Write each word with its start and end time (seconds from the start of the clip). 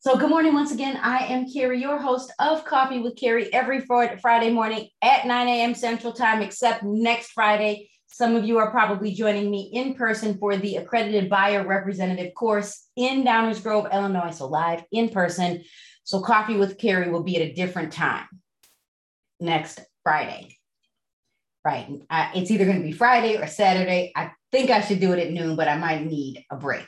so, 0.00 0.16
good 0.16 0.30
morning 0.30 0.54
once 0.54 0.72
again. 0.72 0.98
I 1.02 1.26
am 1.26 1.50
Carrie, 1.50 1.80
your 1.80 1.98
host 1.98 2.32
of 2.38 2.64
Coffee 2.64 3.00
with 3.00 3.16
Carrie, 3.16 3.52
every 3.52 3.80
Friday 3.80 4.50
morning 4.50 4.88
at 5.02 5.26
9 5.26 5.48
a.m. 5.48 5.74
Central 5.74 6.12
Time, 6.12 6.42
except 6.42 6.82
next 6.82 7.32
Friday. 7.32 7.90
Some 8.06 8.36
of 8.36 8.44
you 8.44 8.58
are 8.58 8.70
probably 8.70 9.12
joining 9.12 9.50
me 9.50 9.70
in 9.72 9.94
person 9.94 10.38
for 10.38 10.56
the 10.56 10.76
accredited 10.76 11.28
buyer 11.30 11.66
representative 11.66 12.34
course 12.34 12.88
in 12.96 13.24
Downers 13.24 13.62
Grove, 13.62 13.86
Illinois. 13.92 14.30
So, 14.30 14.46
live 14.46 14.82
in 14.92 15.10
person. 15.10 15.62
So, 16.04 16.20
Coffee 16.20 16.56
with 16.56 16.78
Carrie 16.78 17.10
will 17.10 17.22
be 17.22 17.36
at 17.36 17.42
a 17.42 17.52
different 17.52 17.92
time 17.92 18.26
next 19.40 19.80
Friday. 20.02 20.56
Right. 21.64 21.88
Uh, 22.08 22.30
it's 22.34 22.50
either 22.50 22.64
going 22.64 22.78
to 22.78 22.86
be 22.86 22.92
Friday 22.92 23.36
or 23.36 23.46
Saturday. 23.46 24.12
I 24.16 24.32
think 24.50 24.70
I 24.70 24.80
should 24.80 25.00
do 25.00 25.12
it 25.12 25.18
at 25.18 25.32
noon, 25.32 25.56
but 25.56 25.68
I 25.68 25.76
might 25.76 26.06
need 26.06 26.44
a 26.50 26.56
break. 26.56 26.86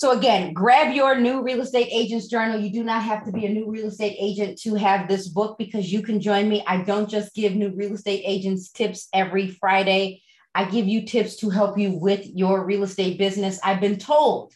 So 0.00 0.12
again, 0.12 0.54
grab 0.54 0.94
your 0.94 1.20
new 1.20 1.42
real 1.42 1.60
estate 1.60 1.88
agent's 1.92 2.26
journal. 2.26 2.58
You 2.58 2.72
do 2.72 2.82
not 2.82 3.02
have 3.02 3.22
to 3.26 3.32
be 3.32 3.44
a 3.44 3.50
new 3.50 3.70
real 3.70 3.88
estate 3.88 4.16
agent 4.18 4.58
to 4.62 4.74
have 4.74 5.06
this 5.06 5.28
book 5.28 5.58
because 5.58 5.92
you 5.92 6.00
can 6.00 6.22
join 6.22 6.48
me. 6.48 6.64
I 6.66 6.78
don't 6.84 7.06
just 7.06 7.34
give 7.34 7.54
new 7.54 7.68
real 7.68 7.92
estate 7.92 8.22
agents 8.24 8.70
tips 8.70 9.08
every 9.12 9.48
Friday. 9.48 10.22
I 10.54 10.64
give 10.64 10.88
you 10.88 11.04
tips 11.04 11.36
to 11.40 11.50
help 11.50 11.76
you 11.76 11.90
with 11.90 12.26
your 12.26 12.64
real 12.64 12.84
estate 12.84 13.18
business. 13.18 13.60
I've 13.62 13.82
been 13.82 13.98
told, 13.98 14.54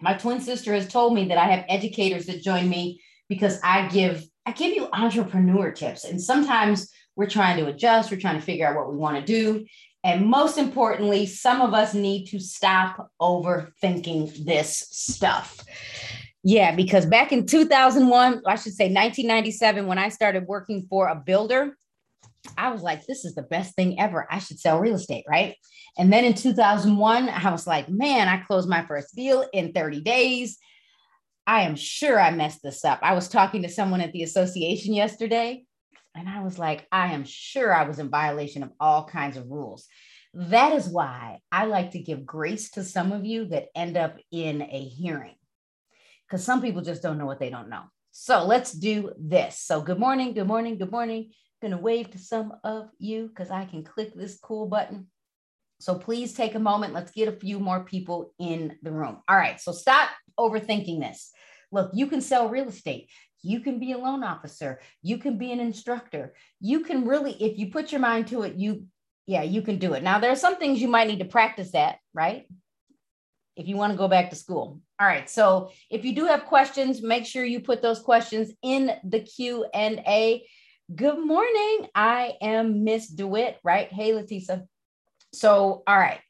my 0.00 0.14
twin 0.14 0.40
sister 0.40 0.72
has 0.72 0.86
told 0.86 1.14
me 1.14 1.26
that 1.30 1.38
I 1.38 1.46
have 1.46 1.64
educators 1.68 2.26
that 2.26 2.40
join 2.40 2.68
me 2.68 3.02
because 3.28 3.58
I 3.64 3.88
give 3.88 4.24
I 4.46 4.52
give 4.52 4.72
you 4.72 4.88
entrepreneur 4.92 5.72
tips. 5.72 6.04
And 6.04 6.22
sometimes 6.22 6.92
we're 7.16 7.28
trying 7.28 7.56
to 7.56 7.66
adjust, 7.66 8.12
we're 8.12 8.20
trying 8.20 8.38
to 8.38 8.46
figure 8.46 8.68
out 8.68 8.76
what 8.76 8.92
we 8.92 8.96
want 8.98 9.16
to 9.16 9.24
do. 9.24 9.66
And 10.04 10.26
most 10.26 10.58
importantly, 10.58 11.24
some 11.24 11.62
of 11.62 11.72
us 11.72 11.94
need 11.94 12.26
to 12.26 12.38
stop 12.38 13.10
overthinking 13.20 14.44
this 14.44 14.86
stuff. 14.90 15.64
Yeah, 16.42 16.76
because 16.76 17.06
back 17.06 17.32
in 17.32 17.46
2001, 17.46 18.42
I 18.46 18.56
should 18.56 18.74
say 18.74 18.84
1997, 18.84 19.86
when 19.86 19.96
I 19.96 20.10
started 20.10 20.46
working 20.46 20.86
for 20.90 21.08
a 21.08 21.14
builder, 21.14 21.78
I 22.58 22.70
was 22.70 22.82
like, 22.82 23.06
this 23.06 23.24
is 23.24 23.34
the 23.34 23.42
best 23.42 23.74
thing 23.74 23.98
ever. 23.98 24.26
I 24.30 24.38
should 24.40 24.60
sell 24.60 24.78
real 24.78 24.96
estate, 24.96 25.24
right? 25.26 25.56
And 25.96 26.12
then 26.12 26.26
in 26.26 26.34
2001, 26.34 27.30
I 27.30 27.50
was 27.50 27.66
like, 27.66 27.88
man, 27.88 28.28
I 28.28 28.38
closed 28.38 28.68
my 28.68 28.84
first 28.84 29.14
deal 29.16 29.46
in 29.54 29.72
30 29.72 30.02
days. 30.02 30.58
I 31.46 31.62
am 31.62 31.76
sure 31.76 32.20
I 32.20 32.30
messed 32.30 32.62
this 32.62 32.84
up. 32.84 32.98
I 33.02 33.14
was 33.14 33.28
talking 33.28 33.62
to 33.62 33.70
someone 33.70 34.02
at 34.02 34.12
the 34.12 34.22
association 34.22 34.92
yesterday, 34.92 35.64
and 36.14 36.28
I 36.28 36.42
was 36.42 36.58
like, 36.58 36.86
I 36.92 37.12
am 37.12 37.24
sure 37.24 37.74
I 37.74 37.86
was 37.86 37.98
in 37.98 38.08
violation 38.08 38.62
of 38.62 38.70
all 38.78 39.04
kinds 39.04 39.36
of 39.36 39.50
rules. 39.50 39.86
That 40.34 40.72
is 40.72 40.88
why 40.88 41.40
I 41.52 41.66
like 41.66 41.92
to 41.92 41.98
give 41.98 42.26
grace 42.26 42.70
to 42.72 42.84
some 42.84 43.12
of 43.12 43.24
you 43.24 43.46
that 43.46 43.68
end 43.74 43.96
up 43.96 44.18
in 44.32 44.62
a 44.62 44.84
hearing, 44.84 45.36
because 46.26 46.44
some 46.44 46.60
people 46.60 46.82
just 46.82 47.02
don't 47.02 47.18
know 47.18 47.26
what 47.26 47.38
they 47.38 47.50
don't 47.50 47.68
know. 47.68 47.82
So 48.16 48.44
let's 48.44 48.72
do 48.72 49.12
this. 49.18 49.58
So, 49.58 49.80
good 49.80 49.98
morning, 49.98 50.34
good 50.34 50.46
morning, 50.46 50.78
good 50.78 50.92
morning. 50.92 51.30
I'm 51.30 51.68
going 51.68 51.76
to 51.76 51.82
wave 51.82 52.12
to 52.12 52.18
some 52.18 52.52
of 52.62 52.88
you 52.98 53.26
because 53.26 53.50
I 53.50 53.64
can 53.64 53.82
click 53.82 54.14
this 54.14 54.38
cool 54.38 54.66
button. 54.66 55.08
So, 55.80 55.96
please 55.96 56.32
take 56.32 56.54
a 56.54 56.60
moment. 56.60 56.94
Let's 56.94 57.10
get 57.10 57.26
a 57.26 57.32
few 57.32 57.58
more 57.58 57.84
people 57.84 58.32
in 58.38 58.76
the 58.82 58.92
room. 58.92 59.18
All 59.28 59.36
right. 59.36 59.60
So, 59.60 59.72
stop 59.72 60.10
overthinking 60.38 61.00
this. 61.00 61.32
Look, 61.72 61.90
you 61.92 62.06
can 62.06 62.20
sell 62.20 62.48
real 62.48 62.68
estate. 62.68 63.10
You 63.44 63.60
can 63.60 63.78
be 63.78 63.92
a 63.92 63.98
loan 63.98 64.24
officer. 64.24 64.80
You 65.02 65.18
can 65.18 65.36
be 65.36 65.52
an 65.52 65.60
instructor. 65.60 66.32
You 66.60 66.80
can 66.80 67.06
really, 67.06 67.32
if 67.32 67.58
you 67.58 67.70
put 67.70 67.92
your 67.92 68.00
mind 68.00 68.28
to 68.28 68.42
it, 68.42 68.54
you, 68.54 68.86
yeah, 69.26 69.42
you 69.42 69.60
can 69.60 69.78
do 69.78 69.92
it. 69.92 70.02
Now, 70.02 70.18
there 70.18 70.32
are 70.32 70.36
some 70.36 70.56
things 70.56 70.80
you 70.80 70.88
might 70.88 71.08
need 71.08 71.18
to 71.18 71.26
practice 71.26 71.74
at, 71.74 71.98
right? 72.14 72.46
If 73.54 73.68
you 73.68 73.76
want 73.76 73.92
to 73.92 73.98
go 73.98 74.08
back 74.08 74.30
to 74.30 74.36
school. 74.36 74.80
All 74.98 75.06
right. 75.06 75.28
So 75.28 75.70
if 75.90 76.04
you 76.04 76.14
do 76.14 76.24
have 76.24 76.46
questions, 76.46 77.02
make 77.02 77.26
sure 77.26 77.44
you 77.44 77.60
put 77.60 77.82
those 77.82 78.00
questions 78.00 78.50
in 78.62 78.90
the 79.04 79.20
Q 79.20 79.66
and 79.74 80.00
A. 80.08 80.44
Good 80.94 81.18
morning. 81.18 81.88
I 81.94 82.34
am 82.40 82.82
Miss 82.84 83.08
DeWitt, 83.08 83.58
right? 83.62 83.92
Hey, 83.92 84.12
Letisa. 84.12 84.66
So, 85.32 85.82
all 85.86 85.98
right. 85.98 86.20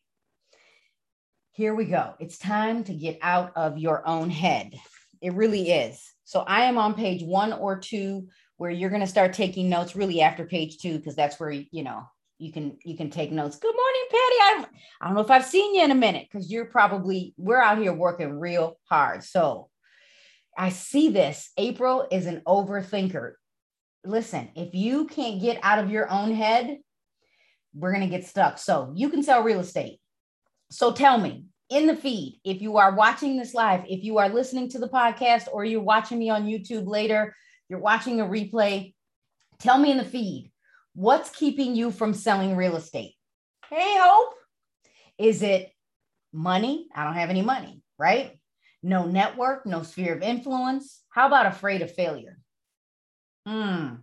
Here 1.53 1.75
we 1.75 1.85
go. 1.85 2.15
It's 2.19 2.39
time 2.39 2.83
to 2.85 2.95
get 2.95 3.19
out 3.23 3.53
of 3.55 3.79
your 3.79 4.07
own 4.07 4.31
head. 4.31 4.75
It 5.21 5.35
really 5.35 5.71
is. 5.71 6.14
So 6.25 6.41
I 6.41 6.65
am 6.65 6.79
on 6.79 6.95
page 6.95 7.23
one 7.23 7.53
or 7.53 7.79
two 7.79 8.29
where 8.57 8.71
you're 8.71 8.91
going 8.91 9.03
to 9.03 9.07
start 9.07 9.33
taking 9.33 9.69
notes 9.69 9.95
really 9.97 10.23
after 10.23 10.45
page 10.47 10.79
two 10.79 10.97
because 10.97 11.17
that's 11.17 11.39
where 11.39 11.51
you 11.51 11.83
know 11.83 12.03
you 12.39 12.53
can 12.53 12.79
you 12.85 12.97
can 12.97 13.11
take 13.11 13.31
notes. 13.31 13.59
Good 13.59 13.75
morning, 13.75 14.03
Patty. 14.11 14.37
I 14.41 14.67
I 15.01 15.07
don't 15.07 15.15
know 15.15 15.21
if 15.21 15.31
I've 15.31 15.45
seen 15.45 15.75
you 15.75 15.85
in 15.85 15.91
a 15.91 15.97
minute 15.97 16.27
because 16.31 16.51
you're 16.51 16.67
probably 16.67 17.35
we're 17.37 17.61
out 17.61 17.79
here 17.79 17.93
working 17.93 18.39
real 18.39 18.79
hard. 18.89 19.23
So 19.23 19.69
I 20.57 20.71
see 20.71 21.11
this. 21.11 21.51
April 21.57 22.07
is 22.11 22.27
an 22.27 22.43
overthinker. 22.47 23.33
Listen, 24.05 24.51
if 24.55 24.75
you 24.75 25.07
can't 25.07 25.41
get 25.41 25.59
out 25.63 25.79
of 25.79 25.91
your 25.91 26.11
own 26.11 26.33
head, 26.33 26.79
we're 27.75 27.93
going 27.93 28.09
to 28.09 28.17
get 28.17 28.27
stuck. 28.27 28.59
So 28.59 28.93
you 28.95 29.09
can 29.09 29.23
sell 29.23 29.43
real 29.43 29.61
estate. 29.61 29.99
So 30.71 30.93
tell 30.93 31.19
me, 31.19 31.47
in 31.71 31.87
the 31.87 31.97
feed, 31.97 32.41
if 32.45 32.61
you 32.61 32.77
are 32.77 32.95
watching 32.95 33.37
this 33.37 33.55
live, 33.55 33.85
if 33.89 34.05
you 34.05 34.19
are 34.19 34.29
listening 34.29 34.69
to 34.71 34.79
the 34.79 34.89
podcast 34.89 35.49
or 35.53 35.65
you're 35.65 35.81
watching 35.81 36.19
me 36.19 36.31
on 36.31 36.47
YouTube 36.47 36.87
later, 36.87 37.35
you're 37.69 37.81
watching 37.81 38.21
a 38.21 38.25
replay, 38.25 38.95
tell 39.59 39.79
me 39.79 39.91
in 39.91 39.99
the 39.99 40.05
feed 40.05 40.51
what's 40.95 41.31
keeping 41.31 41.75
you 41.75 41.91
from 41.91 42.15
selling 42.15 42.57
real 42.57 42.77
estate? 42.77 43.15
Hey, 43.69 43.97
Hope, 43.99 44.35
is 45.19 45.43
it 45.43 45.73
money? 46.33 46.89
I 46.95 47.05
don't 47.05 47.15
have 47.15 47.31
any 47.31 47.43
money, 47.43 47.83
right? 47.99 48.39
No 48.83 49.07
network, 49.07 49.67
no 49.67 49.83
sphere 49.83 50.15
of 50.15 50.23
influence. 50.23 51.03
How 51.09 51.27
about 51.27 51.47
afraid 51.47 51.83
of 51.83 51.95
failure? 51.95 52.39
Hmm. 53.47 53.95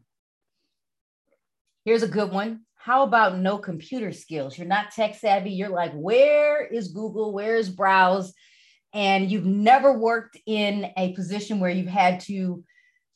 Here's 1.85 2.03
a 2.03 2.07
good 2.07 2.31
one. 2.31 2.61
How 2.83 3.03
about 3.03 3.37
no 3.37 3.59
computer 3.59 4.11
skills? 4.11 4.57
You're 4.57 4.65
not 4.65 4.89
tech 4.89 5.13
savvy. 5.13 5.51
You're 5.51 5.69
like, 5.69 5.93
where 5.93 6.65
is 6.65 6.87
Google? 6.87 7.31
Where's 7.31 7.69
Browse? 7.69 8.33
And 8.91 9.29
you've 9.29 9.45
never 9.45 9.93
worked 9.93 10.37
in 10.47 10.91
a 10.97 11.13
position 11.13 11.59
where 11.59 11.69
you've 11.69 11.85
had 11.85 12.21
to 12.21 12.63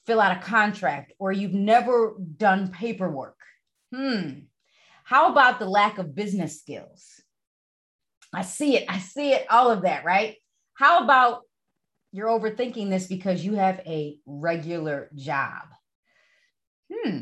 fill 0.05 0.21
out 0.21 0.37
a 0.37 0.41
contract 0.41 1.13
or 1.17 1.31
you've 1.31 1.55
never 1.55 2.13
done 2.37 2.71
paperwork. 2.71 3.37
Hmm. 3.91 4.41
How 5.03 5.31
about 5.31 5.57
the 5.57 5.65
lack 5.65 5.97
of 5.97 6.13
business 6.13 6.59
skills? 6.59 7.19
I 8.31 8.43
see 8.43 8.77
it. 8.77 8.85
I 8.87 8.99
see 8.99 9.31
it. 9.31 9.47
All 9.49 9.71
of 9.71 9.81
that, 9.81 10.05
right? 10.05 10.35
How 10.75 11.03
about 11.03 11.41
you're 12.11 12.29
overthinking 12.29 12.91
this 12.91 13.07
because 13.07 13.43
you 13.43 13.55
have 13.55 13.79
a 13.87 14.19
regular 14.27 15.09
job? 15.15 15.63
Hmm. 16.93 17.21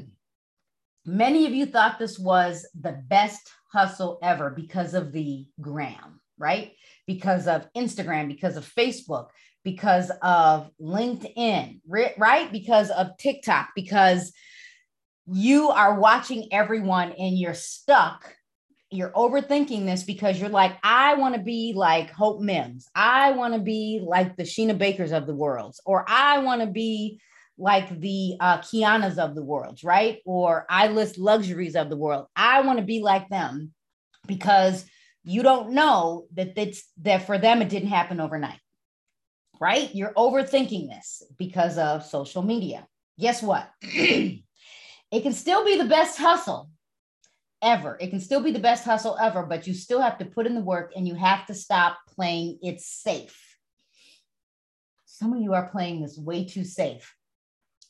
Many 1.06 1.46
of 1.46 1.53
you 1.53 1.66
thought 1.66 2.00
this 2.00 2.18
was 2.18 2.66
the 2.80 3.02
best 3.08 3.52
hustle 3.72 4.19
ever 4.24 4.50
because 4.50 4.94
of 4.94 5.12
the 5.12 5.46
gram, 5.59 6.22
right? 6.38 6.74
Because 7.08 7.47
of 7.47 7.68
Instagram, 7.75 8.28
because 8.28 8.56
of 8.56 8.72
Facebook, 8.74 9.28
because 9.63 10.12
of 10.22 10.69
LinkedIn, 10.81 11.81
right? 11.86 12.52
Because 12.52 12.90
of 12.90 13.18
TikTok, 13.18 13.69
because 13.75 14.31
you 15.25 15.69
are 15.69 16.00
watching 16.00 16.50
everyone 16.52 17.13
and 17.13 17.38
you're 17.38 17.53
stuck. 17.53 18.36
You're 18.90 19.12
overthinking 19.12 19.86
this 19.86 20.03
because 20.03 20.40
you're 20.40 20.50
like, 20.50 20.78
I 20.84 21.16
want 21.16 21.36
to 21.36 21.42
be 21.42 21.74
like 21.75 22.12
Hope 22.12 22.42
Mims. 22.42 22.88
I 22.94 23.31
want 23.31 23.56
to 23.56 23.59
be 23.59 24.02
like 24.06 24.36
the 24.36 24.44
Sheena 24.44 24.78
Bakers 24.78 25.12
of 25.12 25.25
the 25.25 25.34
world, 25.34 25.75
or 25.86 26.06
I 26.08 26.40
want 26.40 26.62
to 26.62 26.68
be 26.68 27.19
like 27.63 27.97
the 28.01 28.35
uh, 28.41 28.57
Kianas 28.57 29.18
of 29.18 29.35
the 29.35 29.41
world, 29.41 29.79
right? 29.85 30.19
Or 30.25 30.66
I 30.69 30.90
list 30.90 31.18
luxuries 31.18 31.78
of 31.78 31.90
the 31.90 31.96
world. 31.96 32.28
I 32.35 32.59
want 32.59 32.79
to 32.79 32.84
be 32.84 33.01
like 33.01 33.29
them 33.29 33.72
because 34.28 34.85
you 35.24 35.44
don't 35.44 35.72
know 35.72 36.25
that 36.34 36.57
it's 36.57 36.84
that 37.03 37.25
for 37.25 37.38
them 37.38 37.62
it 37.62 37.69
didn't 37.69 37.88
happen 37.88 38.19
overnight, 38.19 38.59
right? 39.62 39.90
You're 39.95 40.13
overthinking 40.13 40.89
this 40.89 41.24
because 41.38 41.77
of 41.77 42.06
social 42.06 42.42
media. 42.42 42.86
Guess 43.18 43.42
what? 43.42 43.71
it 43.81 44.44
can 45.09 45.31
still 45.31 45.63
be 45.63 45.77
the 45.77 45.86
best 45.86 46.18
hustle 46.18 46.69
ever. 47.62 47.98
It 48.01 48.09
can 48.09 48.19
still 48.19 48.44
be 48.44 48.51
the 48.51 48.59
best 48.59 48.83
hustle 48.83 49.18
ever, 49.21 49.44
but 49.45 49.68
you 49.68 49.74
still 49.74 50.01
have 50.01 50.18
to 50.18 50.25
put 50.25 50.48
in 50.48 50.56
the 50.56 50.59
work 50.59 50.92
and 50.98 51.07
you 51.07 51.16
have 51.16 51.45
to 51.45 51.54
stop 51.54 51.98
playing 52.13 52.59
it 52.62 52.81
safe. 52.81 53.56
Some 55.06 55.31
of 55.31 55.42
you 55.42 55.54
are 55.54 55.69
playing 55.69 56.01
this 56.01 56.18
way 56.18 56.44
too 56.44 56.66
safe 56.66 57.16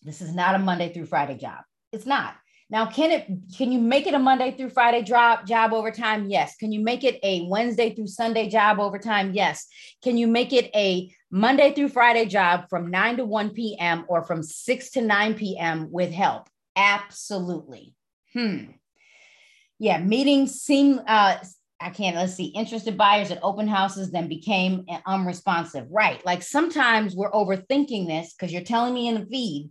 this 0.03 0.21
is 0.21 0.33
not 0.33 0.55
a 0.55 0.59
Monday 0.59 0.93
through 0.93 1.05
Friday 1.05 1.37
job. 1.37 1.63
It's 1.91 2.05
not. 2.05 2.35
Now, 2.69 2.87
can 2.87 3.11
it 3.11 3.27
can 3.55 3.71
you 3.71 3.79
make 3.79 4.07
it 4.07 4.13
a 4.13 4.19
Monday 4.19 4.51
through 4.51 4.69
Friday 4.69 5.03
job 5.03 5.45
job 5.45 5.73
overtime? 5.73 6.29
Yes. 6.29 6.55
Can 6.55 6.71
you 6.71 6.81
make 6.81 7.03
it 7.03 7.19
a 7.21 7.45
Wednesday 7.47 7.93
through 7.93 8.07
Sunday 8.07 8.49
job 8.49 8.79
overtime? 8.79 9.33
Yes. 9.33 9.67
Can 10.03 10.17
you 10.17 10.27
make 10.27 10.53
it 10.53 10.71
a 10.75 11.13
Monday 11.29 11.73
through 11.73 11.89
Friday 11.89 12.25
job 12.25 12.65
from 12.69 12.89
9 12.89 13.17
to 13.17 13.25
1 13.25 13.51
p.m. 13.51 14.05
or 14.07 14.23
from 14.23 14.41
6 14.41 14.89
to 14.91 15.01
9 15.01 15.33
p.m. 15.35 15.91
with 15.91 16.11
help? 16.11 16.49
Absolutely. 16.75 17.93
Hmm. 18.33 18.71
Yeah, 19.77 19.99
meetings 19.99 20.61
seem 20.61 20.99
uh 21.05 21.37
I 21.79 21.89
can't, 21.89 22.15
let's 22.15 22.33
see, 22.33 22.45
interested 22.45 22.97
buyers 22.97 23.29
at 23.29 23.43
open 23.43 23.67
houses 23.67 24.09
then 24.09 24.29
became 24.29 24.85
unresponsive. 25.05 25.85
Right. 25.91 26.25
Like 26.25 26.41
sometimes 26.41 27.13
we're 27.13 27.31
overthinking 27.31 28.07
this 28.07 28.33
because 28.33 28.53
you're 28.53 28.61
telling 28.61 28.93
me 28.93 29.09
in 29.09 29.15
the 29.15 29.25
feed 29.25 29.69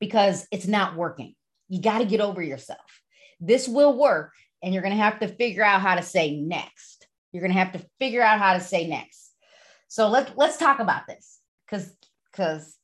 because 0.00 0.46
it's 0.50 0.66
not 0.66 0.96
working. 0.96 1.34
You 1.68 1.80
got 1.80 1.98
to 1.98 2.04
get 2.04 2.20
over 2.20 2.42
yourself. 2.42 3.02
This 3.40 3.68
will 3.68 3.96
work, 3.96 4.32
and 4.62 4.72
you're 4.72 4.82
going 4.82 4.96
to 4.96 5.02
have 5.02 5.20
to 5.20 5.28
figure 5.28 5.64
out 5.64 5.80
how 5.80 5.94
to 5.94 6.02
say 6.02 6.36
next. 6.36 7.06
You're 7.32 7.42
going 7.42 7.52
to 7.52 7.58
have 7.58 7.72
to 7.72 7.86
figure 7.98 8.22
out 8.22 8.38
how 8.38 8.54
to 8.54 8.60
say 8.60 8.86
next. 8.86 9.32
So 9.88 10.08
let's 10.08 10.30
let's 10.36 10.56
talk 10.56 10.80
about 10.80 11.06
this 11.06 11.38
because 11.66 11.92
because 12.32 12.76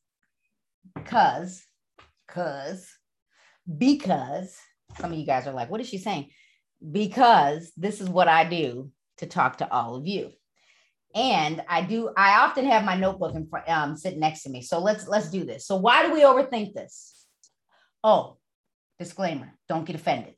because 0.95 1.63
because 2.27 2.89
because 3.79 4.57
some 4.99 5.13
of 5.13 5.19
you 5.19 5.27
guys 5.27 5.47
are 5.47 5.53
like, 5.53 5.71
what 5.71 5.81
is 5.81 5.89
she 5.89 5.99
saying? 5.99 6.31
because 6.93 7.73
this 7.77 8.01
is 8.01 8.09
what 8.09 8.29
I 8.29 8.45
do 8.45 8.91
to 9.19 9.27
talk 9.27 9.59
to 9.59 9.71
all 9.71 9.97
of 9.97 10.07
you. 10.07 10.31
And 11.15 11.63
I 11.69 11.83
do, 11.83 12.11
I 12.17 12.41
often 12.41 12.65
have 12.67 12.85
my 12.85 12.97
notebook 12.97 13.37
in 13.37 13.47
front, 13.47 13.69
um, 13.69 13.97
sitting 13.97 14.21
next 14.21 14.43
to 14.43 14.51
me. 14.51 14.63
So 14.63 14.81
let's 14.81 15.07
let's 15.07 15.31
do 15.31 15.45
this. 15.45 15.67
So 15.67 15.77
why 15.77 16.05
do 16.05 16.13
we 16.13 16.23
overthink 16.23 16.75
this? 16.75 17.25
Oh, 18.03 18.39
disclaimer, 18.99 19.57
don't 19.69 19.85
get 19.85 19.97
offended. 19.97 20.35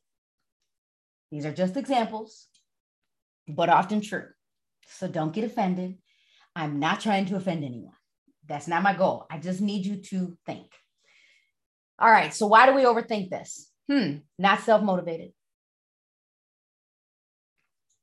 These 1.31 1.47
are 1.47 1.53
just 1.53 1.77
examples, 1.77 2.47
but 3.49 3.69
often 3.69 4.01
true. 4.01 4.27
So 4.89 5.09
don't 5.09 5.33
get 5.33 5.45
offended. 5.45 5.97
I'm 6.55 6.79
not 6.79 7.01
trying 7.01 7.27
to 7.27 7.37
offend 7.37 7.65
anyone. 7.65 7.95
That's 8.47 8.69
not 8.69 8.83
my 8.83 8.95
goal. 8.95 9.27
I 9.31 9.39
just 9.39 9.61
need 9.61 9.85
you 9.87 9.97
to 9.97 10.37
think. 10.47 10.71
All 11.99 12.11
right. 12.11 12.33
So 12.33 12.47
why 12.47 12.67
do 12.67 12.75
we 12.75 12.83
overthink 12.85 13.31
this? 13.31 13.71
Hmm, 13.91 14.19
not 14.39 14.61
self 14.61 14.83
motivated 14.83 15.33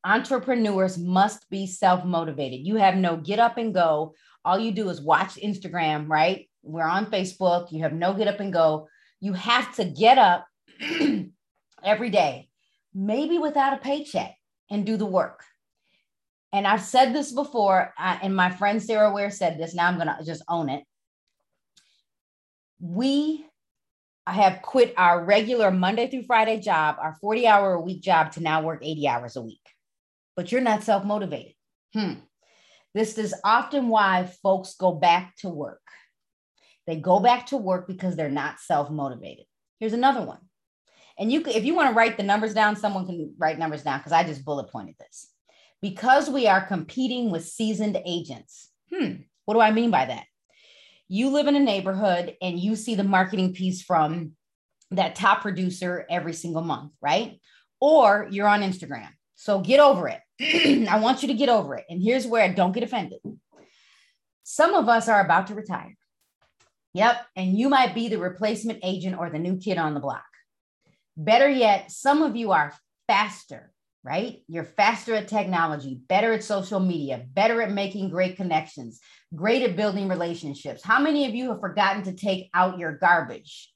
entrepreneurs 0.03 0.97
must 0.97 1.49
be 1.49 1.65
self 1.65 2.03
motivated. 2.05 2.65
You 2.65 2.75
have 2.77 2.95
no 2.95 3.17
get 3.17 3.39
up 3.39 3.57
and 3.57 3.73
go. 3.73 4.13
All 4.45 4.59
you 4.59 4.71
do 4.71 4.89
is 4.89 5.01
watch 5.01 5.35
Instagram, 5.35 6.09
right? 6.09 6.49
We're 6.63 6.83
on 6.83 7.07
Facebook. 7.07 7.71
You 7.71 7.83
have 7.83 7.93
no 7.93 8.13
get 8.13 8.27
up 8.27 8.39
and 8.39 8.51
go. 8.51 8.87
You 9.19 9.33
have 9.33 9.73
to 9.75 9.85
get 9.85 10.17
up 10.17 10.45
every 11.83 12.09
day, 12.09 12.49
maybe 12.93 13.37
without 13.37 13.73
a 13.73 13.77
paycheck, 13.77 14.35
and 14.69 14.85
do 14.85 14.97
the 14.97 15.05
work. 15.05 15.43
And 16.51 16.67
I've 16.67 16.81
said 16.81 17.13
this 17.13 17.31
before, 17.31 17.93
and 17.97 18.35
my 18.35 18.51
friend 18.51 18.83
Sarah 18.83 19.11
Ware 19.11 19.31
said 19.31 19.57
this. 19.57 19.73
Now 19.73 19.87
I'm 19.87 19.95
going 19.95 20.07
to 20.07 20.25
just 20.25 20.43
own 20.47 20.69
it. 20.69 20.83
We 22.79 23.45
have 24.27 24.61
quit 24.61 24.93
our 24.97 25.23
regular 25.23 25.71
Monday 25.71 26.09
through 26.09 26.23
Friday 26.23 26.59
job, 26.59 26.97
our 27.01 27.15
40 27.21 27.47
hour 27.47 27.73
a 27.73 27.81
week 27.81 28.01
job, 28.01 28.33
to 28.33 28.41
now 28.41 28.61
work 28.61 28.81
80 28.83 29.07
hours 29.07 29.35
a 29.35 29.41
week 29.41 29.59
but 30.35 30.51
you're 30.51 30.61
not 30.61 30.83
self 30.83 31.03
motivated. 31.03 31.53
Hmm. 31.93 32.13
This 32.93 33.17
is 33.17 33.33
often 33.43 33.89
why 33.89 34.29
folks 34.43 34.75
go 34.75 34.91
back 34.91 35.35
to 35.37 35.49
work. 35.49 35.81
They 36.85 36.97
go 36.97 37.19
back 37.19 37.47
to 37.47 37.57
work 37.57 37.87
because 37.87 38.15
they're 38.15 38.29
not 38.29 38.59
self 38.59 38.89
motivated. 38.89 39.45
Here's 39.79 39.93
another 39.93 40.25
one. 40.25 40.39
And 41.17 41.31
you 41.31 41.43
if 41.45 41.63
you 41.63 41.75
want 41.75 41.89
to 41.89 41.95
write 41.95 42.17
the 42.17 42.23
numbers 42.23 42.53
down, 42.53 42.75
someone 42.75 43.05
can 43.05 43.33
write 43.37 43.59
numbers 43.59 43.83
down 43.83 43.99
because 43.99 44.11
I 44.11 44.23
just 44.23 44.45
bullet 44.45 44.69
pointed 44.69 44.95
this. 44.99 45.29
Because 45.81 46.29
we 46.29 46.47
are 46.47 46.65
competing 46.65 47.29
with 47.29 47.45
seasoned 47.45 47.99
agents. 48.05 48.69
Hmm. 48.93 49.13
What 49.45 49.55
do 49.55 49.59
I 49.59 49.71
mean 49.71 49.91
by 49.91 50.05
that? 50.05 50.25
You 51.09 51.29
live 51.29 51.47
in 51.47 51.55
a 51.55 51.59
neighborhood 51.59 52.35
and 52.41 52.59
you 52.59 52.75
see 52.75 52.95
the 52.95 53.03
marketing 53.03 53.53
piece 53.53 53.81
from 53.81 54.31
that 54.91 55.15
top 55.15 55.41
producer 55.41 56.05
every 56.09 56.33
single 56.33 56.61
month, 56.61 56.93
right? 57.01 57.39
Or 57.81 58.27
you're 58.31 58.47
on 58.47 58.61
Instagram 58.61 59.09
so 59.43 59.59
get 59.59 59.81
over 59.81 60.07
it. 60.07 60.21
I 60.89 61.01
want 61.01 61.21
you 61.21 61.27
to 61.27 61.33
get 61.33 61.49
over 61.49 61.75
it. 61.75 61.83
And 61.89 62.01
here's 62.01 62.25
where 62.25 62.41
I 62.41 62.47
don't 62.47 62.71
get 62.71 62.83
offended. 62.83 63.19
Some 64.43 64.73
of 64.73 64.87
us 64.87 65.09
are 65.09 65.19
about 65.19 65.47
to 65.47 65.53
retire. 65.53 65.97
Yep. 66.93 67.17
And 67.35 67.57
you 67.57 67.67
might 67.67 67.93
be 67.93 68.07
the 68.07 68.19
replacement 68.19 68.79
agent 68.83 69.17
or 69.19 69.29
the 69.29 69.39
new 69.39 69.57
kid 69.57 69.77
on 69.77 69.95
the 69.95 69.99
block. 69.99 70.23
Better 71.17 71.49
yet, 71.49 71.91
some 71.91 72.23
of 72.23 72.37
you 72.37 72.53
are 72.53 72.73
faster, 73.05 73.73
right? 74.01 74.43
You're 74.47 74.63
faster 74.63 75.13
at 75.13 75.27
technology, 75.27 75.99
better 76.07 76.31
at 76.31 76.43
social 76.45 76.79
media, 76.79 77.25
better 77.33 77.61
at 77.61 77.71
making 77.71 78.11
great 78.11 78.37
connections, 78.37 79.01
great 79.35 79.61
at 79.61 79.75
building 79.75 80.07
relationships. 80.07 80.81
How 80.85 81.01
many 81.01 81.27
of 81.27 81.35
you 81.35 81.49
have 81.49 81.59
forgotten 81.59 82.03
to 82.03 82.13
take 82.13 82.49
out 82.53 82.79
your 82.79 82.93
garbage? 82.97 83.72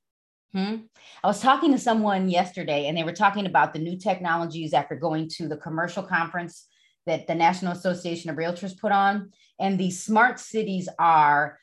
Hmm? 0.58 0.78
I 1.24 1.28
was 1.28 1.40
talking 1.40 1.72
to 1.74 1.78
someone 1.78 2.30
yesterday 2.30 2.88
and 2.88 2.98
they 2.98 3.04
were 3.04 3.14
talking 3.14 3.46
about 3.46 3.74
the 3.74 3.80
new 3.80 3.96
technologies 3.96 4.74
after 4.74 4.96
going 4.96 5.30
to 5.36 5.48
the 5.48 5.58
commercial 5.58 6.02
conference 6.02 6.66
that 7.06 7.28
the 7.28 7.36
National 7.36 7.74
Association 7.74 8.32
of 8.32 8.38
Realtors 8.38 8.76
put 8.76 8.92
on. 8.92 9.30
And 9.60 9.80
these 9.80 10.02
smart 10.02 10.40
cities 10.40 10.90
are, 10.98 11.60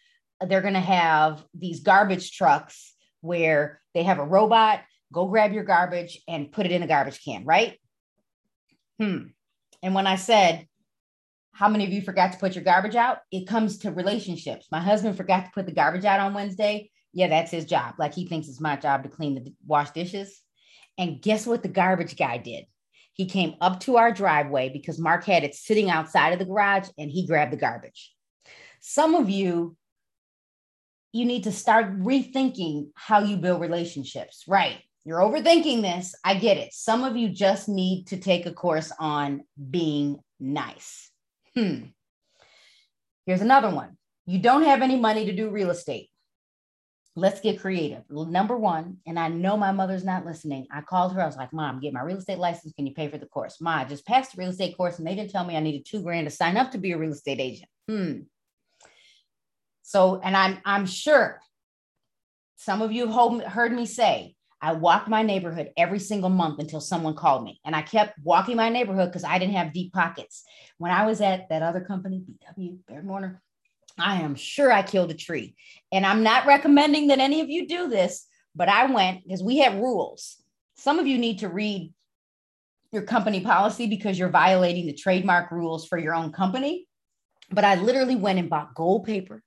they're 0.46 0.60
going 0.60 0.74
to 0.74 0.80
have 0.80 1.44
these 1.52 1.80
garbage 1.80 2.36
trucks 2.36 2.94
where 3.20 3.80
they 3.94 4.04
have 4.04 4.20
a 4.20 4.24
robot, 4.24 4.82
go 5.12 5.26
grab 5.26 5.52
your 5.52 5.64
garbage 5.64 6.22
and 6.28 6.52
put 6.52 6.64
it 6.64 6.70
in 6.70 6.84
a 6.84 6.86
garbage 6.86 7.20
can, 7.24 7.44
right? 7.44 7.80
Hmm. 9.00 9.22
And 9.82 9.96
when 9.96 10.06
I 10.06 10.14
said, 10.14 10.68
how 11.50 11.68
many 11.68 11.84
of 11.84 11.90
you 11.90 12.00
forgot 12.00 12.30
to 12.30 12.38
put 12.38 12.54
your 12.54 12.62
garbage 12.62 12.94
out? 12.94 13.18
It 13.32 13.48
comes 13.48 13.78
to 13.78 13.90
relationships. 13.90 14.68
My 14.70 14.80
husband 14.80 15.16
forgot 15.16 15.46
to 15.46 15.50
put 15.52 15.66
the 15.66 15.72
garbage 15.72 16.04
out 16.04 16.20
on 16.20 16.32
Wednesday 16.32 16.92
yeah, 17.14 17.28
that's 17.28 17.52
his 17.52 17.64
job. 17.64 17.94
Like 17.98 18.12
he 18.12 18.26
thinks 18.26 18.48
it's 18.48 18.60
my 18.60 18.76
job 18.76 19.04
to 19.04 19.08
clean 19.08 19.36
the 19.36 19.52
wash 19.66 19.92
dishes. 19.92 20.40
And 20.98 21.22
guess 21.22 21.46
what 21.46 21.62
the 21.62 21.68
garbage 21.68 22.16
guy 22.16 22.38
did? 22.38 22.64
He 23.12 23.26
came 23.26 23.54
up 23.60 23.80
to 23.80 23.96
our 23.96 24.12
driveway 24.12 24.70
because 24.70 24.98
Mark 24.98 25.24
had 25.24 25.44
it 25.44 25.54
sitting 25.54 25.88
outside 25.88 26.32
of 26.32 26.40
the 26.40 26.44
garage 26.44 26.88
and 26.98 27.10
he 27.10 27.26
grabbed 27.26 27.52
the 27.52 27.56
garbage. 27.56 28.12
Some 28.80 29.14
of 29.14 29.30
you, 29.30 29.76
you 31.12 31.24
need 31.24 31.44
to 31.44 31.52
start 31.52 32.00
rethinking 32.00 32.88
how 32.94 33.20
you 33.20 33.36
build 33.36 33.60
relationships. 33.60 34.44
Right. 34.48 34.78
You're 35.04 35.20
overthinking 35.20 35.82
this. 35.82 36.14
I 36.24 36.34
get 36.34 36.56
it. 36.56 36.72
Some 36.72 37.04
of 37.04 37.16
you 37.16 37.28
just 37.28 37.68
need 37.68 38.08
to 38.08 38.16
take 38.16 38.46
a 38.46 38.52
course 38.52 38.90
on 38.98 39.44
being 39.70 40.18
nice. 40.40 41.10
Hmm. 41.54 41.84
Here's 43.26 43.42
another 43.42 43.70
one. 43.70 43.96
You 44.26 44.40
don't 44.40 44.64
have 44.64 44.82
any 44.82 44.98
money 44.98 45.26
to 45.26 45.32
do 45.32 45.50
real 45.50 45.70
estate 45.70 46.08
let's 47.16 47.40
get 47.40 47.60
creative. 47.60 48.02
Number 48.10 48.56
one, 48.56 48.98
and 49.06 49.18
I 49.18 49.28
know 49.28 49.56
my 49.56 49.70
mother's 49.70 50.04
not 50.04 50.26
listening. 50.26 50.66
I 50.72 50.80
called 50.80 51.12
her. 51.14 51.22
I 51.22 51.26
was 51.26 51.36
like, 51.36 51.52
Mom, 51.52 51.80
get 51.80 51.92
my 51.92 52.02
real 52.02 52.18
estate 52.18 52.38
license. 52.38 52.72
Can 52.74 52.86
you 52.86 52.94
pay 52.94 53.08
for 53.08 53.18
the 53.18 53.26
course? 53.26 53.60
Ma, 53.60 53.78
I 53.78 53.84
just 53.84 54.06
passed 54.06 54.32
the 54.32 54.40
real 54.40 54.50
estate 54.50 54.76
course 54.76 54.98
and 54.98 55.06
they 55.06 55.14
didn't 55.14 55.30
tell 55.30 55.44
me 55.44 55.56
I 55.56 55.60
needed 55.60 55.86
two 55.86 56.02
grand 56.02 56.26
to 56.26 56.34
sign 56.34 56.56
up 56.56 56.72
to 56.72 56.78
be 56.78 56.92
a 56.92 56.98
real 56.98 57.12
estate 57.12 57.40
agent. 57.40 57.68
Hmm. 57.88 58.20
So, 59.82 60.20
and 60.22 60.36
I'm 60.36 60.58
I'm 60.64 60.86
sure 60.86 61.40
some 62.56 62.82
of 62.82 62.90
you 62.90 63.10
have 63.10 63.42
heard 63.44 63.72
me 63.72 63.86
say, 63.86 64.34
I 64.60 64.72
walked 64.72 65.08
my 65.08 65.22
neighborhood 65.22 65.72
every 65.76 65.98
single 65.98 66.30
month 66.30 66.58
until 66.58 66.80
someone 66.80 67.14
called 67.14 67.44
me. 67.44 67.60
And 67.66 67.76
I 67.76 67.82
kept 67.82 68.18
walking 68.22 68.56
my 68.56 68.70
neighborhood 68.70 69.10
because 69.10 69.24
I 69.24 69.38
didn't 69.38 69.56
have 69.56 69.74
deep 69.74 69.92
pockets. 69.92 70.42
When 70.78 70.90
I 70.90 71.04
was 71.04 71.20
at 71.20 71.50
that 71.50 71.60
other 71.60 71.82
company, 71.82 72.24
BW, 72.58 72.78
Baird 72.88 73.06
Warner, 73.06 73.42
I 73.98 74.22
am 74.22 74.34
sure 74.34 74.72
I 74.72 74.82
killed 74.82 75.10
a 75.10 75.14
tree. 75.14 75.54
And 75.92 76.04
I'm 76.04 76.22
not 76.22 76.46
recommending 76.46 77.08
that 77.08 77.20
any 77.20 77.40
of 77.40 77.48
you 77.48 77.66
do 77.66 77.88
this, 77.88 78.26
but 78.54 78.68
I 78.68 78.86
went 78.86 79.24
because 79.24 79.42
we 79.42 79.58
have 79.58 79.76
rules. 79.76 80.36
Some 80.76 80.98
of 80.98 81.06
you 81.06 81.18
need 81.18 81.40
to 81.40 81.48
read 81.48 81.92
your 82.92 83.02
company 83.02 83.40
policy 83.40 83.86
because 83.86 84.18
you're 84.18 84.28
violating 84.28 84.86
the 84.86 84.94
trademark 84.94 85.50
rules 85.50 85.86
for 85.86 85.98
your 85.98 86.14
own 86.14 86.32
company. 86.32 86.86
But 87.50 87.64
I 87.64 87.76
literally 87.76 88.16
went 88.16 88.38
and 88.38 88.50
bought 88.50 88.74
gold 88.74 89.04
paper, 89.04 89.42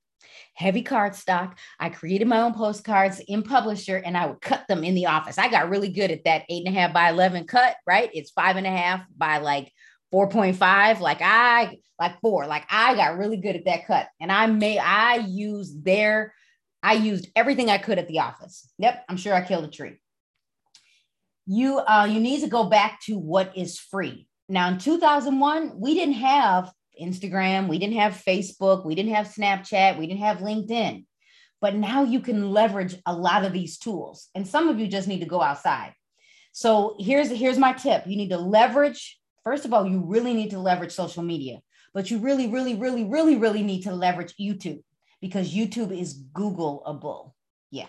heavy 0.54 0.84
cardstock. 0.84 1.54
I 1.80 1.90
created 1.90 2.28
my 2.28 2.42
own 2.42 2.54
postcards 2.54 3.20
in 3.20 3.44
Publisher 3.44 3.98
and 3.98 4.18
I 4.18 4.28
would 4.28 4.42
cut 4.42 4.66
them 4.68 4.84
in 4.84 4.96
the 4.96 5.08
office. 5.08 5.38
I 5.38 5.50
got 5.50 5.70
really 5.70 5.90
good 5.90 6.12
at 6.12 6.24
that 6.26 6.44
eight 6.50 6.66
and 6.66 6.76
a 6.76 6.80
half 6.80 6.94
by 6.94 7.10
11 7.10 7.48
cut, 7.48 7.76
right? 7.86 8.10
It's 8.14 8.32
five 8.32 8.56
and 8.56 8.68
a 8.68 8.72
half 8.72 9.02
by 9.18 9.40
like 9.40 9.72
4.5 10.14 11.00
like 11.00 11.22
i 11.22 11.78
like 12.00 12.20
four 12.22 12.46
like 12.48 12.66
i 12.70 12.96
got 12.96 13.18
really 13.18 13.38
good 13.38 13.56
at 13.56 13.66
that 13.66 13.88
cut. 13.88 14.08
And 14.20 14.32
i 14.32 14.46
made 14.48 14.80
i 14.80 15.18
used 15.18 15.84
their 15.84 16.34
i 16.82 16.94
used 16.94 17.28
everything 17.36 17.70
i 17.70 17.78
could 17.78 18.00
at 18.00 18.08
the 18.08 18.20
office. 18.20 18.70
Yep 18.78 19.06
i'm 19.10 19.18
sure 19.18 19.34
i 19.34 19.42
killed 19.42 19.66
a 19.66 19.70
tree. 19.70 19.98
You 21.46 21.80
uh 21.80 22.08
you 22.10 22.20
need 22.20 22.42
to 22.42 22.48
go 22.48 22.66
back 22.66 23.02
to 23.06 23.18
what 23.18 23.58
is 23.58 23.80
free. 23.80 24.28
Now 24.50 24.70
in 24.70 24.78
2001 24.78 25.80
we 25.80 25.94
didn't 25.94 26.16
have 26.16 26.72
instagram 27.02 27.68
we 27.68 27.78
didn't 27.78 27.98
have 27.98 28.24
facebook 28.28 28.84
we 28.84 28.96
didn't 28.96 29.14
have 29.14 29.28
snapchat 29.28 30.00
we 30.00 30.08
didn't 30.08 30.22
have 30.22 30.38
linkedin. 30.38 31.06
But 31.60 31.76
now 31.76 32.04
you 32.04 32.20
can 32.20 32.52
leverage 32.52 32.96
a 33.08 33.14
lot 33.14 33.44
of 33.44 33.52
these 33.52 33.80
tools 33.80 34.30
and 34.36 34.48
some 34.48 34.70
of 34.70 34.80
you 34.80 34.88
just 34.88 35.08
need 35.08 35.20
to 35.20 35.26
go 35.26 35.42
outside. 35.42 35.94
So 36.54 36.96
here's 37.00 37.30
here's 37.30 37.58
my 37.58 37.74
tip. 37.74 38.08
You 38.08 38.16
need 38.16 38.30
to 38.30 38.38
leverage 38.38 39.20
First 39.48 39.64
of 39.64 39.74
all, 39.74 39.88
you 39.88 40.02
really 40.02 40.34
need 40.34 40.50
to 40.50 40.60
leverage 40.60 40.92
social 40.92 41.24
media, 41.24 41.62
but 41.94 42.12
you 42.12 42.18
really, 42.18 42.48
really, 42.48 42.76
really, 42.76 43.06
really, 43.06 43.38
really 43.38 43.64
need 43.64 43.84
to 43.84 43.94
leverage 43.94 44.36
YouTube 44.38 44.84
because 45.22 45.56
YouTube 45.56 45.98
is 45.98 46.22
Googleable. 46.34 47.32
Yeah. 47.72 47.88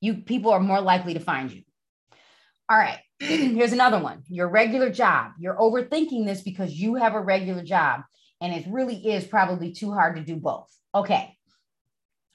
You 0.00 0.18
people 0.18 0.52
are 0.52 0.60
more 0.60 0.80
likely 0.80 1.14
to 1.14 1.18
find 1.18 1.50
you. 1.50 1.62
All 2.68 2.78
right. 2.78 3.00
Here's 3.18 3.72
another 3.72 3.98
one 3.98 4.22
your 4.28 4.46
regular 4.46 4.88
job. 4.88 5.32
You're 5.40 5.56
overthinking 5.56 6.24
this 6.24 6.42
because 6.42 6.72
you 6.72 6.94
have 6.94 7.14
a 7.14 7.20
regular 7.20 7.64
job 7.64 8.02
and 8.40 8.54
it 8.54 8.64
really 8.70 8.94
is 8.94 9.24
probably 9.24 9.72
too 9.72 9.92
hard 9.92 10.14
to 10.14 10.22
do 10.22 10.36
both. 10.36 10.72
Okay. 10.94 11.36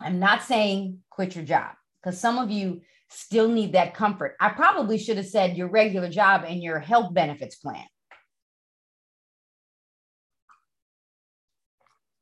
I'm 0.01 0.20
not 0.20 0.43
saying 0.43 1.00
quit 1.10 1.38
your 1.38 1.46
job 1.46 1.72
because 2.03 2.20
some 2.20 2.38
of 2.38 2.51
you 2.51 2.81
still 3.08 3.48
need 3.48 3.72
that 3.75 3.93
comfort. 3.93 4.36
I 4.41 4.50
probably 4.50 4.98
should 4.98 5.15
have 5.15 5.27
said 5.27 5.55
your 5.55 5.70
regular 5.70 6.10
job 6.10 6.43
and 6.46 6.62
your 6.62 6.79
health 6.79 7.13
benefits 7.13 7.55
plan. 7.55 7.86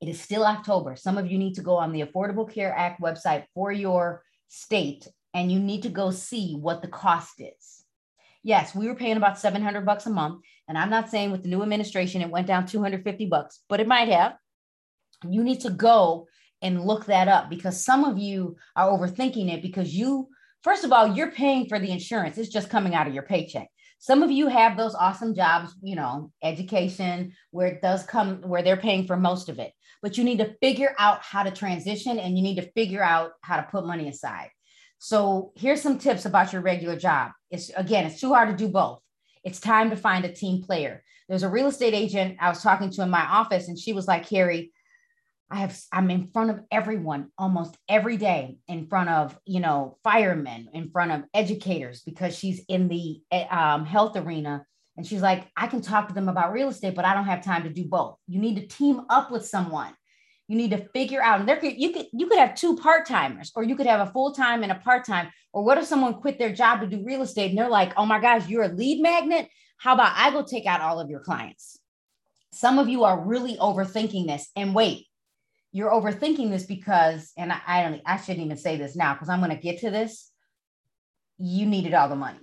It 0.01 0.07
is 0.07 0.21
still 0.21 0.45
October. 0.45 0.95
Some 0.95 1.17
of 1.17 1.29
you 1.29 1.37
need 1.37 1.55
to 1.55 1.61
go 1.61 1.75
on 1.75 1.91
the 1.91 2.03
Affordable 2.03 2.51
Care 2.51 2.73
Act 2.73 3.01
website 3.01 3.45
for 3.53 3.71
your 3.71 4.23
state 4.47 5.07
and 5.33 5.51
you 5.51 5.59
need 5.59 5.83
to 5.83 5.89
go 5.89 6.11
see 6.11 6.55
what 6.55 6.81
the 6.81 6.87
cost 6.87 7.39
is. 7.39 7.83
Yes, 8.41 8.73
we 8.73 8.87
were 8.87 8.95
paying 8.95 9.17
about 9.17 9.37
700 9.37 9.85
bucks 9.85 10.05
a 10.05 10.09
month. 10.09 10.41
And 10.67 10.77
I'm 10.77 10.89
not 10.89 11.09
saying 11.09 11.31
with 11.31 11.43
the 11.43 11.49
new 11.49 11.61
administration 11.61 12.21
it 12.21 12.29
went 12.29 12.47
down 12.47 12.65
250 12.65 13.25
bucks, 13.25 13.59
but 13.67 13.79
it 13.79 13.87
might 13.87 14.07
have. 14.07 14.35
You 15.27 15.43
need 15.43 15.61
to 15.61 15.69
go 15.69 16.27
and 16.61 16.85
look 16.85 17.05
that 17.05 17.27
up 17.27 17.49
because 17.49 17.83
some 17.83 18.05
of 18.05 18.17
you 18.17 18.55
are 18.75 18.89
overthinking 18.89 19.51
it 19.51 19.61
because 19.61 19.93
you, 19.93 20.29
first 20.63 20.83
of 20.83 20.93
all, 20.93 21.15
you're 21.15 21.31
paying 21.31 21.67
for 21.67 21.79
the 21.79 21.91
insurance. 21.91 22.37
It's 22.37 22.49
just 22.49 22.69
coming 22.69 22.95
out 22.95 23.07
of 23.07 23.13
your 23.13 23.23
paycheck. 23.23 23.69
Some 24.01 24.23
of 24.23 24.31
you 24.31 24.47
have 24.47 24.77
those 24.77 24.95
awesome 24.95 25.35
jobs, 25.35 25.75
you 25.81 25.97
know, 25.97 26.31
education, 26.41 27.33
where 27.51 27.67
it 27.67 27.81
does 27.81 28.05
come, 28.05 28.41
where 28.43 28.63
they're 28.63 28.77
paying 28.77 29.05
for 29.05 29.17
most 29.17 29.49
of 29.49 29.59
it. 29.59 29.73
But 30.01 30.17
you 30.17 30.23
need 30.23 30.39
to 30.39 30.55
figure 30.61 30.95
out 30.97 31.21
how 31.21 31.43
to 31.43 31.51
transition 31.51 32.19
and 32.19 32.37
you 32.37 32.43
need 32.43 32.55
to 32.55 32.71
figure 32.71 33.03
out 33.03 33.31
how 33.41 33.57
to 33.57 33.67
put 33.69 33.85
money 33.85 34.07
aside. 34.07 34.49
So 34.97 35.53
here's 35.55 35.81
some 35.81 35.97
tips 35.97 36.25
about 36.25 36.53
your 36.53 36.61
regular 36.61 36.97
job. 36.97 37.31
It's 37.49 37.69
again, 37.69 38.05
it's 38.05 38.19
too 38.19 38.33
hard 38.33 38.49
to 38.49 38.55
do 38.55 38.71
both. 38.71 39.01
It's 39.43 39.59
time 39.59 39.89
to 39.89 39.95
find 39.95 40.25
a 40.25 40.31
team 40.31 40.61
player. 40.61 41.03
There's 41.29 41.43
a 41.43 41.49
real 41.49 41.67
estate 41.67 41.93
agent 41.93 42.37
I 42.39 42.49
was 42.49 42.61
talking 42.61 42.89
to 42.91 43.03
in 43.03 43.09
my 43.09 43.25
office, 43.25 43.67
and 43.67 43.79
she 43.79 43.93
was 43.93 44.07
like, 44.07 44.27
Carrie, 44.27 44.73
I 45.49 45.57
have 45.57 45.79
I'm 45.91 46.11
in 46.11 46.27
front 46.27 46.51
of 46.51 46.61
everyone 46.71 47.31
almost 47.37 47.75
every 47.87 48.17
day, 48.17 48.57
in 48.67 48.87
front 48.87 49.09
of 49.09 49.39
you 49.45 49.59
know 49.59 49.97
firemen, 50.03 50.69
in 50.73 50.89
front 50.91 51.11
of 51.11 51.23
educators, 51.33 52.01
because 52.01 52.37
she's 52.37 52.61
in 52.67 52.87
the 52.87 53.21
eh, 53.31 53.45
um, 53.45 53.85
health 53.85 54.17
arena, 54.17 54.65
and 54.99 55.07
she's 55.07 55.21
like, 55.21 55.47
I 55.55 55.67
can 55.67 55.79
talk 55.79 56.09
to 56.09 56.13
them 56.13 56.27
about 56.27 56.51
real 56.51 56.67
estate, 56.67 56.93
but 56.93 57.05
I 57.05 57.13
don't 57.13 57.23
have 57.23 57.41
time 57.41 57.63
to 57.63 57.69
do 57.69 57.85
both. 57.85 58.17
You 58.27 58.37
need 58.37 58.57
to 58.57 58.67
team 58.67 59.03
up 59.09 59.31
with 59.31 59.45
someone. 59.45 59.93
You 60.49 60.57
need 60.57 60.71
to 60.71 60.89
figure 60.89 61.21
out, 61.21 61.39
and 61.39 61.47
there 61.47 61.55
could 61.55 61.79
you 61.79 61.93
could 61.93 62.07
you 62.11 62.27
could 62.27 62.37
have 62.37 62.53
two 62.53 62.75
part 62.75 63.07
timers, 63.07 63.53
or 63.55 63.63
you 63.63 63.77
could 63.77 63.85
have 63.85 64.05
a 64.05 64.11
full 64.11 64.33
time 64.33 64.61
and 64.61 64.73
a 64.73 64.75
part 64.75 65.05
time. 65.05 65.29
Or 65.53 65.63
what 65.63 65.77
if 65.77 65.85
someone 65.85 66.15
quit 66.15 66.37
their 66.37 66.51
job 66.51 66.81
to 66.81 66.87
do 66.87 67.05
real 67.05 67.21
estate 67.21 67.49
and 67.49 67.57
they're 67.57 67.69
like, 67.69 67.93
oh 67.95 68.05
my 68.05 68.19
gosh, 68.19 68.49
you're 68.49 68.63
a 68.63 68.67
lead 68.67 69.01
magnet. 69.01 69.47
How 69.77 69.93
about 69.93 70.17
I 70.17 70.31
go 70.31 70.43
take 70.43 70.65
out 70.65 70.81
all 70.81 70.99
of 70.99 71.09
your 71.09 71.21
clients? 71.21 71.79
Some 72.51 72.77
of 72.77 72.89
you 72.89 73.05
are 73.05 73.23
really 73.25 73.55
overthinking 73.55 74.27
this. 74.27 74.49
And 74.57 74.75
wait, 74.75 75.07
you're 75.71 75.91
overthinking 75.91 76.49
this 76.49 76.65
because, 76.65 77.31
and 77.37 77.53
I, 77.53 77.61
I 77.65 77.83
don't, 77.83 78.01
I 78.05 78.17
shouldn't 78.17 78.43
even 78.43 78.57
say 78.57 78.75
this 78.75 78.97
now 78.97 79.13
because 79.13 79.29
I'm 79.29 79.39
going 79.39 79.55
to 79.55 79.61
get 79.61 79.79
to 79.79 79.91
this. 79.91 80.29
You 81.37 81.67
needed 81.67 81.93
all 81.93 82.09
the 82.09 82.17
money, 82.17 82.39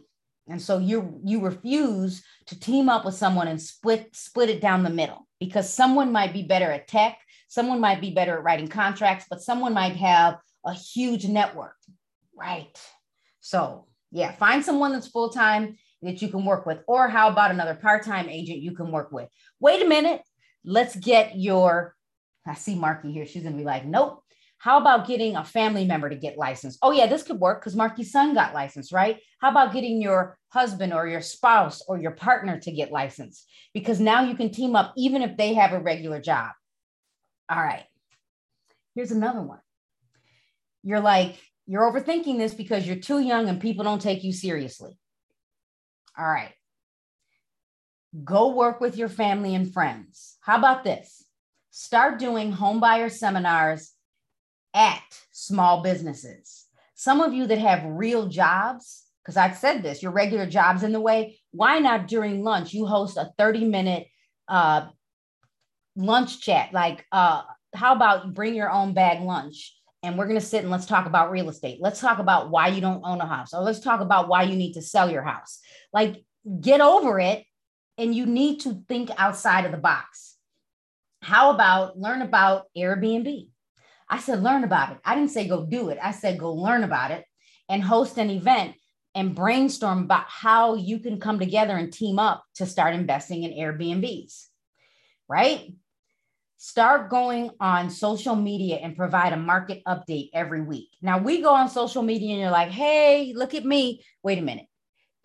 and 0.48 0.60
so 0.60 0.78
you 0.78 1.20
you 1.24 1.40
refuse 1.40 2.22
to 2.46 2.58
team 2.58 2.88
up 2.88 3.04
with 3.04 3.14
someone 3.14 3.48
and 3.48 3.60
split 3.60 4.14
split 4.14 4.50
it 4.50 4.60
down 4.60 4.82
the 4.82 4.90
middle 4.90 5.26
because 5.40 5.72
someone 5.72 6.12
might 6.12 6.32
be 6.32 6.42
better 6.42 6.70
at 6.70 6.88
tech, 6.88 7.18
someone 7.48 7.80
might 7.80 8.00
be 8.00 8.10
better 8.10 8.36
at 8.38 8.44
writing 8.44 8.68
contracts, 8.68 9.26
but 9.28 9.42
someone 9.42 9.74
might 9.74 9.96
have 9.96 10.38
a 10.64 10.72
huge 10.72 11.26
network, 11.26 11.76
right? 12.34 12.78
So 13.40 13.86
yeah, 14.12 14.32
find 14.32 14.64
someone 14.64 14.92
that's 14.92 15.08
full 15.08 15.30
time 15.30 15.76
that 16.02 16.22
you 16.22 16.28
can 16.28 16.44
work 16.44 16.66
with, 16.66 16.78
or 16.86 17.08
how 17.08 17.28
about 17.28 17.50
another 17.50 17.74
part 17.74 18.04
time 18.04 18.28
agent 18.28 18.60
you 18.60 18.72
can 18.74 18.92
work 18.92 19.10
with? 19.12 19.28
Wait 19.60 19.82
a 19.82 19.88
minute, 19.88 20.22
let's 20.64 20.94
get 20.96 21.36
your 21.36 21.96
I 22.46 22.54
see 22.54 22.76
Marky 22.76 23.12
here. 23.12 23.26
She's 23.26 23.42
gonna 23.42 23.56
be 23.56 23.64
like, 23.64 23.84
nope. 23.84 24.22
How 24.66 24.78
about 24.78 25.06
getting 25.06 25.36
a 25.36 25.44
family 25.44 25.84
member 25.84 26.10
to 26.10 26.16
get 26.16 26.36
licensed? 26.36 26.80
Oh, 26.82 26.90
yeah, 26.90 27.06
this 27.06 27.22
could 27.22 27.38
work 27.38 27.60
because 27.60 27.76
Marky's 27.76 28.10
son 28.10 28.34
got 28.34 28.52
licensed, 28.52 28.90
right? 28.90 29.20
How 29.38 29.52
about 29.52 29.72
getting 29.72 30.02
your 30.02 30.36
husband 30.48 30.92
or 30.92 31.06
your 31.06 31.20
spouse 31.20 31.84
or 31.86 32.00
your 32.00 32.10
partner 32.10 32.58
to 32.58 32.72
get 32.72 32.90
licensed? 32.90 33.48
Because 33.72 34.00
now 34.00 34.24
you 34.24 34.34
can 34.34 34.50
team 34.50 34.74
up 34.74 34.92
even 34.96 35.22
if 35.22 35.36
they 35.36 35.54
have 35.54 35.72
a 35.72 35.78
regular 35.78 36.20
job. 36.20 36.50
All 37.48 37.62
right. 37.62 37.84
Here's 38.96 39.12
another 39.12 39.40
one. 39.40 39.60
You're 40.82 40.98
like, 40.98 41.36
you're 41.68 41.88
overthinking 41.88 42.36
this 42.36 42.52
because 42.52 42.88
you're 42.88 42.96
too 42.96 43.20
young 43.20 43.48
and 43.48 43.60
people 43.60 43.84
don't 43.84 44.02
take 44.02 44.24
you 44.24 44.32
seriously. 44.32 44.98
All 46.18 46.26
right. 46.26 46.54
Go 48.24 48.48
work 48.48 48.80
with 48.80 48.96
your 48.96 49.10
family 49.10 49.54
and 49.54 49.72
friends. 49.72 50.38
How 50.40 50.58
about 50.58 50.82
this? 50.82 51.22
start 51.78 52.18
doing 52.18 52.54
homebuyer 52.54 53.12
seminars 53.12 53.92
at 54.76 55.02
small 55.32 55.82
businesses. 55.82 56.66
Some 56.94 57.20
of 57.20 57.32
you 57.32 57.46
that 57.48 57.58
have 57.58 57.82
real 57.84 58.28
jobs, 58.28 59.04
because 59.22 59.36
I've 59.36 59.56
said 59.56 59.82
this, 59.82 60.02
your 60.02 60.12
regular 60.12 60.46
jobs 60.46 60.84
in 60.84 60.92
the 60.92 61.00
way, 61.00 61.40
why 61.50 61.80
not 61.80 62.06
during 62.06 62.44
lunch 62.44 62.72
you 62.72 62.86
host 62.86 63.16
a 63.16 63.32
30 63.38 63.64
minute 63.64 64.06
uh, 64.46 64.86
lunch 65.96 66.40
chat? 66.40 66.72
Like, 66.72 67.04
uh, 67.10 67.42
how 67.74 67.96
about 67.96 68.26
you 68.26 68.32
bring 68.32 68.54
your 68.54 68.70
own 68.70 68.94
bag 68.94 69.22
lunch? 69.22 69.72
and 70.06 70.16
we're 70.16 70.26
going 70.26 70.38
to 70.38 70.46
sit 70.46 70.62
and 70.62 70.70
let's 70.70 70.86
talk 70.86 71.06
about 71.06 71.32
real 71.32 71.48
estate. 71.48 71.78
Let's 71.80 72.00
talk 72.00 72.20
about 72.20 72.48
why 72.48 72.68
you 72.68 72.80
don't 72.80 73.02
own 73.04 73.20
a 73.20 73.26
house, 73.26 73.52
or 73.52 73.62
let's 73.62 73.80
talk 73.80 74.00
about 74.00 74.28
why 74.28 74.44
you 74.44 74.54
need 74.54 74.74
to 74.74 74.82
sell 74.82 75.10
your 75.10 75.22
house. 75.22 75.58
Like, 75.92 76.24
get 76.60 76.80
over 76.80 77.18
it, 77.18 77.44
and 77.98 78.14
you 78.14 78.24
need 78.24 78.60
to 78.60 78.84
think 78.88 79.10
outside 79.18 79.64
of 79.64 79.72
the 79.72 79.78
box. 79.78 80.36
How 81.22 81.50
about 81.50 81.98
learn 81.98 82.22
about 82.22 82.66
Airbnb? 82.76 83.48
I 84.08 84.18
said, 84.18 84.42
learn 84.42 84.64
about 84.64 84.92
it. 84.92 84.98
I 85.04 85.14
didn't 85.14 85.30
say 85.30 85.48
go 85.48 85.64
do 85.64 85.88
it. 85.88 85.98
I 86.02 86.12
said, 86.12 86.38
go 86.38 86.52
learn 86.52 86.84
about 86.84 87.10
it 87.10 87.24
and 87.68 87.82
host 87.82 88.18
an 88.18 88.30
event 88.30 88.74
and 89.14 89.34
brainstorm 89.34 90.04
about 90.04 90.26
how 90.28 90.74
you 90.74 90.98
can 90.98 91.18
come 91.18 91.38
together 91.38 91.76
and 91.76 91.92
team 91.92 92.18
up 92.18 92.44
to 92.56 92.66
start 92.66 92.94
investing 92.94 93.42
in 93.44 93.52
Airbnbs, 93.52 94.46
right? 95.28 95.72
Start 96.58 97.10
going 97.10 97.50
on 97.60 97.90
social 97.90 98.36
media 98.36 98.76
and 98.76 98.96
provide 98.96 99.32
a 99.32 99.36
market 99.36 99.82
update 99.86 100.30
every 100.32 100.62
week. 100.62 100.88
Now, 101.02 101.18
we 101.18 101.42
go 101.42 101.54
on 101.54 101.68
social 101.68 102.02
media 102.02 102.30
and 102.32 102.40
you're 102.40 102.50
like, 102.50 102.70
hey, 102.70 103.32
look 103.34 103.54
at 103.54 103.64
me. 103.64 104.04
Wait 104.22 104.38
a 104.38 104.42
minute. 104.42 104.66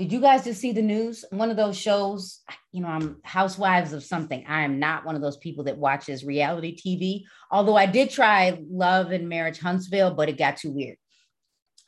Did 0.02 0.12
you 0.12 0.20
guys 0.20 0.46
just 0.46 0.60
see 0.60 0.72
the 0.72 0.82
news? 0.82 1.24
One 1.30 1.52
of 1.52 1.58
those 1.58 1.78
shows, 1.78 2.42
you 2.72 2.82
know, 2.82 2.88
I'm 2.88 3.18
housewives 3.22 3.94
of 3.94 4.04
something. 4.04 4.44
I 4.48 4.64
am 4.64 4.80
not 4.80 5.06
one 5.06 5.16
of 5.16 5.22
those 5.22 5.38
people 5.38 5.66
that 5.66 5.78
watches 5.78 6.26
reality 6.26 6.76
TV, 6.76 7.26
although 7.52 7.76
I 7.76 7.86
did 7.86 8.10
try 8.10 8.58
Love 8.68 9.12
and 9.12 9.30
Marriage 9.30 9.60
Huntsville, 9.60 10.16
but 10.16 10.28
it 10.28 10.40
got 10.40 10.58
too 10.58 10.72
weird. 10.72 10.98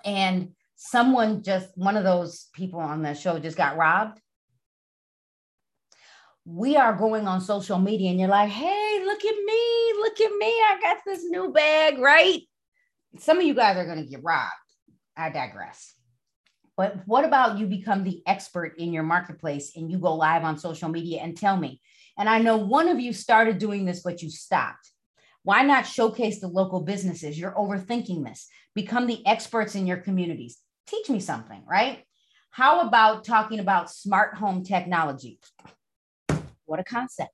And 0.06 0.50
someone 0.76 1.42
just, 1.42 1.76
one 1.76 1.98
of 1.98 2.04
those 2.04 2.50
people 2.54 2.80
on 2.80 3.02
the 3.02 3.16
show 3.16 3.40
just 3.40 3.58
got 3.58 3.78
robbed. 3.78 4.22
We 6.46 6.76
are 6.76 6.94
going 6.94 7.28
on 7.28 7.42
social 7.42 7.80
media 7.80 8.12
and 8.12 8.20
you're 8.20 8.30
like, 8.30 8.52
hey, 8.52 9.02
look 9.04 9.26
at 9.26 9.36
me, 9.44 9.94
look 9.98 10.22
at 10.22 10.38
me. 10.38 10.46
I 10.46 10.78
got 10.80 10.98
this 11.04 11.24
new 11.24 11.52
bag, 11.52 11.98
right? 11.98 12.42
Some 13.18 13.40
of 13.40 13.44
you 13.44 13.56
guys 13.56 13.76
are 13.76 13.88
going 13.88 14.06
to 14.06 14.08
get 14.08 14.22
robbed. 14.22 14.52
I 15.18 15.32
digress. 15.32 15.96
But 16.76 17.04
what 17.06 17.26
about 17.26 17.60
you 17.60 17.68
become 17.68 18.04
the 18.04 18.24
expert 18.26 18.78
in 18.78 18.94
your 18.94 19.04
marketplace 19.04 19.76
and 19.76 19.92
you 19.92 20.00
go 20.00 20.16
live 20.16 20.44
on 20.44 20.58
social 20.58 20.90
media 20.90 21.22
and 21.22 21.38
tell 21.38 21.56
me? 21.56 21.82
And 22.18 22.28
I 22.28 22.40
know 22.40 22.58
one 22.58 22.88
of 22.88 23.00
you 23.00 23.14
started 23.14 23.58
doing 23.58 23.86
this, 23.86 24.02
but 24.02 24.22
you 24.22 24.30
stopped. 24.30 24.92
Why 25.44 25.62
not 25.64 25.86
showcase 25.86 26.40
the 26.40 26.48
local 26.48 26.82
businesses? 26.82 27.38
You're 27.38 27.56
overthinking 27.56 28.26
this. 28.26 28.48
Become 28.74 29.08
the 29.08 29.26
experts 29.28 29.76
in 29.76 29.86
your 29.86 29.98
communities. 29.98 30.58
Teach 30.88 31.10
me 31.10 31.20
something, 31.20 31.64
right? 31.68 32.04
How 32.50 32.88
about 32.88 33.26
talking 33.26 33.60
about 33.60 33.92
smart 33.92 34.36
home 34.36 34.64
technology? 34.64 35.40
What 36.66 36.80
a 36.80 36.84
concept. 36.84 37.32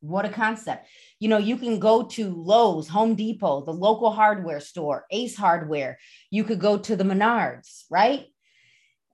What 0.00 0.24
a 0.24 0.28
concept. 0.28 0.86
You 1.18 1.28
know, 1.28 1.38
you 1.38 1.56
can 1.56 1.80
go 1.80 2.04
to 2.04 2.34
Lowe's, 2.34 2.88
Home 2.88 3.14
Depot, 3.14 3.64
the 3.64 3.72
local 3.72 4.12
hardware 4.12 4.60
store, 4.60 5.06
Ace 5.10 5.36
Hardware. 5.36 5.98
You 6.30 6.44
could 6.44 6.60
go 6.60 6.78
to 6.78 6.94
the 6.94 7.04
Menards, 7.04 7.82
right? 7.90 8.26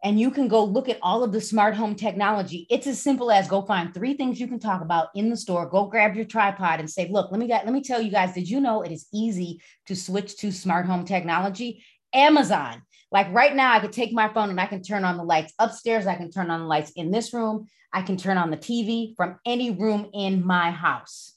And 0.05 0.21
you 0.21 0.31
can 0.31 0.49
go 0.49 0.63
look 0.63 0.91
at 0.91 0.99
all 1.01 1.25
of 1.25 1.33
the 1.33 1.41
smart 1.41 1.75
home 1.75 1.95
technology. 1.95 2.67
It's 2.69 2.87
as 2.87 3.01
simple 3.01 3.33
as 3.33 3.49
go 3.49 3.63
find 3.63 3.93
three 3.93 4.15
things 4.15 4.39
you 4.39 4.47
can 4.47 4.61
talk 4.61 4.83
about 4.83 5.09
in 5.15 5.31
the 5.31 5.37
store. 5.37 5.67
Go 5.67 5.87
grab 5.87 6.15
your 6.15 6.27
tripod 6.27 6.79
and 6.79 6.89
say, 6.89 7.09
"Look, 7.11 7.33
let 7.33 7.41
me 7.41 7.47
get, 7.47 7.65
let 7.65 7.73
me 7.73 7.83
tell 7.83 8.03
you 8.03 8.11
guys. 8.11 8.35
Did 8.35 8.49
you 8.49 8.61
know 8.61 8.83
it 8.83 8.93
is 8.93 9.09
easy 9.15 9.63
to 9.87 9.97
switch 9.97 10.37
to 10.37 10.53
smart 10.53 10.85
home 10.85 11.07
technology? 11.07 11.83
Amazon. 12.13 12.83
Like 13.11 13.33
right 13.33 13.55
now, 13.57 13.73
I 13.73 13.81
could 13.81 13.93
take 13.93 14.13
my 14.13 14.29
phone 14.33 14.51
and 14.51 14.61
I 14.61 14.67
can 14.67 14.83
turn 14.83 15.05
on 15.05 15.17
the 15.17 15.25
lights 15.25 15.55
upstairs. 15.59 16.07
I 16.07 16.17
can 16.17 16.31
turn 16.31 16.51
on 16.51 16.61
the 16.61 16.67
lights 16.67 16.93
in 16.97 17.11
this 17.11 17.33
room. 17.33 17.67
I 17.93 18.03
can 18.03 18.17
turn 18.17 18.37
on 18.37 18.51
the 18.51 18.57
TV 18.57 19.17
from 19.17 19.39
any 19.47 19.71
room 19.71 20.11
in 20.13 20.45
my 20.45 20.71
house. 20.71 21.33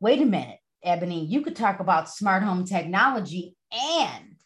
Wait 0.00 0.22
a 0.22 0.24
minute, 0.24 0.60
Ebony. 0.82 1.26
You 1.26 1.42
could 1.42 1.56
talk 1.56 1.80
about 1.80 2.08
smart 2.08 2.42
home 2.42 2.64
technology 2.64 3.54
and 3.72 4.36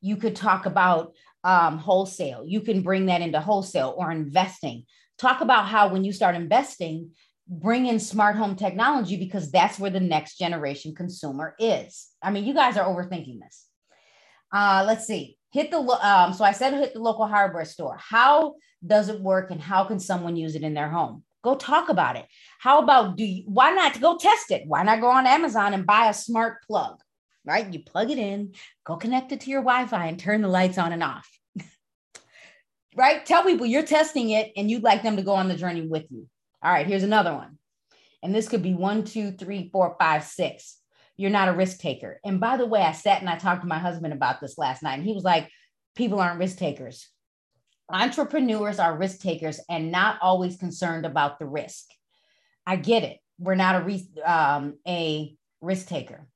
you 0.00 0.16
could 0.16 0.36
talk 0.36 0.66
about 0.66 1.14
um, 1.46 1.78
wholesale. 1.78 2.42
You 2.44 2.60
can 2.60 2.82
bring 2.82 3.06
that 3.06 3.22
into 3.22 3.40
wholesale 3.40 3.94
or 3.96 4.10
investing. 4.10 4.84
Talk 5.16 5.40
about 5.40 5.66
how 5.66 5.88
when 5.88 6.02
you 6.02 6.12
start 6.12 6.34
investing, 6.34 7.12
bring 7.48 7.86
in 7.86 8.00
smart 8.00 8.34
home 8.34 8.56
technology 8.56 9.16
because 9.16 9.52
that's 9.52 9.78
where 9.78 9.90
the 9.90 10.00
next 10.00 10.38
generation 10.38 10.92
consumer 10.92 11.54
is. 11.60 12.08
I 12.20 12.32
mean, 12.32 12.44
you 12.44 12.52
guys 12.52 12.76
are 12.76 12.84
overthinking 12.84 13.38
this. 13.40 13.64
Uh, 14.52 14.82
let's 14.86 15.06
see. 15.06 15.38
Hit 15.52 15.70
the 15.70 15.78
um, 15.78 16.32
so 16.32 16.44
I 16.44 16.50
said 16.50 16.74
hit 16.74 16.94
the 16.94 17.00
local 17.00 17.26
hardware 17.28 17.64
store. 17.64 17.96
How 17.96 18.56
does 18.84 19.08
it 19.08 19.20
work, 19.20 19.52
and 19.52 19.60
how 19.60 19.84
can 19.84 20.00
someone 20.00 20.36
use 20.36 20.56
it 20.56 20.62
in 20.62 20.74
their 20.74 20.88
home? 20.88 21.22
Go 21.44 21.54
talk 21.54 21.88
about 21.88 22.16
it. 22.16 22.26
How 22.58 22.82
about 22.82 23.16
do 23.16 23.24
you? 23.24 23.44
Why 23.46 23.70
not 23.70 24.00
go 24.00 24.18
test 24.18 24.50
it? 24.50 24.64
Why 24.66 24.82
not 24.82 25.00
go 25.00 25.08
on 25.08 25.26
Amazon 25.26 25.74
and 25.74 25.86
buy 25.86 26.08
a 26.08 26.14
smart 26.14 26.64
plug? 26.66 27.00
Right, 27.44 27.72
you 27.72 27.78
plug 27.78 28.10
it 28.10 28.18
in, 28.18 28.54
go 28.84 28.96
connect 28.96 29.30
it 29.30 29.42
to 29.42 29.50
your 29.50 29.62
Wi-Fi, 29.62 30.06
and 30.06 30.18
turn 30.18 30.42
the 30.42 30.48
lights 30.48 30.78
on 30.78 30.92
and 30.92 31.02
off. 31.02 31.28
Right? 32.96 33.24
Tell 33.24 33.44
people 33.44 33.66
you're 33.66 33.82
testing 33.82 34.30
it, 34.30 34.52
and 34.56 34.70
you'd 34.70 34.82
like 34.82 35.02
them 35.02 35.16
to 35.16 35.22
go 35.22 35.34
on 35.34 35.48
the 35.48 35.56
journey 35.56 35.82
with 35.82 36.06
you. 36.10 36.26
All 36.62 36.72
right, 36.72 36.86
here's 36.86 37.02
another 37.02 37.34
one. 37.34 37.58
And 38.22 38.34
this 38.34 38.48
could 38.48 38.62
be 38.62 38.74
one, 38.74 39.04
two, 39.04 39.32
three, 39.32 39.68
four, 39.70 39.94
five, 40.00 40.24
six. 40.24 40.78
You're 41.16 41.30
not 41.30 41.48
a 41.48 41.52
risk 41.52 41.78
taker. 41.78 42.18
And 42.24 42.40
by 42.40 42.56
the 42.56 42.66
way, 42.66 42.80
I 42.80 42.92
sat 42.92 43.20
and 43.20 43.30
I 43.30 43.36
talked 43.36 43.62
to 43.62 43.68
my 43.68 43.78
husband 43.78 44.12
about 44.12 44.40
this 44.40 44.58
last 44.58 44.82
night, 44.82 44.94
and 44.94 45.04
he 45.04 45.12
was 45.12 45.24
like, 45.24 45.50
people 45.94 46.20
aren't 46.20 46.40
risk 46.40 46.58
takers. 46.58 47.08
Entrepreneurs 47.88 48.80
are 48.80 48.98
risk 48.98 49.20
takers 49.20 49.60
and 49.68 49.92
not 49.92 50.18
always 50.20 50.56
concerned 50.56 51.06
about 51.06 51.38
the 51.38 51.46
risk. 51.46 51.84
I 52.66 52.76
get 52.76 53.04
it. 53.04 53.18
We're 53.38 53.54
not 53.54 53.88
a, 53.88 54.32
um, 54.32 54.78
a 54.88 55.36
risk 55.60 55.86
taker, 55.86 56.26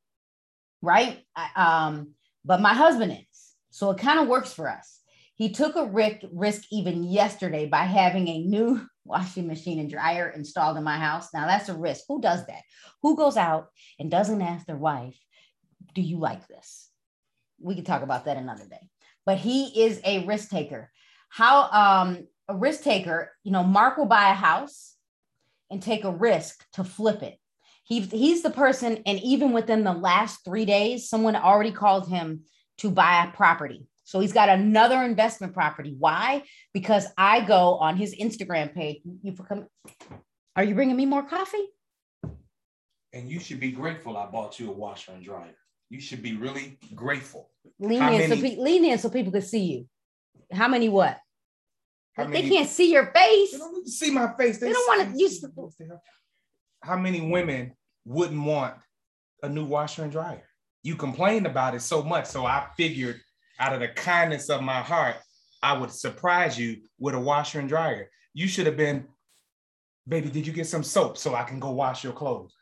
right? 0.80 1.18
I, 1.34 1.86
um, 1.88 2.10
but 2.44 2.60
my 2.60 2.74
husband 2.74 3.12
is. 3.12 3.54
So 3.70 3.90
it 3.90 3.98
kind 3.98 4.20
of 4.20 4.28
works 4.28 4.52
for 4.52 4.68
us. 4.68 4.99
He 5.40 5.48
took 5.48 5.74
a 5.74 5.86
risk, 5.86 6.18
risk 6.34 6.64
even 6.70 7.02
yesterday 7.02 7.64
by 7.64 7.84
having 7.84 8.28
a 8.28 8.42
new 8.42 8.86
washing 9.06 9.46
machine 9.46 9.78
and 9.78 9.88
dryer 9.88 10.28
installed 10.28 10.76
in 10.76 10.84
my 10.84 10.98
house. 10.98 11.32
Now 11.32 11.46
that's 11.46 11.70
a 11.70 11.74
risk. 11.74 12.04
Who 12.08 12.20
does 12.20 12.44
that? 12.44 12.60
Who 13.00 13.16
goes 13.16 13.38
out 13.38 13.68
and 13.98 14.10
doesn't 14.10 14.42
ask 14.42 14.66
their 14.66 14.76
wife, 14.76 15.18
Do 15.94 16.02
you 16.02 16.18
like 16.18 16.46
this? 16.46 16.90
We 17.58 17.74
can 17.74 17.84
talk 17.84 18.02
about 18.02 18.26
that 18.26 18.36
another 18.36 18.66
day. 18.66 18.90
But 19.24 19.38
he 19.38 19.82
is 19.82 19.98
a 20.04 20.26
risk 20.26 20.50
taker. 20.50 20.90
How 21.30 21.70
um 21.70 22.26
a 22.46 22.54
risk 22.54 22.82
taker, 22.82 23.32
you 23.42 23.50
know, 23.50 23.64
Mark 23.64 23.96
will 23.96 24.04
buy 24.04 24.32
a 24.32 24.34
house 24.34 24.94
and 25.70 25.82
take 25.82 26.04
a 26.04 26.12
risk 26.12 26.66
to 26.74 26.84
flip 26.84 27.22
it. 27.22 27.38
He, 27.84 28.00
he's 28.00 28.42
the 28.42 28.50
person, 28.50 29.02
and 29.06 29.18
even 29.20 29.52
within 29.52 29.84
the 29.84 29.94
last 29.94 30.44
three 30.44 30.66
days, 30.66 31.08
someone 31.08 31.34
already 31.34 31.72
called 31.72 32.10
him 32.10 32.42
to 32.78 32.90
buy 32.90 33.24
a 33.24 33.34
property. 33.34 33.86
So 34.10 34.18
he's 34.18 34.32
got 34.32 34.48
another 34.48 35.04
investment 35.04 35.54
property. 35.54 35.94
Why? 35.96 36.42
Because 36.74 37.06
I 37.16 37.42
go 37.42 37.76
on 37.76 37.96
his 37.96 38.12
Instagram 38.12 38.74
page. 38.74 39.02
You 39.22 39.32
come. 39.34 39.68
Are 40.56 40.64
you 40.64 40.74
bringing 40.74 40.96
me 40.96 41.06
more 41.06 41.22
coffee? 41.22 41.64
And 43.12 43.30
you 43.30 43.38
should 43.38 43.60
be 43.60 43.70
grateful. 43.70 44.16
I 44.16 44.26
bought 44.26 44.58
you 44.58 44.68
a 44.68 44.72
washer 44.72 45.12
and 45.12 45.24
dryer. 45.24 45.54
You 45.90 46.00
should 46.00 46.24
be 46.24 46.34
really 46.34 46.76
grateful. 46.92 47.50
Lean 47.78 48.02
in, 48.02 48.28
so 48.28 48.34
pe- 48.34 48.56
lean 48.56 48.84
in 48.84 48.98
so 48.98 49.10
people 49.10 49.30
can 49.30 49.42
see 49.42 49.62
you. 49.62 49.86
How 50.50 50.66
many 50.66 50.88
what? 50.88 51.16
How 52.16 52.24
they 52.24 52.42
many, 52.42 52.48
can't 52.48 52.68
see 52.68 52.90
your 52.90 53.12
face. 53.12 53.52
They 53.52 53.58
don't 53.58 53.86
see 53.86 54.10
my 54.10 54.34
face. 54.36 54.58
They, 54.58 54.66
they 54.66 54.72
don't 54.72 54.88
want 54.88 55.12
to 55.12 55.20
use. 55.20 55.44
How 56.82 56.96
many 56.96 57.20
women 57.20 57.74
wouldn't 58.04 58.42
want 58.42 58.74
a 59.44 59.48
new 59.48 59.66
washer 59.66 60.02
and 60.02 60.10
dryer? 60.10 60.48
You 60.82 60.96
complained 60.96 61.46
about 61.46 61.76
it 61.76 61.82
so 61.82 62.02
much, 62.02 62.26
so 62.26 62.44
I 62.44 62.66
figured 62.76 63.20
out 63.60 63.74
of 63.74 63.80
the 63.80 63.88
kindness 63.88 64.48
of 64.48 64.62
my 64.62 64.80
heart, 64.80 65.16
I 65.62 65.76
would 65.76 65.92
surprise 65.92 66.58
you 66.58 66.78
with 66.98 67.14
a 67.14 67.20
washer 67.20 67.60
and 67.60 67.68
dryer. 67.68 68.10
You 68.32 68.48
should 68.48 68.66
have 68.66 68.76
been, 68.76 69.06
baby, 70.08 70.30
did 70.30 70.46
you 70.46 70.52
get 70.52 70.66
some 70.66 70.82
soap 70.82 71.18
so 71.18 71.34
I 71.34 71.42
can 71.44 71.60
go 71.60 71.70
wash 71.70 72.02
your 72.02 72.14
clothes? 72.14 72.54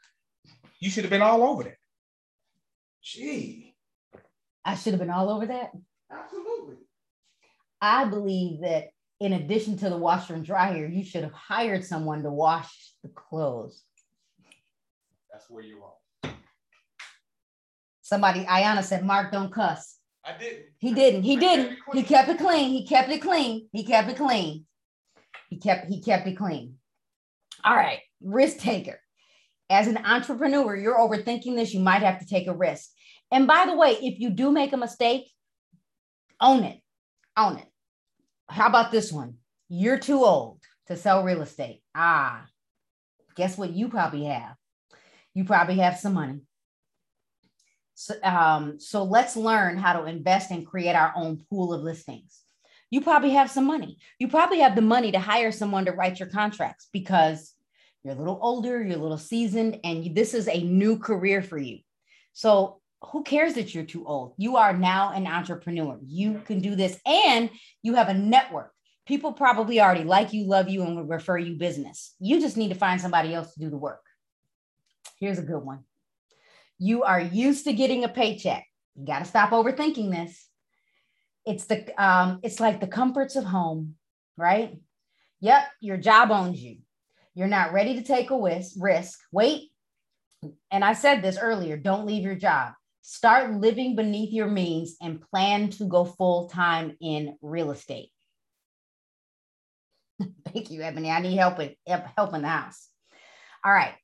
You 0.80 0.90
should 0.90 1.04
have 1.04 1.10
been 1.10 1.22
all 1.22 1.42
over 1.44 1.62
that. 1.62 1.76
Gee. 3.02 3.76
I 4.64 4.74
should 4.74 4.92
have 4.92 5.00
been 5.00 5.10
all 5.10 5.30
over 5.30 5.46
that? 5.46 5.70
Absolutely. 6.10 6.76
I 7.80 8.04
believe 8.04 8.62
that 8.62 8.88
in 9.20 9.34
addition 9.34 9.76
to 9.78 9.88
the 9.88 9.96
washer 9.96 10.34
and 10.34 10.44
dryer, 10.44 10.86
you 10.86 11.04
should 11.04 11.22
have 11.22 11.32
hired 11.32 11.84
someone 11.84 12.22
to 12.24 12.30
wash 12.30 12.92
the 13.02 13.08
clothes. 13.08 13.82
That's 15.32 15.48
where 15.48 15.62
you're 15.62 15.78
wrong. 15.78 16.34
Somebody, 18.02 18.44
Ayana 18.44 18.82
said, 18.82 19.04
Mark, 19.04 19.30
don't 19.30 19.52
cuss. 19.52 19.97
I 20.28 20.38
didn't. 20.38 20.64
He 20.78 20.92
didn't. 20.92 21.22
He 21.22 21.36
didn't. 21.36 21.78
He 21.92 22.02
kept 22.02 22.28
it 22.28 22.38
clean. 22.38 22.70
He 22.70 22.86
kept 22.86 23.10
it 23.10 23.22
clean. 23.22 23.68
He 23.72 23.84
kept 23.84 24.10
it 24.10 24.16
clean. 24.16 24.66
He 25.48 25.56
kept 25.56 25.88
he 25.88 26.02
kept 26.02 26.26
it 26.26 26.36
clean. 26.36 26.74
All 27.64 27.74
right, 27.74 28.00
risk 28.22 28.58
taker. 28.58 29.00
As 29.70 29.86
an 29.86 29.98
entrepreneur, 29.98 30.76
you're 30.76 30.98
overthinking 30.98 31.56
this. 31.56 31.72
You 31.72 31.80
might 31.80 32.02
have 32.02 32.20
to 32.20 32.26
take 32.26 32.46
a 32.46 32.54
risk. 32.54 32.90
And 33.30 33.46
by 33.46 33.66
the 33.66 33.76
way, 33.76 33.92
if 33.92 34.18
you 34.18 34.30
do 34.30 34.50
make 34.50 34.72
a 34.72 34.78
mistake, 34.78 35.30
own 36.40 36.64
it. 36.64 36.80
Own 37.36 37.58
it. 37.58 37.66
How 38.48 38.66
about 38.66 38.90
this 38.90 39.12
one? 39.12 39.34
You're 39.68 39.98
too 39.98 40.24
old 40.24 40.60
to 40.86 40.96
sell 40.96 41.22
real 41.22 41.42
estate. 41.42 41.82
Ah, 41.94 42.46
guess 43.34 43.58
what 43.58 43.72
you 43.72 43.88
probably 43.88 44.24
have? 44.24 44.56
You 45.34 45.44
probably 45.44 45.76
have 45.76 45.98
some 45.98 46.14
money. 46.14 46.40
So, 48.00 48.14
um, 48.22 48.78
so 48.78 49.02
let's 49.02 49.36
learn 49.36 49.76
how 49.76 49.92
to 49.94 50.06
invest 50.06 50.52
and 50.52 50.64
create 50.64 50.94
our 50.94 51.12
own 51.16 51.42
pool 51.50 51.72
of 51.72 51.82
listings. 51.82 52.42
You 52.90 53.00
probably 53.00 53.30
have 53.30 53.50
some 53.50 53.64
money. 53.64 53.98
You 54.20 54.28
probably 54.28 54.60
have 54.60 54.76
the 54.76 54.82
money 54.82 55.10
to 55.10 55.18
hire 55.18 55.50
someone 55.50 55.84
to 55.86 55.90
write 55.90 56.20
your 56.20 56.28
contracts 56.28 56.86
because 56.92 57.52
you're 58.04 58.14
a 58.14 58.16
little 58.16 58.38
older, 58.40 58.80
you're 58.80 58.96
a 58.98 59.02
little 59.02 59.18
seasoned, 59.18 59.80
and 59.82 60.04
you, 60.04 60.14
this 60.14 60.32
is 60.32 60.46
a 60.46 60.62
new 60.62 60.96
career 60.96 61.42
for 61.42 61.58
you. 61.58 61.80
So 62.34 62.80
who 63.02 63.24
cares 63.24 63.54
that 63.54 63.74
you're 63.74 63.82
too 63.82 64.06
old? 64.06 64.34
You 64.36 64.58
are 64.58 64.72
now 64.72 65.10
an 65.10 65.26
entrepreneur. 65.26 65.98
You 66.00 66.40
can 66.46 66.60
do 66.60 66.76
this, 66.76 67.00
and 67.04 67.50
you 67.82 67.96
have 67.96 68.08
a 68.08 68.14
network. 68.14 68.72
People 69.06 69.32
probably 69.32 69.80
already 69.80 70.04
like 70.04 70.32
you, 70.32 70.44
love 70.46 70.68
you, 70.68 70.84
and 70.84 70.94
will 70.94 71.02
refer 71.02 71.36
you 71.36 71.56
business. 71.56 72.14
You 72.20 72.40
just 72.40 72.56
need 72.56 72.68
to 72.68 72.78
find 72.78 73.00
somebody 73.00 73.34
else 73.34 73.54
to 73.54 73.58
do 73.60 73.70
the 73.70 73.76
work. 73.76 74.02
Here's 75.18 75.40
a 75.40 75.42
good 75.42 75.64
one. 75.64 75.80
You 76.78 77.02
are 77.02 77.20
used 77.20 77.64
to 77.64 77.72
getting 77.72 78.04
a 78.04 78.08
paycheck. 78.08 78.64
You 78.94 79.06
got 79.06 79.20
to 79.20 79.24
stop 79.24 79.50
overthinking 79.50 80.10
this. 80.10 80.48
It's 81.46 81.64
the 81.66 81.92
um, 82.02 82.40
it's 82.42 82.60
like 82.60 82.80
the 82.80 82.86
comforts 82.86 83.36
of 83.36 83.44
home, 83.44 83.94
right? 84.36 84.76
Yep, 85.40 85.62
your 85.80 85.96
job 85.96 86.30
owns 86.30 86.60
you. 86.60 86.78
You're 87.34 87.46
not 87.46 87.72
ready 87.72 87.94
to 87.94 88.02
take 88.02 88.30
a 88.30 88.38
risk. 88.76 89.18
Wait. 89.32 89.70
And 90.70 90.84
I 90.84 90.92
said 90.92 91.22
this 91.22 91.38
earlier, 91.38 91.76
don't 91.76 92.06
leave 92.06 92.22
your 92.22 92.34
job. 92.34 92.72
Start 93.02 93.52
living 93.52 93.96
beneath 93.96 94.32
your 94.32 94.48
means 94.48 94.96
and 95.00 95.20
plan 95.20 95.70
to 95.70 95.84
go 95.84 96.04
full 96.04 96.48
time 96.48 96.96
in 97.00 97.36
real 97.40 97.70
estate. 97.70 98.10
Thank 100.52 100.70
you, 100.70 100.82
Ebony. 100.82 101.10
I 101.10 101.20
need 101.20 101.36
help 101.36 101.58
with 101.58 101.72
help 101.86 102.34
in 102.34 102.42
the 102.42 102.48
house. 102.48 102.88
All 103.64 103.72
right. 103.72 103.94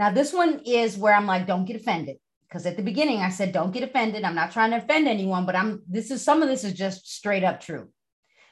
Now, 0.00 0.10
this 0.10 0.32
one 0.32 0.62
is 0.64 0.96
where 0.96 1.12
I'm 1.12 1.26
like, 1.26 1.46
don't 1.46 1.66
get 1.66 1.76
offended. 1.76 2.16
Because 2.48 2.64
at 2.64 2.78
the 2.78 2.82
beginning, 2.82 3.18
I 3.18 3.28
said, 3.28 3.52
don't 3.52 3.70
get 3.70 3.82
offended. 3.82 4.24
I'm 4.24 4.34
not 4.34 4.50
trying 4.50 4.70
to 4.70 4.78
offend 4.78 5.06
anyone, 5.06 5.44
but 5.44 5.54
I'm 5.54 5.82
this 5.86 6.10
is 6.10 6.24
some 6.24 6.42
of 6.42 6.48
this 6.48 6.64
is 6.64 6.72
just 6.72 7.06
straight 7.06 7.44
up 7.44 7.60
true. 7.60 7.90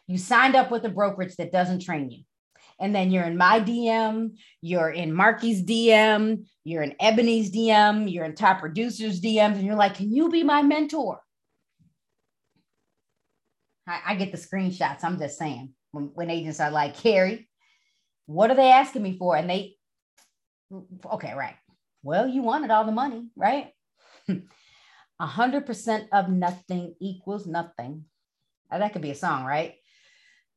You 0.07 0.19
signed 0.19 0.57
up 0.57 0.71
with 0.71 0.85
a 0.85 0.91
brokerage 0.91 1.37
that 1.37 1.51
doesn't 1.51 1.81
train 1.81 2.11
you. 2.11 2.25
And 2.79 2.95
then 2.95 3.11
you're 3.11 3.25
in 3.25 3.39
my 3.39 3.61
DM, 3.61 4.37
you're 4.61 4.91
in 4.91 5.11
Marky's 5.11 5.63
DM, 5.63 6.45
you're 6.65 6.83
in 6.83 6.95
Ebony's 7.01 7.51
DM, 7.51 8.13
you're 8.13 8.27
in 8.27 8.35
top 8.35 8.61
producers' 8.61 9.19
DMs, 9.19 9.55
and 9.55 9.65
you're 9.65 9.75
like, 9.75 9.95
can 9.95 10.13
you 10.13 10.29
be 10.29 10.43
my 10.43 10.61
mentor? 10.61 11.19
I, 13.87 14.01
I 14.09 14.15
get 14.17 14.33
the 14.33 14.39
screenshots. 14.39 15.03
I'm 15.03 15.19
just 15.19 15.39
saying 15.39 15.73
when, 15.93 16.11
when 16.13 16.29
agents 16.29 16.61
are 16.61 16.71
like, 16.71 16.95
Carrie, 16.99 17.49
what 18.27 18.51
are 18.51 18.57
they 18.57 18.71
asking 18.71 19.03
me 19.03 19.17
for? 19.17 19.35
And 19.35 19.49
they 19.49 19.78
Okay, 20.73 21.35
right. 21.35 21.57
Well, 22.03 22.27
you 22.27 22.43
wanted 22.43 22.71
all 22.71 22.85
the 22.85 22.93
money, 22.93 23.29
right? 23.37 23.73
A 25.21 25.27
hundred 25.27 25.67
percent 25.67 26.09
of 26.13 26.29
nothing 26.29 26.95
equals 27.01 27.47
nothing. 27.47 28.05
Now, 28.71 28.79
that 28.79 28.93
could 28.93 29.03
be 29.03 29.11
a 29.11 29.17
song, 29.17 29.45
right? 29.45 29.75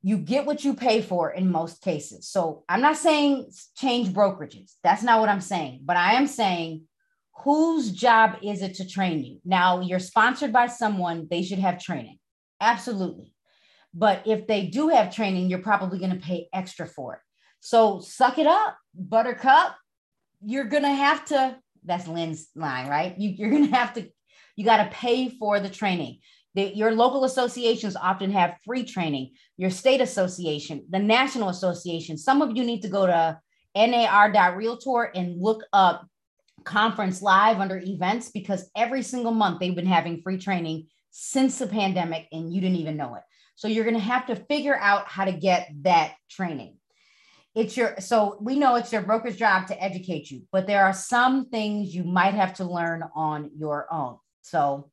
You 0.03 0.17
get 0.17 0.45
what 0.45 0.63
you 0.63 0.75
pay 0.75 1.01
for 1.01 1.31
in 1.31 1.51
most 1.51 1.81
cases. 1.81 2.27
So 2.27 2.63
I'm 2.67 2.81
not 2.81 2.97
saying 2.97 3.51
change 3.77 4.09
brokerages. 4.09 4.73
That's 4.83 5.03
not 5.03 5.19
what 5.19 5.29
I'm 5.29 5.41
saying. 5.41 5.81
But 5.83 5.97
I 5.97 6.13
am 6.13 6.27
saying 6.27 6.83
whose 7.43 7.91
job 7.91 8.37
is 8.43 8.61
it 8.61 8.75
to 8.75 8.87
train 8.87 9.23
you? 9.23 9.39
Now 9.45 9.79
you're 9.79 9.99
sponsored 9.99 10.51
by 10.51 10.67
someone, 10.67 11.27
they 11.29 11.43
should 11.43 11.59
have 11.59 11.81
training. 11.81 12.19
Absolutely. 12.59 13.33
But 13.93 14.23
if 14.25 14.47
they 14.47 14.67
do 14.67 14.89
have 14.89 15.13
training, 15.13 15.49
you're 15.49 15.59
probably 15.59 15.99
going 15.99 16.11
to 16.11 16.17
pay 16.17 16.47
extra 16.53 16.87
for 16.87 17.15
it. 17.15 17.21
So 17.59 17.99
suck 17.99 18.37
it 18.37 18.47
up, 18.47 18.77
buttercup 18.93 19.75
you're 20.43 20.65
gonna 20.65 20.93
have 20.93 21.23
to 21.25 21.57
that's 21.83 22.07
lynn's 22.07 22.47
line 22.55 22.87
right 22.87 23.17
you, 23.17 23.29
you're 23.29 23.51
gonna 23.51 23.75
have 23.75 23.93
to 23.93 24.07
you 24.55 24.65
got 24.65 24.83
to 24.83 24.89
pay 24.91 25.29
for 25.29 25.59
the 25.59 25.69
training 25.69 26.19
The, 26.53 26.75
your 26.75 26.91
local 26.91 27.23
associations 27.23 27.95
often 27.95 28.31
have 28.31 28.57
free 28.65 28.83
training, 28.83 29.31
your 29.57 29.69
state 29.69 30.01
association, 30.01 30.85
the 30.89 30.99
national 30.99 31.49
association. 31.49 32.17
Some 32.17 32.41
of 32.41 32.55
you 32.55 32.63
need 32.63 32.81
to 32.81 32.89
go 32.89 33.05
to 33.05 33.39
nar.realtor 33.75 35.03
and 35.15 35.41
look 35.41 35.63
up 35.71 36.05
conference 36.63 37.21
live 37.21 37.59
under 37.59 37.79
events 37.79 38.29
because 38.29 38.69
every 38.75 39.01
single 39.01 39.31
month 39.31 39.59
they've 39.59 39.75
been 39.75 39.85
having 39.85 40.21
free 40.21 40.37
training 40.37 40.87
since 41.09 41.57
the 41.57 41.67
pandemic 41.67 42.27
and 42.31 42.53
you 42.53 42.61
didn't 42.61 42.77
even 42.77 42.97
know 42.97 43.15
it. 43.15 43.23
So 43.55 43.67
you're 43.67 43.85
going 43.85 43.95
to 43.95 44.01
have 44.01 44.25
to 44.27 44.35
figure 44.35 44.77
out 44.77 45.07
how 45.07 45.25
to 45.25 45.31
get 45.31 45.69
that 45.83 46.13
training. 46.29 46.77
It's 47.53 47.75
your 47.75 47.95
so 47.99 48.37
we 48.39 48.57
know 48.57 48.75
it's 48.75 48.93
your 48.93 49.01
broker's 49.01 49.35
job 49.35 49.67
to 49.67 49.83
educate 49.83 50.31
you, 50.31 50.43
but 50.53 50.67
there 50.67 50.85
are 50.85 50.93
some 50.93 51.49
things 51.49 51.93
you 51.93 52.03
might 52.05 52.33
have 52.33 52.53
to 52.55 52.65
learn 52.65 53.03
on 53.13 53.51
your 53.57 53.91
own. 53.91 54.17
So 54.41 54.89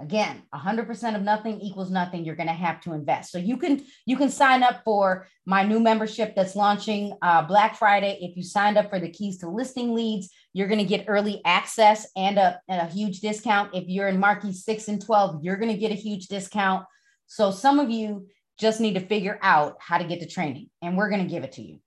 again 0.00 0.42
100% 0.54 1.16
of 1.16 1.22
nothing 1.22 1.60
equals 1.60 1.90
nothing. 1.90 2.24
You're 2.24 2.36
going 2.36 2.46
to 2.48 2.54
have 2.54 2.80
to 2.82 2.94
invest. 2.94 3.30
So 3.30 3.36
you 3.36 3.58
can 3.58 3.84
you 4.06 4.16
can 4.16 4.30
sign 4.30 4.62
up 4.62 4.80
for 4.86 5.26
my 5.44 5.64
new 5.64 5.80
membership 5.80 6.34
that's 6.34 6.56
launching 6.56 7.12
uh, 7.20 7.42
black 7.42 7.76
friday. 7.76 8.18
If 8.22 8.38
you 8.38 8.42
signed 8.42 8.78
up 8.78 8.88
for 8.88 9.00
the 9.00 9.10
keys 9.10 9.36
to 9.38 9.50
listing 9.50 9.94
leads 9.94 10.30
you're 10.54 10.68
going 10.68 10.80
to 10.80 10.86
get 10.86 11.04
early 11.08 11.42
access 11.44 12.06
and 12.16 12.38
a, 12.38 12.58
and 12.68 12.80
a 12.80 12.90
huge 12.90 13.20
discount. 13.20 13.74
If 13.74 13.84
you're 13.86 14.08
in 14.08 14.18
Marky 14.18 14.54
6 14.54 14.88
and 14.88 15.04
12 15.04 15.44
you're 15.44 15.58
going 15.58 15.72
to 15.72 15.78
get 15.78 15.92
a 15.92 15.94
huge 15.94 16.28
discount. 16.28 16.86
So 17.26 17.50
some 17.50 17.78
of 17.78 17.90
you 17.90 18.28
just 18.58 18.80
need 18.80 18.94
to 18.94 19.06
figure 19.06 19.38
out 19.42 19.76
how 19.78 19.98
to 19.98 20.04
get 20.04 20.20
the 20.20 20.26
training 20.26 20.70
and 20.80 20.96
we're 20.96 21.10
going 21.10 21.22
to 21.22 21.28
give 21.30 21.44
it 21.44 21.52
to 21.52 21.62
you 21.62 21.80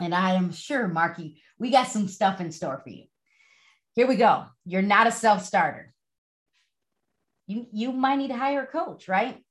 and 0.00 0.14
i 0.14 0.34
am 0.34 0.52
sure 0.52 0.88
Marky 0.88 1.40
we 1.58 1.70
got 1.70 1.88
some 1.88 2.08
stuff 2.08 2.40
in 2.40 2.52
store 2.52 2.80
for 2.82 2.90
you 2.90 3.04
here 3.94 4.06
we 4.06 4.16
go 4.16 4.44
you're 4.64 4.82
not 4.82 5.06
a 5.06 5.12
self-starter 5.12 5.94
you 7.46 7.66
you 7.72 7.92
might 7.92 8.16
need 8.16 8.28
to 8.28 8.36
hire 8.36 8.62
a 8.62 8.66
coach, 8.66 9.08
right? 9.08 9.42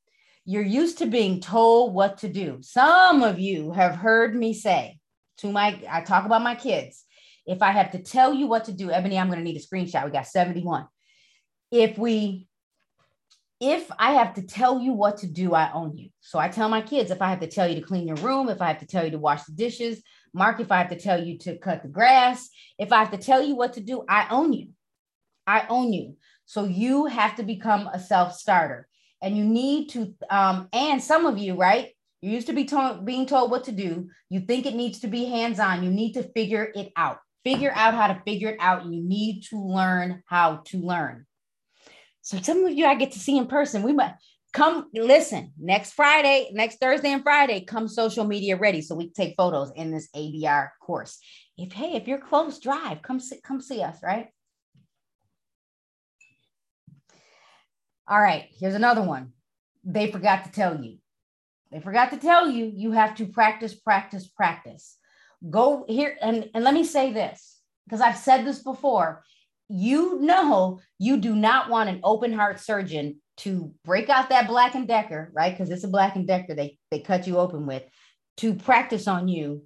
You're 0.45 0.63
used 0.63 0.99
to 0.99 1.07
being 1.07 1.39
told 1.39 1.93
what 1.93 2.19
to 2.19 2.29
do. 2.29 2.59
Some 2.61 3.23
of 3.23 3.39
you 3.39 3.71
have 3.71 3.95
heard 3.95 4.35
me 4.35 4.53
say 4.53 4.99
to 5.37 5.51
my 5.51 5.79
I 5.89 6.01
talk 6.01 6.25
about 6.25 6.43
my 6.43 6.55
kids. 6.55 7.03
If 7.45 7.61
I 7.61 7.71
have 7.71 7.91
to 7.91 7.99
tell 7.99 8.33
you 8.33 8.47
what 8.47 8.65
to 8.65 8.71
do, 8.71 8.91
Ebony, 8.91 9.17
I'm 9.17 9.27
going 9.27 9.39
to 9.39 9.43
need 9.43 9.57
a 9.57 9.59
screenshot. 9.59 10.05
We 10.05 10.11
got 10.11 10.27
71. 10.27 10.87
If 11.71 11.97
we 11.97 12.47
if 13.65 13.89
I 13.97 14.11
have 14.13 14.35
to 14.35 14.43
tell 14.43 14.79
you 14.79 14.93
what 14.93 15.17
to 15.17 15.27
do, 15.27 15.55
I 15.55 15.71
own 15.73 15.97
you. 15.97 16.09
So 16.19 16.37
I 16.37 16.49
tell 16.49 16.69
my 16.69 16.81
kids 16.81 17.09
if 17.09 17.19
I 17.19 17.29
have 17.31 17.39
to 17.39 17.47
tell 17.47 17.67
you 17.67 17.73
to 17.75 17.81
clean 17.81 18.07
your 18.07 18.17
room, 18.17 18.47
if 18.47 18.61
I 18.61 18.67
have 18.67 18.79
to 18.79 18.85
tell 18.85 19.03
you 19.03 19.09
to 19.09 19.17
wash 19.17 19.43
the 19.43 19.53
dishes, 19.53 20.03
Mark, 20.33 20.59
if 20.59 20.71
I 20.71 20.77
have 20.77 20.89
to 20.89 20.99
tell 20.99 21.23
you 21.23 21.39
to 21.39 21.57
cut 21.57 21.81
the 21.81 21.89
grass, 21.89 22.47
if 22.77 22.91
I 22.91 22.99
have 22.99 23.09
to 23.09 23.17
tell 23.17 23.41
you 23.41 23.55
what 23.55 23.73
to 23.73 23.81
do, 23.81 24.05
I 24.07 24.27
own 24.29 24.53
you. 24.53 24.69
I 25.47 25.65
own 25.67 25.93
you. 25.93 26.15
So 26.45 26.65
you 26.65 27.07
have 27.07 27.37
to 27.37 27.43
become 27.43 27.87
a 27.87 27.99
self 27.99 28.35
starter 28.35 28.87
and 29.19 29.35
you 29.35 29.43
need 29.43 29.89
to, 29.89 30.13
um, 30.29 30.69
and 30.71 31.01
some 31.01 31.25
of 31.25 31.39
you, 31.39 31.55
right? 31.55 31.89
You 32.21 32.31
used 32.31 32.47
to 32.47 32.53
be 32.53 32.65
told, 32.65 33.03
being 33.03 33.25
told 33.25 33.49
what 33.49 33.63
to 33.63 33.71
do. 33.71 34.09
You 34.29 34.41
think 34.41 34.67
it 34.67 34.75
needs 34.75 34.99
to 34.99 35.07
be 35.07 35.25
hands 35.25 35.59
on. 35.59 35.83
You 35.83 35.89
need 35.89 36.13
to 36.13 36.23
figure 36.33 36.71
it 36.75 36.91
out. 36.95 37.17
Figure 37.43 37.71
out 37.73 37.95
how 37.95 38.07
to 38.07 38.21
figure 38.25 38.49
it 38.49 38.57
out. 38.59 38.85
You 38.85 39.01
need 39.01 39.41
to 39.49 39.59
learn 39.59 40.21
how 40.27 40.61
to 40.65 40.77
learn. 40.77 41.25
So 42.25 42.41
some 42.41 42.65
of 42.65 42.73
you 42.73 42.87
I 42.87 42.95
get 42.95 43.11
to 43.11 43.19
see 43.19 43.37
in 43.37 43.45
person. 43.45 43.83
We 43.83 43.93
might 43.93 44.15
come 44.51 44.87
listen 44.95 45.53
next 45.59 45.93
Friday, 45.93 46.49
next 46.53 46.79
Thursday 46.79 47.13
and 47.13 47.21
Friday. 47.21 47.63
Come 47.63 47.87
social 47.87 48.25
media 48.25 48.57
ready 48.57 48.81
so 48.81 48.95
we 48.95 49.11
take 49.11 49.35
photos 49.37 49.71
in 49.75 49.91
this 49.91 50.09
ABR 50.15 50.69
course. 50.81 51.19
If 51.55 51.71
hey, 51.71 51.93
if 51.93 52.07
you're 52.07 52.17
close, 52.17 52.57
drive. 52.57 53.03
Come 53.03 53.19
see, 53.19 53.39
come 53.43 53.61
see 53.61 53.83
us, 53.83 53.97
right? 54.01 54.29
All 58.07 58.19
right, 58.19 58.49
here's 58.59 58.73
another 58.73 59.03
one. 59.03 59.33
They 59.83 60.11
forgot 60.11 60.45
to 60.45 60.51
tell 60.51 60.83
you. 60.83 60.97
They 61.71 61.79
forgot 61.79 62.09
to 62.09 62.17
tell 62.17 62.49
you 62.49 62.71
you 62.75 62.91
have 62.93 63.13
to 63.17 63.27
practice, 63.27 63.75
practice, 63.75 64.27
practice. 64.27 64.97
Go 65.47 65.85
here 65.87 66.17
and, 66.19 66.49
and 66.55 66.63
let 66.63 66.73
me 66.73 66.85
say 66.85 67.13
this 67.13 67.59
because 67.85 68.01
I've 68.01 68.17
said 68.17 68.45
this 68.45 68.63
before. 68.63 69.23
You 69.67 70.19
know, 70.21 70.79
you 70.99 71.17
do 71.17 71.35
not 71.35 71.69
want 71.69 71.89
an 71.89 72.01
open 72.03 72.33
heart 72.33 72.59
surgeon 72.59 73.21
to 73.37 73.73
break 73.83 74.09
out 74.09 74.29
that 74.29 74.47
Black 74.47 74.75
and 74.75 74.87
Decker, 74.87 75.31
right? 75.33 75.51
Because 75.51 75.69
it's 75.69 75.83
a 75.83 75.89
Black 75.89 76.15
and 76.15 76.27
Decker 76.27 76.53
they, 76.53 76.77
they 76.91 76.99
cut 76.99 77.27
you 77.27 77.37
open 77.37 77.65
with 77.65 77.83
to 78.37 78.53
practice 78.53 79.07
on 79.07 79.27
you 79.27 79.63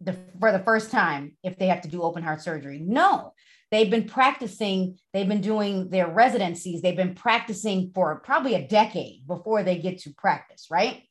the, 0.00 0.16
for 0.40 0.52
the 0.52 0.58
first 0.58 0.90
time 0.90 1.36
if 1.42 1.58
they 1.58 1.68
have 1.68 1.82
to 1.82 1.88
do 1.88 2.02
open 2.02 2.22
heart 2.22 2.42
surgery. 2.42 2.80
No, 2.84 3.32
They've 3.70 3.90
been 3.90 4.08
practicing, 4.08 4.98
they've 5.12 5.28
been 5.28 5.42
doing 5.42 5.90
their 5.90 6.08
residencies, 6.08 6.80
they've 6.80 6.96
been 6.96 7.14
practicing 7.14 7.92
for 7.94 8.20
probably 8.20 8.54
a 8.54 8.66
decade 8.66 9.26
before 9.26 9.62
they 9.62 9.78
get 9.78 10.00
to 10.00 10.14
practice, 10.14 10.68
right? 10.70 11.02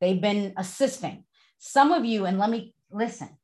They've 0.00 0.20
been 0.20 0.54
assisting. 0.56 1.24
Some 1.58 1.90
of 1.92 2.04
you, 2.04 2.24
and 2.26 2.38
let 2.38 2.50
me 2.50 2.74
listen, 2.90 3.36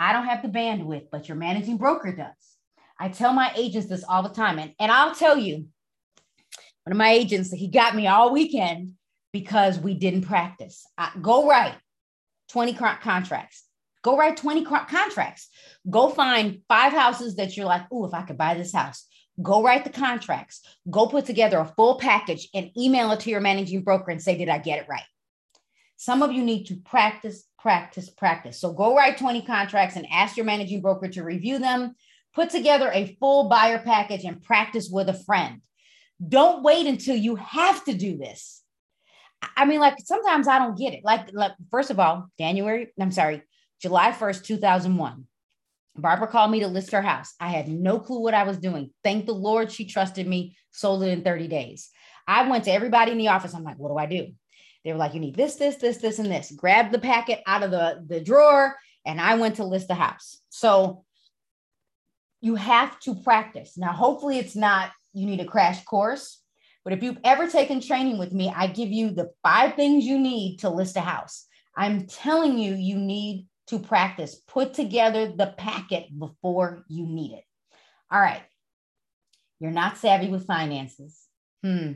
I 0.00 0.12
don't 0.12 0.26
have 0.26 0.42
the 0.42 0.48
bandwidth, 0.48 1.08
but 1.12 1.28
your 1.28 1.36
managing 1.36 1.76
broker 1.76 2.12
does. 2.12 2.51
I 2.98 3.08
tell 3.08 3.32
my 3.32 3.52
agents 3.56 3.88
this 3.88 4.04
all 4.04 4.22
the 4.22 4.28
time. 4.28 4.58
And, 4.58 4.72
and 4.78 4.90
I'll 4.90 5.14
tell 5.14 5.36
you, 5.36 5.66
one 6.84 6.92
of 6.92 6.96
my 6.96 7.10
agents, 7.10 7.52
he 7.52 7.68
got 7.68 7.94
me 7.94 8.06
all 8.06 8.32
weekend 8.32 8.92
because 9.32 9.78
we 9.78 9.94
didn't 9.94 10.22
practice. 10.22 10.84
I, 10.98 11.10
go 11.20 11.48
write 11.48 11.74
20 12.50 12.74
contracts. 12.74 13.64
Go 14.02 14.16
write 14.18 14.36
20 14.36 14.64
contracts. 14.64 15.48
Go 15.88 16.08
find 16.08 16.60
five 16.68 16.92
houses 16.92 17.36
that 17.36 17.56
you're 17.56 17.66
like, 17.66 17.82
oh, 17.92 18.04
if 18.04 18.14
I 18.14 18.22
could 18.22 18.36
buy 18.36 18.54
this 18.54 18.72
house. 18.72 19.06
Go 19.40 19.62
write 19.62 19.84
the 19.84 19.90
contracts. 19.90 20.60
Go 20.90 21.06
put 21.06 21.24
together 21.24 21.58
a 21.58 21.72
full 21.76 21.96
package 21.96 22.48
and 22.52 22.70
email 22.76 23.12
it 23.12 23.20
to 23.20 23.30
your 23.30 23.40
managing 23.40 23.82
broker 23.82 24.10
and 24.10 24.20
say, 24.20 24.36
did 24.36 24.48
I 24.48 24.58
get 24.58 24.80
it 24.80 24.88
right? 24.88 25.04
Some 25.96 26.22
of 26.22 26.32
you 26.32 26.42
need 26.42 26.64
to 26.64 26.76
practice, 26.76 27.44
practice, 27.60 28.10
practice. 28.10 28.60
So 28.60 28.72
go 28.72 28.96
write 28.96 29.18
20 29.18 29.42
contracts 29.42 29.96
and 29.96 30.06
ask 30.10 30.36
your 30.36 30.44
managing 30.44 30.82
broker 30.82 31.08
to 31.08 31.22
review 31.22 31.60
them. 31.60 31.94
Put 32.34 32.50
together 32.50 32.90
a 32.92 33.16
full 33.20 33.48
buyer 33.48 33.78
package 33.78 34.24
and 34.24 34.42
practice 34.42 34.88
with 34.90 35.08
a 35.08 35.14
friend. 35.14 35.60
Don't 36.26 36.62
wait 36.62 36.86
until 36.86 37.16
you 37.16 37.36
have 37.36 37.84
to 37.84 37.94
do 37.94 38.16
this. 38.16 38.62
I 39.56 39.64
mean, 39.64 39.80
like 39.80 39.96
sometimes 40.04 40.48
I 40.48 40.58
don't 40.58 40.78
get 40.78 40.94
it. 40.94 41.04
Like, 41.04 41.32
like 41.32 41.52
first 41.70 41.90
of 41.90 41.98
all, 41.98 42.28
January, 42.38 42.92
I'm 43.00 43.10
sorry, 43.10 43.42
July 43.80 44.12
1st, 44.12 44.44
2001. 44.44 45.26
Barbara 45.96 46.28
called 46.28 46.50
me 46.50 46.60
to 46.60 46.68
list 46.68 46.92
her 46.92 47.02
house. 47.02 47.34
I 47.38 47.48
had 47.48 47.68
no 47.68 47.98
clue 47.98 48.20
what 48.20 48.34
I 48.34 48.44
was 48.44 48.56
doing. 48.56 48.90
Thank 49.04 49.26
the 49.26 49.32
Lord 49.32 49.70
she 49.70 49.84
trusted 49.84 50.26
me, 50.26 50.56
sold 50.70 51.02
it 51.02 51.08
in 51.08 51.22
30 51.22 51.48
days. 51.48 51.90
I 52.26 52.48
went 52.48 52.64
to 52.64 52.72
everybody 52.72 53.12
in 53.12 53.18
the 53.18 53.28
office. 53.28 53.54
I'm 53.54 53.64
like, 53.64 53.78
what 53.78 53.90
do 53.90 53.98
I 53.98 54.06
do? 54.06 54.32
They 54.84 54.92
were 54.92 54.98
like, 54.98 55.14
you 55.14 55.20
need 55.20 55.36
this, 55.36 55.56
this, 55.56 55.76
this, 55.76 55.98
this, 55.98 56.18
and 56.18 56.30
this. 56.30 56.50
Grab 56.52 56.92
the 56.92 56.98
packet 56.98 57.40
out 57.46 57.62
of 57.62 57.70
the, 57.70 58.02
the 58.06 58.20
drawer, 58.20 58.74
and 59.04 59.20
I 59.20 59.34
went 59.34 59.56
to 59.56 59.64
list 59.64 59.88
the 59.88 59.94
house. 59.94 60.38
So 60.48 61.04
you 62.42 62.56
have 62.56 62.98
to 63.00 63.14
practice. 63.14 63.78
Now, 63.78 63.92
hopefully, 63.92 64.38
it's 64.38 64.56
not 64.56 64.90
you 65.14 65.26
need 65.26 65.40
a 65.40 65.46
crash 65.46 65.82
course, 65.84 66.42
but 66.84 66.92
if 66.92 67.02
you've 67.02 67.20
ever 67.24 67.48
taken 67.48 67.80
training 67.80 68.18
with 68.18 68.32
me, 68.32 68.52
I 68.54 68.66
give 68.66 68.88
you 68.88 69.10
the 69.10 69.30
five 69.42 69.74
things 69.74 70.04
you 70.04 70.18
need 70.18 70.58
to 70.58 70.68
list 70.68 70.96
a 70.96 71.00
house. 71.00 71.46
I'm 71.76 72.06
telling 72.06 72.58
you, 72.58 72.74
you 72.74 72.96
need 72.96 73.46
to 73.68 73.78
practice. 73.78 74.34
Put 74.34 74.74
together 74.74 75.28
the 75.28 75.54
packet 75.56 76.06
before 76.18 76.84
you 76.88 77.06
need 77.06 77.32
it. 77.32 77.44
All 78.10 78.20
right. 78.20 78.42
You're 79.60 79.70
not 79.70 79.96
savvy 79.96 80.28
with 80.28 80.46
finances. 80.46 81.18
Hmm. 81.62 81.92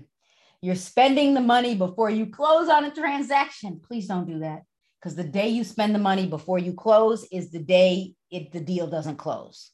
You're 0.62 0.76
spending 0.76 1.34
the 1.34 1.40
money 1.40 1.74
before 1.74 2.08
you 2.08 2.26
close 2.26 2.68
on 2.68 2.84
a 2.84 2.94
transaction. 2.94 3.80
Please 3.84 4.06
don't 4.06 4.28
do 4.28 4.38
that 4.38 4.62
because 5.00 5.16
the 5.16 5.24
day 5.24 5.48
you 5.48 5.64
spend 5.64 5.94
the 5.94 5.98
money 5.98 6.26
before 6.26 6.58
you 6.58 6.72
close 6.72 7.26
is 7.32 7.50
the 7.50 7.58
day 7.58 8.14
it, 8.30 8.52
the 8.52 8.60
deal 8.60 8.86
doesn't 8.86 9.16
close. 9.16 9.72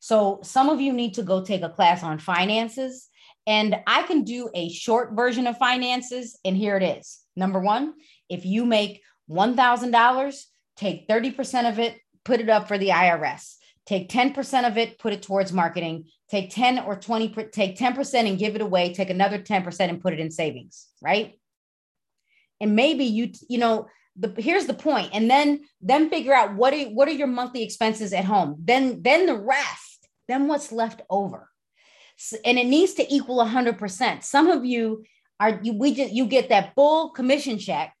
So 0.00 0.40
some 0.42 0.68
of 0.68 0.80
you 0.80 0.92
need 0.92 1.14
to 1.14 1.22
go 1.22 1.44
take 1.44 1.62
a 1.62 1.68
class 1.68 2.02
on 2.02 2.18
finances. 2.18 3.08
And 3.46 3.76
I 3.86 4.02
can 4.02 4.24
do 4.24 4.50
a 4.54 4.70
short 4.70 5.12
version 5.12 5.46
of 5.46 5.58
finances. 5.58 6.38
And 6.44 6.56
here 6.56 6.76
it 6.76 6.82
is. 6.82 7.20
Number 7.36 7.60
one, 7.60 7.94
if 8.28 8.44
you 8.44 8.64
make 8.64 9.02
$1,000, 9.30 10.44
take 10.76 11.08
30% 11.08 11.68
of 11.68 11.78
it, 11.78 11.98
put 12.24 12.40
it 12.40 12.48
up 12.48 12.66
for 12.66 12.78
the 12.78 12.88
IRS. 12.88 13.56
Take 13.86 14.08
10% 14.08 14.66
of 14.66 14.78
it, 14.78 14.98
put 14.98 15.12
it 15.12 15.22
towards 15.22 15.52
marketing. 15.52 16.06
Take 16.30 16.50
10 16.50 16.80
or 16.80 16.96
20, 16.96 17.34
take 17.50 17.76
10% 17.76 18.14
and 18.14 18.38
give 18.38 18.54
it 18.54 18.62
away. 18.62 18.94
Take 18.94 19.10
another 19.10 19.38
10% 19.38 19.80
and 19.80 20.00
put 20.00 20.12
it 20.12 20.20
in 20.20 20.30
savings, 20.30 20.86
right? 21.02 21.34
And 22.60 22.76
maybe 22.76 23.04
you, 23.04 23.32
you 23.48 23.58
know, 23.58 23.88
the 24.16 24.34
here's 24.38 24.66
the 24.66 24.74
point. 24.74 25.10
and 25.12 25.30
then 25.30 25.60
then 25.80 26.10
figure 26.10 26.34
out 26.34 26.54
what 26.54 26.74
are 26.74 26.84
what 26.90 27.08
are 27.08 27.12
your 27.12 27.26
monthly 27.26 27.62
expenses 27.62 28.12
at 28.12 28.24
home. 28.24 28.56
Then 28.62 29.02
then 29.02 29.26
the 29.26 29.36
rest, 29.38 29.89
then 30.30 30.46
what's 30.48 30.72
left 30.72 31.02
over, 31.10 31.50
so, 32.16 32.36
and 32.44 32.58
it 32.58 32.66
needs 32.66 32.94
to 32.94 33.14
equal 33.14 33.44
hundred 33.44 33.78
percent. 33.78 34.24
Some 34.24 34.48
of 34.48 34.64
you 34.64 35.04
are 35.40 35.58
you 35.62 35.74
we 35.78 35.94
just 35.94 36.12
you 36.12 36.26
get 36.26 36.50
that 36.50 36.74
full 36.74 37.10
commission 37.10 37.58
check, 37.58 37.94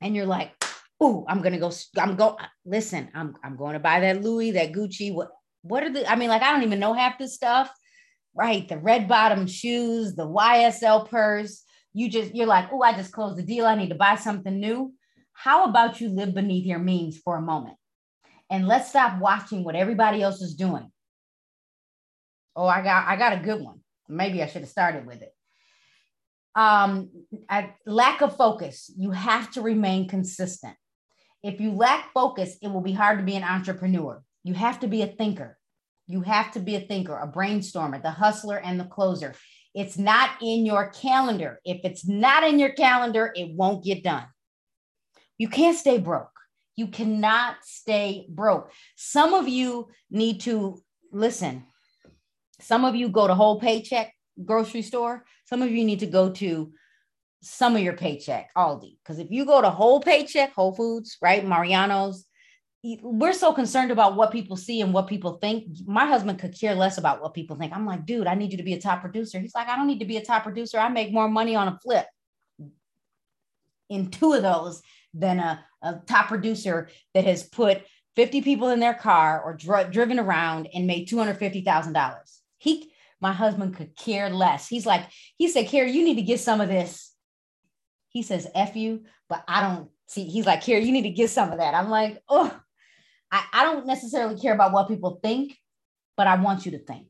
and 0.00 0.16
you're 0.16 0.26
like, 0.26 0.52
oh, 1.00 1.24
I'm 1.28 1.42
gonna 1.42 1.58
go. 1.58 1.70
I'm 1.98 2.16
go. 2.16 2.30
Uh, 2.30 2.46
listen, 2.64 3.10
I'm 3.14 3.36
I'm 3.44 3.56
going 3.56 3.74
to 3.74 3.80
buy 3.80 4.00
that 4.00 4.22
Louis, 4.22 4.52
that 4.52 4.72
Gucci. 4.72 5.14
What 5.14 5.30
what 5.62 5.82
are 5.82 5.90
the? 5.92 6.10
I 6.10 6.16
mean, 6.16 6.30
like 6.30 6.42
I 6.42 6.52
don't 6.52 6.62
even 6.64 6.80
know 6.80 6.94
half 6.94 7.18
this 7.18 7.34
stuff. 7.34 7.70
right? 8.34 8.68
The 8.68 8.78
red 8.78 9.08
bottom 9.08 9.46
shoes, 9.46 10.14
the 10.14 10.26
YSL 10.26 11.08
purse. 11.08 11.62
You 11.92 12.08
just, 12.10 12.34
you're 12.34 12.46
like, 12.46 12.68
oh, 12.72 12.82
I 12.82 12.92
just 12.94 13.12
closed 13.12 13.38
the 13.38 13.42
deal. 13.42 13.66
I 13.66 13.76
need 13.76 13.90
to 13.90 13.94
buy 13.94 14.16
something 14.16 14.58
new. 14.58 14.92
How 15.32 15.64
about 15.64 16.00
you 16.00 16.08
live 16.08 16.34
beneath 16.34 16.66
your 16.66 16.78
means 16.80 17.18
for 17.18 17.36
a 17.36 17.42
moment? 17.42 17.76
And 18.50 18.66
let's 18.66 18.90
stop 18.90 19.20
watching 19.20 19.64
what 19.64 19.76
everybody 19.76 20.22
else 20.22 20.40
is 20.42 20.54
doing. 20.54 20.90
Oh, 22.56 22.66
I 22.66 22.82
got 22.82 23.08
I 23.08 23.16
got 23.16 23.32
a 23.32 23.44
good 23.44 23.60
one. 23.60 23.80
Maybe 24.08 24.42
I 24.42 24.46
should 24.46 24.62
have 24.62 24.70
started 24.70 25.06
with 25.06 25.22
it. 25.22 25.34
Um, 26.54 27.10
I, 27.48 27.74
lack 27.84 28.20
of 28.20 28.36
focus. 28.36 28.90
You 28.96 29.10
have 29.10 29.50
to 29.52 29.62
remain 29.62 30.08
consistent. 30.08 30.76
If 31.42 31.60
you 31.60 31.72
lack 31.72 32.12
focus, 32.12 32.56
it 32.62 32.68
will 32.68 32.80
be 32.80 32.92
hard 32.92 33.18
to 33.18 33.24
be 33.24 33.34
an 33.34 33.44
entrepreneur. 33.44 34.22
You 34.44 34.54
have 34.54 34.80
to 34.80 34.86
be 34.86 35.02
a 35.02 35.06
thinker. 35.06 35.58
You 36.06 36.20
have 36.20 36.52
to 36.52 36.60
be 36.60 36.76
a 36.76 36.80
thinker, 36.80 37.16
a 37.16 37.26
brainstormer, 37.26 38.00
the 38.00 38.10
hustler, 38.10 38.58
and 38.58 38.78
the 38.78 38.84
closer. 38.84 39.34
It's 39.74 39.98
not 39.98 40.30
in 40.40 40.64
your 40.64 40.90
calendar. 40.90 41.60
If 41.64 41.80
it's 41.82 42.06
not 42.06 42.44
in 42.44 42.58
your 42.58 42.72
calendar, 42.72 43.32
it 43.34 43.54
won't 43.54 43.84
get 43.84 44.04
done. 44.04 44.26
You 45.38 45.48
can't 45.48 45.76
stay 45.76 45.98
broke. 45.98 46.30
You 46.76 46.88
cannot 46.88 47.56
stay 47.62 48.26
broke. 48.28 48.70
Some 48.96 49.34
of 49.34 49.48
you 49.48 49.88
need 50.10 50.40
to 50.42 50.82
listen. 51.10 51.64
Some 52.64 52.84
of 52.84 52.94
you 52.94 53.08
go 53.10 53.26
to 53.26 53.34
whole 53.34 53.60
paycheck 53.60 54.14
grocery 54.42 54.82
store. 54.82 55.24
Some 55.44 55.60
of 55.60 55.70
you 55.70 55.84
need 55.84 56.00
to 56.00 56.06
go 56.06 56.30
to 56.30 56.72
some 57.42 57.76
of 57.76 57.82
your 57.82 57.92
paycheck, 57.92 58.50
Aldi. 58.56 58.96
Because 59.02 59.18
if 59.18 59.30
you 59.30 59.44
go 59.44 59.60
to 59.60 59.68
whole 59.68 60.00
paycheck, 60.00 60.52
Whole 60.54 60.74
Foods, 60.74 61.18
right? 61.20 61.44
Mariano's, 61.44 62.24
we're 63.02 63.34
so 63.34 63.52
concerned 63.52 63.90
about 63.90 64.16
what 64.16 64.32
people 64.32 64.56
see 64.56 64.80
and 64.80 64.94
what 64.94 65.08
people 65.08 65.34
think. 65.34 65.66
My 65.86 66.06
husband 66.06 66.38
could 66.38 66.58
care 66.58 66.74
less 66.74 66.96
about 66.96 67.20
what 67.20 67.34
people 67.34 67.56
think. 67.56 67.74
I'm 67.74 67.86
like, 67.86 68.06
dude, 68.06 68.26
I 68.26 68.34
need 68.34 68.52
you 68.52 68.58
to 68.58 68.64
be 68.64 68.74
a 68.74 68.80
top 68.80 69.02
producer. 69.02 69.38
He's 69.38 69.54
like, 69.54 69.68
I 69.68 69.76
don't 69.76 69.86
need 69.86 70.00
to 70.00 70.06
be 70.06 70.16
a 70.16 70.24
top 70.24 70.42
producer. 70.42 70.78
I 70.78 70.88
make 70.88 71.12
more 71.12 71.28
money 71.28 71.56
on 71.56 71.68
a 71.68 71.78
flip 71.82 72.06
in 73.90 74.10
two 74.10 74.32
of 74.32 74.42
those 74.42 74.82
than 75.12 75.38
a, 75.38 75.64
a 75.82 76.00
top 76.06 76.28
producer 76.28 76.88
that 77.12 77.24
has 77.24 77.42
put 77.42 77.82
50 78.16 78.40
people 78.40 78.70
in 78.70 78.80
their 78.80 78.94
car 78.94 79.42
or 79.42 79.54
dr- 79.54 79.90
driven 79.90 80.18
around 80.18 80.68
and 80.74 80.86
made 80.86 81.08
$250,000. 81.08 82.40
He, 82.64 82.90
my 83.20 83.32
husband 83.32 83.76
could 83.76 83.94
care 83.94 84.30
less. 84.30 84.66
He's 84.66 84.86
like, 84.86 85.02
he 85.36 85.48
said, 85.48 85.68
Carrie, 85.68 85.92
you 85.92 86.02
need 86.02 86.16
to 86.16 86.22
get 86.22 86.40
some 86.40 86.62
of 86.62 86.68
this. 86.68 87.12
He 88.08 88.22
says, 88.22 88.48
F 88.54 88.74
you, 88.74 89.02
but 89.28 89.44
I 89.46 89.60
don't 89.60 89.90
see. 90.06 90.24
He's 90.24 90.46
like, 90.46 90.62
Carrie, 90.62 90.84
you 90.84 90.92
need 90.92 91.02
to 91.02 91.10
get 91.10 91.28
some 91.28 91.52
of 91.52 91.58
that. 91.58 91.74
I'm 91.74 91.90
like, 91.90 92.22
oh, 92.28 92.58
I, 93.30 93.44
I 93.52 93.64
don't 93.64 93.86
necessarily 93.86 94.40
care 94.40 94.54
about 94.54 94.72
what 94.72 94.88
people 94.88 95.20
think, 95.22 95.58
but 96.16 96.26
I 96.26 96.36
want 96.36 96.64
you 96.64 96.72
to 96.72 96.78
think. 96.78 97.08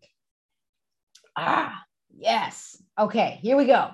Ah, 1.37 1.83
yes. 2.17 2.83
Okay, 2.99 3.39
here 3.41 3.57
we 3.57 3.67
go. 3.67 3.91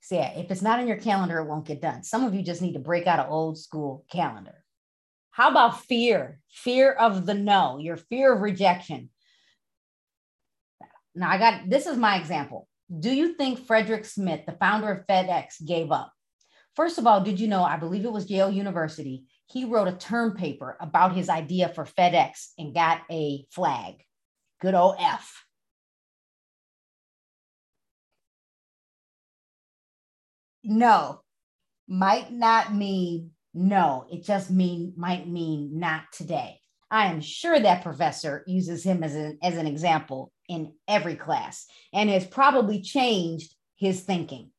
So 0.00 0.14
yeah, 0.14 0.32
if 0.38 0.50
it's 0.50 0.62
not 0.62 0.80
in 0.80 0.88
your 0.88 0.96
calendar, 0.96 1.38
it 1.40 1.46
won't 1.46 1.66
get 1.66 1.82
done. 1.82 2.04
Some 2.04 2.24
of 2.24 2.34
you 2.34 2.42
just 2.42 2.62
need 2.62 2.72
to 2.72 2.80
break 2.80 3.06
out 3.06 3.20
an 3.20 3.30
old 3.30 3.58
school 3.58 4.06
calendar. 4.10 4.64
How 5.30 5.50
about 5.50 5.82
fear? 5.84 6.40
Fear 6.50 6.92
of 6.92 7.26
the 7.26 7.34
no, 7.34 7.78
your 7.78 7.96
fear 7.96 8.32
of 8.32 8.40
rejection. 8.40 9.10
Now 11.14 11.30
I 11.30 11.38
got 11.38 11.68
this 11.68 11.86
is 11.86 11.96
my 11.96 12.18
example. 12.18 12.68
Do 12.98 13.10
you 13.10 13.34
think 13.34 13.66
Frederick 13.66 14.04
Smith, 14.04 14.40
the 14.46 14.52
founder 14.52 14.90
of 14.90 15.06
FedEx, 15.06 15.64
gave 15.64 15.92
up? 15.92 16.12
First 16.74 16.98
of 16.98 17.06
all, 17.06 17.20
did 17.20 17.38
you 17.38 17.48
know? 17.48 17.62
I 17.62 17.76
believe 17.76 18.04
it 18.04 18.12
was 18.12 18.30
Yale 18.30 18.50
University. 18.50 19.24
He 19.46 19.64
wrote 19.64 19.88
a 19.88 19.92
term 19.92 20.36
paper 20.36 20.76
about 20.80 21.14
his 21.14 21.28
idea 21.28 21.68
for 21.68 21.84
FedEx 21.84 22.50
and 22.58 22.74
got 22.74 23.02
a 23.10 23.44
flag. 23.50 23.94
Good 24.60 24.74
old 24.74 24.96
F. 24.98 25.44
no 30.62 31.20
might 31.88 32.32
not 32.32 32.74
mean 32.74 33.32
no. 33.52 34.06
It 34.10 34.24
just 34.24 34.50
mean 34.50 34.94
might 34.96 35.28
mean 35.28 35.78
not 35.78 36.04
today. 36.12 36.60
I 36.90 37.06
am 37.06 37.20
sure 37.20 37.58
that 37.58 37.82
professor 37.82 38.44
uses 38.46 38.84
him 38.84 39.02
as 39.02 39.14
an, 39.14 39.38
as 39.42 39.56
an 39.56 39.66
example 39.66 40.32
in 40.50 40.72
every 40.88 41.14
class 41.14 41.66
and 41.92 42.10
has 42.10 42.26
probably 42.26 42.82
changed 42.82 43.54
his 43.76 44.00
thinking. 44.00 44.50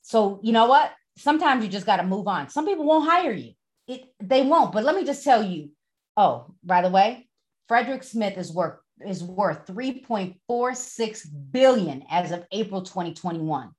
So, 0.00 0.40
you 0.42 0.52
know 0.52 0.66
what? 0.66 0.90
Sometimes 1.18 1.62
you 1.62 1.70
just 1.70 1.86
got 1.86 1.98
to 1.98 2.04
move 2.04 2.26
on. 2.26 2.48
Some 2.48 2.66
people 2.66 2.86
won't 2.86 3.08
hire 3.08 3.32
you. 3.32 3.52
It, 3.86 4.06
they 4.18 4.42
won't. 4.42 4.72
But 4.72 4.84
let 4.84 4.96
me 4.96 5.04
just 5.04 5.22
tell 5.22 5.44
you. 5.44 5.70
Oh, 6.16 6.54
by 6.62 6.80
the 6.80 6.90
way, 6.90 7.28
Frederick 7.68 8.02
Smith 8.02 8.38
is 8.38 8.52
worth 8.52 8.78
is 9.04 9.22
worth 9.22 9.66
3.46 9.66 11.26
billion 11.50 12.04
as 12.08 12.30
of 12.30 12.44
April 12.52 12.82
2021. 12.82 13.70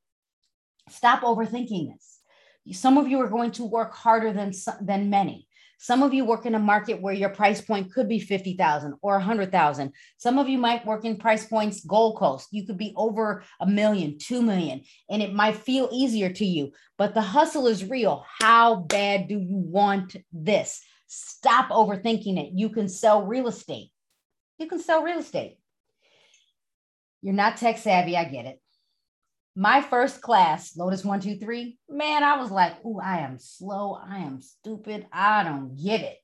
Stop 0.89 1.21
overthinking 1.21 1.93
this. 1.93 2.19
Some 2.77 2.97
of 2.97 3.07
you 3.07 3.19
are 3.21 3.29
going 3.29 3.51
to 3.51 3.63
work 3.63 3.93
harder 3.93 4.33
than, 4.33 4.51
than 4.81 5.09
many. 5.09 5.47
Some 5.77 6.03
of 6.03 6.13
you 6.13 6.25
work 6.25 6.45
in 6.45 6.55
a 6.55 6.59
market 6.59 7.01
where 7.01 7.13
your 7.13 7.29
price 7.29 7.61
point 7.61 7.93
could 7.93 8.07
be 8.07 8.19
50,000 8.19 8.95
or 9.01 9.13
100,000. 9.13 9.91
Some 10.17 10.39
of 10.39 10.47
you 10.47 10.57
might 10.57 10.85
work 10.85 11.05
in 11.05 11.17
price 11.17 11.45
points 11.45 11.85
Gold 11.85 12.17
Coast. 12.17 12.47
You 12.51 12.65
could 12.65 12.77
be 12.77 12.93
over 12.95 13.43
a 13.59 13.67
million, 13.67 14.17
2 14.17 14.41
million, 14.41 14.81
and 15.09 15.21
it 15.21 15.33
might 15.33 15.57
feel 15.57 15.89
easier 15.91 16.29
to 16.29 16.45
you, 16.45 16.71
but 16.97 17.13
the 17.13 17.21
hustle 17.21 17.67
is 17.67 17.83
real. 17.83 18.25
How 18.39 18.75
bad 18.75 19.27
do 19.27 19.35
you 19.35 19.57
want 19.57 20.15
this? 20.31 20.81
Stop 21.07 21.69
overthinking 21.69 22.37
it. 22.39 22.51
You 22.53 22.69
can 22.69 22.89
sell 22.89 23.25
real 23.25 23.47
estate. 23.47 23.89
You 24.57 24.67
can 24.67 24.79
sell 24.79 25.03
real 25.03 25.19
estate. 25.19 25.57
You're 27.21 27.33
not 27.33 27.57
tech 27.57 27.77
savvy. 27.77 28.15
I 28.15 28.25
get 28.25 28.45
it 28.45 28.59
my 29.55 29.81
first 29.81 30.21
class, 30.21 30.75
Lotus 30.75 31.05
one, 31.05 31.21
two, 31.21 31.37
three, 31.37 31.77
man, 31.89 32.23
I 32.23 32.37
was 32.37 32.51
like, 32.51 32.73
oh, 32.83 32.99
I 33.03 33.19
am 33.19 33.39
slow. 33.39 33.97
I 34.01 34.19
am 34.19 34.41
stupid. 34.41 35.07
I 35.13 35.43
don't 35.43 35.81
get 35.81 36.01
it. 36.01 36.17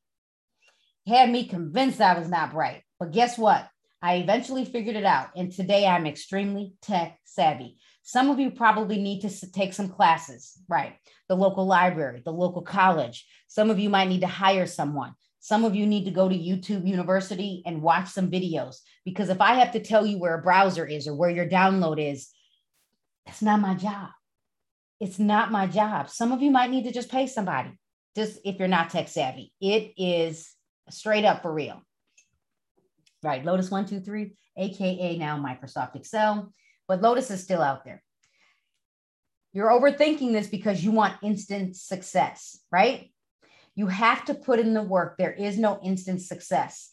Had 1.07 1.29
me 1.29 1.47
convinced 1.47 2.01
I 2.01 2.19
was 2.19 2.27
not 2.27 2.51
bright. 2.51 2.83
But 2.99 3.11
guess 3.11 3.37
what? 3.37 3.67
I 4.01 4.15
eventually 4.15 4.65
figured 4.65 4.95
it 4.95 5.05
out. 5.05 5.29
And 5.35 5.51
today 5.51 5.87
I'm 5.87 6.05
extremely 6.05 6.73
tech 6.81 7.19
savvy. 7.23 7.77
Some 8.03 8.29
of 8.29 8.39
you 8.39 8.51
probably 8.51 9.01
need 9.01 9.21
to 9.21 9.51
take 9.51 9.73
some 9.73 9.89
classes, 9.89 10.53
right? 10.67 10.95
The 11.29 11.35
local 11.35 11.65
library, 11.65 12.21
the 12.25 12.33
local 12.33 12.63
college. 12.63 13.25
Some 13.47 13.69
of 13.69 13.79
you 13.79 13.89
might 13.89 14.09
need 14.09 14.21
to 14.21 14.27
hire 14.27 14.65
someone. 14.65 15.13
Some 15.39 15.63
of 15.63 15.75
you 15.75 15.87
need 15.87 16.05
to 16.05 16.11
go 16.11 16.27
to 16.27 16.35
YouTube 16.35 16.85
University 16.85 17.63
and 17.65 17.81
watch 17.81 18.09
some 18.09 18.29
videos. 18.29 18.77
Because 19.05 19.29
if 19.29 19.39
I 19.39 19.55
have 19.55 19.71
to 19.71 19.79
tell 19.79 20.05
you 20.05 20.19
where 20.19 20.35
a 20.35 20.41
browser 20.41 20.85
is 20.85 21.07
or 21.07 21.15
where 21.15 21.29
your 21.29 21.47
download 21.47 21.99
is, 21.99 22.29
that's 23.25 23.41
not 23.41 23.59
my 23.59 23.75
job. 23.75 24.09
It's 24.99 25.19
not 25.19 25.51
my 25.51 25.67
job. 25.67 26.09
Some 26.09 26.31
of 26.31 26.41
you 26.41 26.51
might 26.51 26.69
need 26.69 26.83
to 26.83 26.91
just 26.91 27.11
pay 27.11 27.27
somebody, 27.27 27.71
just 28.15 28.39
if 28.45 28.59
you're 28.59 28.67
not 28.67 28.89
tech 28.89 29.07
savvy. 29.07 29.51
It 29.59 29.93
is 29.97 30.53
straight 30.89 31.25
up 31.25 31.41
for 31.41 31.53
real. 31.53 31.81
Right. 33.23 33.43
Lotus 33.45 33.69
123, 33.69 34.35
AKA 34.57 35.17
now 35.17 35.37
Microsoft 35.37 35.95
Excel, 35.95 36.53
but 36.87 37.01
Lotus 37.01 37.29
is 37.31 37.43
still 37.43 37.61
out 37.61 37.85
there. 37.85 38.03
You're 39.53 39.69
overthinking 39.69 40.31
this 40.31 40.47
because 40.47 40.83
you 40.83 40.91
want 40.91 41.15
instant 41.21 41.75
success, 41.75 42.59
right? 42.71 43.11
You 43.75 43.87
have 43.87 44.25
to 44.25 44.33
put 44.33 44.59
in 44.59 44.73
the 44.73 44.81
work. 44.81 45.17
There 45.17 45.33
is 45.33 45.57
no 45.57 45.79
instant 45.83 46.21
success. 46.21 46.91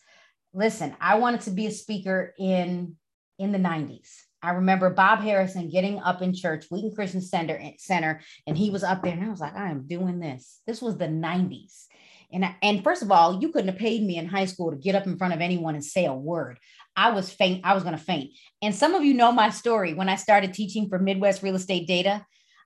Listen, 0.52 0.96
I 1.00 1.18
wanted 1.18 1.42
to 1.42 1.50
be 1.50 1.66
a 1.66 1.70
speaker 1.70 2.34
in 2.38 2.96
in 3.38 3.52
the 3.52 3.58
90s. 3.58 4.10
I 4.42 4.50
remember 4.52 4.90
Bob 4.90 5.20
Harrison 5.20 5.68
getting 5.68 5.98
up 5.98 6.22
in 6.22 6.34
church, 6.34 6.66
Wheaton 6.70 6.94
Christian 6.94 7.20
Center, 7.20 7.58
eh, 7.60 7.72
Center, 7.78 8.20
and 8.46 8.56
he 8.56 8.70
was 8.70 8.84
up 8.84 9.02
there, 9.02 9.12
and 9.12 9.24
I 9.24 9.28
was 9.28 9.40
like, 9.40 9.56
I 9.56 9.70
am 9.70 9.86
doing 9.86 10.20
this. 10.20 10.60
This 10.66 10.80
was 10.80 10.96
the 10.96 11.08
90s. 11.08 11.86
And, 12.32 12.44
I, 12.44 12.56
and 12.62 12.84
first 12.84 13.02
of 13.02 13.10
all, 13.10 13.40
you 13.40 13.50
couldn't 13.50 13.68
have 13.68 13.78
paid 13.78 14.02
me 14.02 14.16
in 14.16 14.26
high 14.26 14.44
school 14.44 14.70
to 14.70 14.76
get 14.76 14.94
up 14.94 15.06
in 15.06 15.16
front 15.16 15.34
of 15.34 15.40
anyone 15.40 15.74
and 15.74 15.84
say 15.84 16.04
a 16.04 16.12
word. 16.12 16.58
I 16.94 17.10
was 17.10 17.32
faint. 17.32 17.62
I 17.64 17.74
was 17.74 17.82
going 17.82 17.96
to 17.96 18.02
faint. 18.02 18.32
And 18.60 18.74
some 18.74 18.94
of 18.94 19.04
you 19.04 19.14
know 19.14 19.32
my 19.32 19.50
story. 19.50 19.94
When 19.94 20.08
I 20.08 20.16
started 20.16 20.52
teaching 20.52 20.88
for 20.88 20.98
Midwest 20.98 21.42
Real 21.42 21.54
Estate 21.54 21.86
Data, 21.86 22.24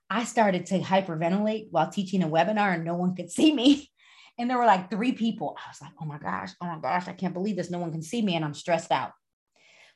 I 0.09 0.25
started 0.25 0.65
to 0.67 0.79
hyperventilate 0.79 1.67
while 1.71 1.89
teaching 1.89 2.23
a 2.23 2.27
webinar, 2.27 2.73
and 2.73 2.83
no 2.83 2.95
one 2.95 3.15
could 3.15 3.31
see 3.31 3.53
me. 3.53 3.89
And 4.39 4.49
there 4.49 4.57
were 4.57 4.65
like 4.65 4.89
three 4.89 5.11
people. 5.11 5.55
I 5.63 5.69
was 5.69 5.79
like, 5.79 5.91
oh 6.01 6.05
my 6.05 6.17
gosh, 6.17 6.53
oh 6.59 6.65
my 6.65 6.79
gosh, 6.79 7.07
I 7.07 7.13
can't 7.13 7.35
believe 7.35 7.55
this. 7.55 7.69
No 7.69 7.77
one 7.77 7.91
can 7.91 8.01
see 8.01 8.19
me, 8.19 8.35
and 8.35 8.43
I'm 8.43 8.55
stressed 8.55 8.91
out. 8.91 9.11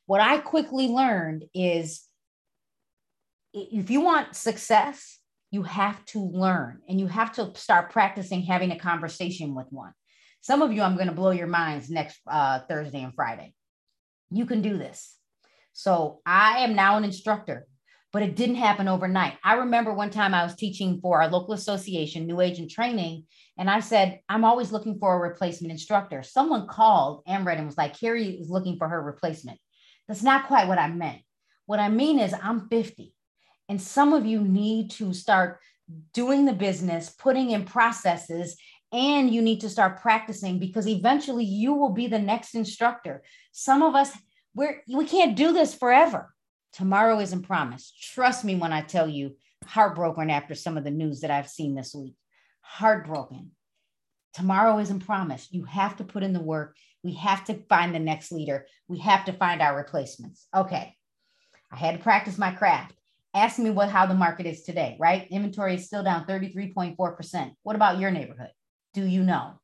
What 0.08 0.22
I 0.22 0.38
quickly 0.40 0.88
learned 0.88 1.46
is 1.54 2.02
if 3.54 3.90
you 3.92 4.02
want 4.02 4.36
success, 4.36 5.20
you 5.52 5.64
have 5.64 6.04
to 6.06 6.20
learn 6.20 6.80
and 6.88 7.00
you 7.00 7.08
have 7.08 7.34
to 7.34 7.52
start 7.56 7.92
practicing 7.92 8.42
having 8.42 8.72
a 8.72 8.80
conversation 8.80 9.54
with 9.54 9.68
one. 9.70 9.92
Some 10.42 10.62
of 10.62 10.72
you, 10.72 10.82
I'm 10.82 10.96
going 10.96 11.10
to 11.10 11.14
blow 11.14 11.32
your 11.32 11.48
minds 11.48 11.90
next 11.90 12.20
uh, 12.26 12.60
Thursday 12.70 13.02
and 13.02 13.14
Friday. 13.14 13.54
You 14.32 14.46
can 14.46 14.62
do 14.62 14.78
this. 14.78 15.16
So 15.74 16.22
I 16.26 16.60
am 16.60 16.74
now 16.74 16.98
an 16.98 17.04
instructor, 17.04 17.66
but 18.14 18.24
it 18.24 18.38
didn't 18.38 18.56
happen 18.56 18.88
overnight. 18.88 19.38
I 19.44 19.56
remember 19.56 19.94
one 19.94 20.10
time 20.10 20.34
I 20.34 20.44
was 20.44 20.56
teaching 20.56 21.00
for 21.02 21.22
our 21.22 21.30
local 21.30 21.54
association, 21.54 22.28
New 22.28 22.40
Agent 22.40 22.72
Training, 22.72 23.26
and 23.58 23.70
I 23.70 23.82
said, 23.82 24.22
I'm 24.30 24.46
always 24.46 24.72
looking 24.72 25.00
for 25.00 25.16
a 25.16 25.30
replacement 25.30 25.72
instructor. 25.72 26.24
Someone 26.24 26.68
called 26.68 27.26
MRED 27.26 27.58
and 27.58 27.66
was 27.66 27.78
like, 27.78 28.00
Carrie 28.00 28.40
is 28.40 28.50
looking 28.50 28.78
for 28.78 28.88
her 28.88 29.02
replacement. 29.02 29.60
That's 30.08 30.24
not 30.24 30.48
quite 30.48 30.68
what 30.68 30.80
I 30.80 30.88
meant. 30.88 31.22
What 31.66 31.80
I 31.80 31.90
mean 31.90 32.20
is, 32.20 32.34
I'm 32.42 32.68
50, 32.70 33.14
and 33.68 33.82
some 33.82 34.14
of 34.14 34.26
you 34.26 34.42
need 34.42 34.92
to 34.92 35.14
start 35.14 35.60
doing 36.14 36.46
the 36.46 36.54
business, 36.54 37.10
putting 37.10 37.52
in 37.52 37.66
processes, 37.66 38.58
and 38.92 39.34
you 39.34 39.42
need 39.42 39.62
to 39.62 39.70
start 39.70 40.02
practicing 40.02 40.60
because 40.60 40.88
eventually 40.88 41.44
you 41.44 41.74
will 41.74 41.90
be 41.90 42.08
the 42.08 42.20
next 42.20 42.56
instructor. 42.56 43.22
Some 43.52 43.84
of 43.84 43.96
us, 43.96 44.12
we're, 44.56 44.82
we 44.88 45.06
can't 45.06 45.36
do 45.36 45.52
this 45.52 45.76
forever. 45.76 46.34
Tomorrow 46.74 47.20
isn't 47.20 47.44
promised. 47.44 48.02
Trust 48.02 48.46
me 48.46 48.56
when 48.56 48.72
I 48.72 48.82
tell 48.82 49.08
you, 49.08 49.36
heartbroken 49.66 50.30
after 50.30 50.56
some 50.56 50.78
of 50.78 50.84
the 50.84 50.92
news 50.92 51.22
that 51.22 51.32
I've 51.32 51.50
seen 51.50 51.76
this 51.76 51.94
week. 51.94 52.16
Heartbroken. 52.62 53.52
Tomorrow 54.34 54.80
isn't 54.80 55.06
promised. 55.06 55.54
You 55.54 55.64
have 55.66 55.98
to 55.98 56.04
put 56.04 56.24
in 56.24 56.34
the 56.34 56.42
work. 56.42 56.76
We 57.04 57.14
have 57.16 57.46
to 57.46 57.56
find 57.70 57.94
the 57.94 58.00
next 58.00 58.32
leader. 58.32 58.68
We 58.88 59.00
have 59.00 59.26
to 59.26 59.34
find 59.34 59.62
our 59.62 59.76
replacements. 59.76 60.48
Okay. 60.56 60.96
I 61.72 61.76
had 61.76 61.98
to 61.98 62.04
practice 62.04 62.38
my 62.38 62.52
craft. 62.52 62.94
Ask 63.34 63.60
me 63.60 63.70
what 63.70 63.90
how 63.90 64.06
the 64.06 64.14
market 64.14 64.46
is 64.46 64.64
today, 64.64 64.98
right? 65.00 65.28
Inventory 65.30 65.76
is 65.76 65.86
still 65.86 66.04
down 66.04 66.26
33.4%. 66.26 67.52
What 67.64 67.76
about 67.76 68.00
your 68.00 68.12
neighborhood? 68.12 68.52
Do 68.94 69.06
you 69.06 69.24
know? 69.24 69.60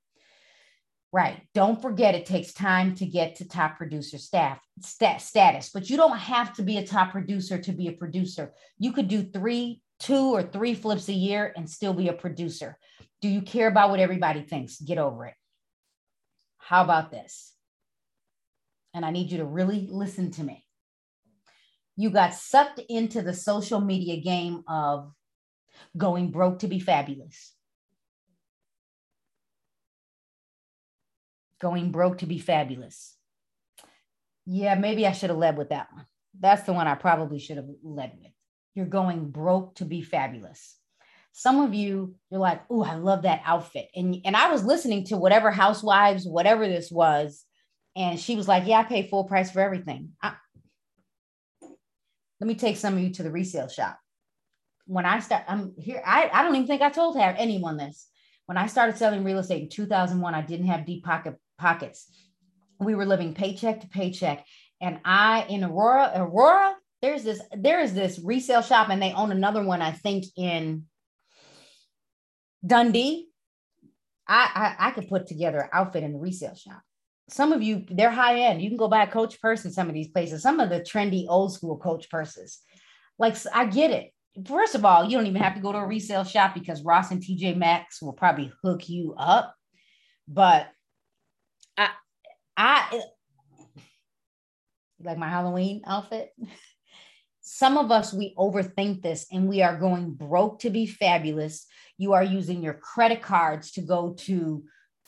Right. 1.12 1.42
Don't 1.54 1.82
forget 1.82 2.16
it 2.16 2.26
takes 2.26 2.54
time 2.54 2.96
to 2.96 3.06
get 3.06 3.36
to 3.36 3.48
top 3.48 3.78
producer 3.78 4.18
staff 4.18 4.60
stat, 4.82 5.22
status, 5.22 5.70
but 5.72 5.90
you 5.90 5.96
don't 5.96 6.18
have 6.18 6.54
to 6.56 6.64
be 6.64 6.78
a 6.78 6.88
top 6.88 7.12
producer 7.12 7.60
to 7.60 7.72
be 7.72 7.88
a 7.88 7.94
producer. 7.94 8.54
You 8.80 8.94
could 8.94 9.08
do 9.08 9.22
three, 9.22 9.82
two 10.00 10.34
or 10.34 10.42
three 10.42 10.74
flips 10.74 11.10
a 11.10 11.14
year 11.14 11.54
and 11.56 11.70
still 11.70 11.94
be 11.94 12.08
a 12.08 12.14
producer. 12.14 12.78
Do 13.24 13.30
you 13.30 13.42
care 13.42 13.70
about 13.70 13.90
what 13.90 14.02
everybody 14.02 14.42
thinks? 14.42 14.82
Get 14.82 14.98
over 14.98 15.28
it. 15.28 15.36
How 16.58 16.84
about 16.84 17.10
this? 17.10 17.54
And 18.94 19.06
I 19.06 19.12
need 19.12 19.32
you 19.32 19.38
to 19.38 19.46
really 19.46 19.88
listen 19.90 20.32
to 20.32 20.44
me. 20.44 20.66
You 21.96 22.10
got 22.10 22.34
sucked 22.34 22.82
into 22.90 23.22
the 23.22 23.34
social 23.34 23.80
media 23.80 24.20
game 24.20 24.64
of 24.68 25.14
going 25.96 26.32
broke 26.32 26.60
to 26.60 26.68
be 26.68 26.82
fabulous. 26.82 27.54
Going 31.62 31.94
broke 31.94 32.18
to 32.18 32.26
be 32.26 32.40
fabulous. 32.40 33.16
Yeah, 34.46 34.76
maybe 34.76 35.08
I 35.08 35.14
should 35.14 35.30
have 35.30 35.40
led 35.40 35.58
with 35.58 35.70
that 35.70 35.88
one. 35.94 36.08
That's 36.38 36.64
the 36.64 36.74
one 36.74 36.90
I 36.90 36.96
probably 36.96 37.40
should 37.40 37.56
have 37.56 37.70
led 37.84 38.12
with. 38.22 38.34
You're 38.76 38.86
going 38.86 39.30
broke 39.30 39.76
to 39.76 39.86
be 39.86 40.02
fabulous. 40.02 40.76
Some 41.34 41.62
of 41.62 41.74
you, 41.74 42.16
you're 42.30 42.40
like, 42.40 42.62
oh, 42.70 42.84
I 42.84 42.96
love 42.96 43.24
that 43.24 43.42
outfit. 43.44 43.90
And, 43.96 44.18
and 44.24 44.36
I 44.36 44.52
was 44.52 44.64
listening 44.64 45.06
to 45.06 45.18
whatever 45.18 45.52
housewives, 45.52 46.26
whatever 46.26 46.68
this 46.68 46.92
was. 46.92 47.44
And 47.96 48.20
she 48.20 48.36
was 48.36 48.48
like, 48.48 48.68
yeah, 48.68 48.80
I 48.80 48.84
pay 48.84 49.08
full 49.08 49.24
price 49.26 49.52
for 49.52 49.60
everything. 49.60 50.10
I, 50.22 50.34
let 52.40 52.48
me 52.48 52.56
take 52.56 52.78
some 52.78 52.96
of 52.96 53.00
you 53.00 53.12
to 53.14 53.24
the 53.24 53.32
resale 53.32 53.68
shop. 53.68 53.98
When 54.86 55.06
I 55.06 55.20
start, 55.22 55.44
I'm 55.48 55.74
here. 55.78 56.04
I, 56.06 56.30
I 56.32 56.44
don't 56.44 56.56
even 56.56 56.68
think 56.68 56.82
I 56.82 56.90
told 56.90 57.18
anyone 57.18 57.78
this. 57.78 58.08
When 58.46 58.58
I 58.58 58.68
started 58.68 58.98
selling 58.98 59.24
real 59.24 59.40
estate 59.40 59.64
in 59.64 59.70
2001, 59.70 60.36
I 60.36 60.42
didn't 60.42 60.68
have 60.68 60.86
deep 60.86 61.04
pocket 61.04 61.36
pockets. 61.58 62.12
We 62.80 62.96
were 62.96 63.06
living 63.06 63.34
paycheck 63.34 63.82
to 63.82 63.88
paycheck. 63.88 64.46
And 64.82 65.00
I 65.06 65.46
in 65.50 65.64
Aurora, 65.64 66.12
Aurora, 66.16 66.76
there's 67.02 67.24
this, 67.24 67.42
there 67.58 67.80
is 67.80 67.94
this 67.94 68.20
resale 68.24 68.62
shop, 68.62 68.90
and 68.90 69.02
they 69.02 69.14
own 69.14 69.32
another 69.32 69.64
one, 69.64 69.82
I 69.82 69.92
think, 69.92 70.26
in 70.36 70.84
Dundee. 72.66 73.28
I, 74.28 74.76
I, 74.80 74.88
I 74.88 74.92
could 74.92 75.10
put 75.10 75.28
together 75.28 75.60
an 75.60 75.70
outfit 75.74 76.04
in 76.04 76.14
the 76.14 76.20
resale 76.20 76.56
shop. 76.56 76.82
Some 77.30 77.52
of 77.52 77.62
you, 77.62 77.86
they're 77.90 78.12
high 78.12 78.40
end. 78.42 78.62
You 78.62 78.70
can 78.70 78.78
go 78.78 78.88
buy 78.88 79.04
a 79.04 79.12
coach 79.12 79.40
purse 79.42 79.66
in 79.66 79.72
some 79.72 79.88
of 79.88 79.94
these 79.94 80.10
places, 80.10 80.42
some 80.42 80.60
of 80.60 80.70
the 80.70 80.80
trendy 80.80 81.26
old 81.28 81.54
school 81.54 81.78
coach 81.78 82.10
purses. 82.10 82.60
Like, 83.20 83.36
I 83.54 83.66
get 83.66 83.92
it. 83.92 84.12
First 84.48 84.76
of 84.76 84.84
all, 84.86 85.06
you 85.06 85.18
don't 85.18 85.28
even 85.28 85.42
have 85.42 85.56
to 85.56 85.62
go 85.62 85.72
to 85.72 85.78
a 85.78 85.86
resale 85.86 86.24
shop 86.24 86.54
because 86.54 86.84
Ross 86.84 87.12
and 87.12 87.22
TJ 87.22 87.56
Maxx 87.58 88.02
will 88.02 88.14
probably 88.14 88.52
hook 88.64 88.90
you 88.90 89.14
up. 89.18 89.54
But 90.28 90.68
I, 91.78 91.90
I 92.58 93.02
like 95.02 95.18
my 95.18 95.30
Halloween 95.30 95.82
outfit. 95.86 96.30
Some 97.46 97.78
of 97.78 97.92
us, 97.92 98.14
we 98.14 98.34
overthink 98.38 99.02
this 99.02 99.28
and 99.30 99.50
we 99.50 99.62
are 99.62 99.78
going 99.78 100.14
broke 100.14 100.60
to 100.62 100.70
be 100.70 100.88
fabulous. 100.88 101.66
You 101.98 102.14
are 102.14 102.24
using 102.24 102.64
your 102.64 102.74
credit 102.74 103.22
cards 103.22 103.72
to 103.74 103.82
go 103.82 104.14
to 104.20 104.64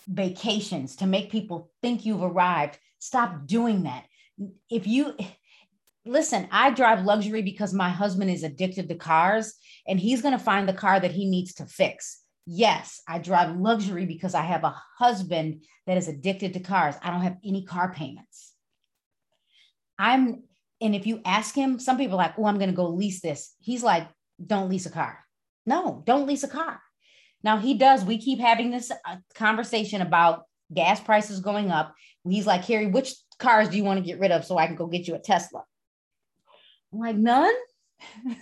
vacations 0.08 0.98
to 0.98 1.08
make 1.08 1.32
people 1.32 1.72
think 1.82 2.06
you've 2.06 2.22
arrived. 2.22 2.78
Stop 3.00 3.48
doing 3.48 3.84
that. 3.84 4.06
If 4.70 4.86
you 4.86 5.16
listen, 6.06 6.50
I 6.52 6.72
drive 6.72 7.06
luxury 7.06 7.42
because 7.42 7.74
my 7.74 7.90
husband 7.90 8.30
is 8.30 8.44
addicted 8.44 8.90
to 8.90 8.96
cars 8.96 9.54
and 9.88 9.98
he's 9.98 10.22
going 10.22 10.38
to 10.38 10.44
find 10.44 10.68
the 10.68 10.74
car 10.74 11.00
that 11.00 11.14
he 11.14 11.30
needs 11.30 11.54
to 11.56 11.66
fix. 11.66 12.22
Yes, 12.46 13.02
I 13.08 13.20
drive 13.20 13.56
luxury 13.56 14.06
because 14.06 14.36
I 14.36 14.42
have 14.42 14.66
a 14.66 14.76
husband 14.98 15.64
that 15.88 15.98
is 15.98 16.10
addicted 16.10 16.54
to 16.54 16.60
cars. 16.60 16.96
I 17.02 17.12
don't 17.12 17.22
have 17.22 17.38
any 17.46 17.64
car 17.64 17.94
payments. 17.94 18.52
I'm, 19.98 20.44
and 20.82 20.96
if 20.96 21.08
you 21.08 21.22
ask 21.26 21.56
him, 21.56 21.80
some 21.80 21.98
people 21.98 22.16
are 22.16 22.24
like, 22.24 22.38
oh, 22.38 22.46
I'm 22.46 22.58
going 22.58 22.70
to 22.70 22.76
go 22.76 22.90
lease 22.90 23.22
this. 23.22 23.54
He's 23.60 23.84
like, 23.84 24.08
don't 24.46 24.70
lease 24.70 24.86
a 24.86 24.92
car. 24.92 25.20
No, 25.66 26.04
don't 26.06 26.28
lease 26.28 26.44
a 26.44 26.48
car. 26.48 26.82
Now 27.44 27.58
he 27.58 27.76
does. 27.76 28.04
We 28.04 28.18
keep 28.18 28.40
having 28.40 28.72
this 28.72 28.92
uh, 28.92 29.18
conversation 29.36 30.02
about 30.02 30.44
gas 30.74 31.00
prices 31.00 31.40
going 31.40 31.72
up. 31.72 31.94
He's 32.28 32.48
like, 32.48 32.66
Carrie, 32.66 32.88
which 32.88 33.14
cars 33.40 33.70
do 33.70 33.78
you 33.78 33.84
want 33.84 34.00
to 34.00 34.06
get 34.06 34.20
rid 34.20 34.32
of 34.32 34.46
so 34.46 34.58
I 34.58 34.68
can 34.68 34.76
go 34.76 34.88
get 34.88 35.08
you 35.08 35.16
a 35.16 35.20
Tesla? 35.20 35.64
I'm 36.92 37.00
like, 37.00 37.16
none. 37.16 37.54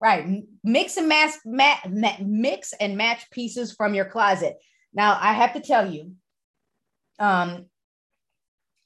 right. 0.00 0.42
Mix 0.62 0.96
and 0.96 1.08
match, 1.08 1.32
ma- 1.44 1.76
ma- 1.88 2.16
mix 2.24 2.72
and 2.74 2.96
match 2.96 3.30
pieces 3.30 3.72
from 3.72 3.94
your 3.94 4.04
closet. 4.04 4.56
Now 4.92 5.18
I 5.20 5.32
have 5.32 5.54
to 5.54 5.60
tell 5.60 5.92
you, 5.92 6.12
um, 7.18 7.66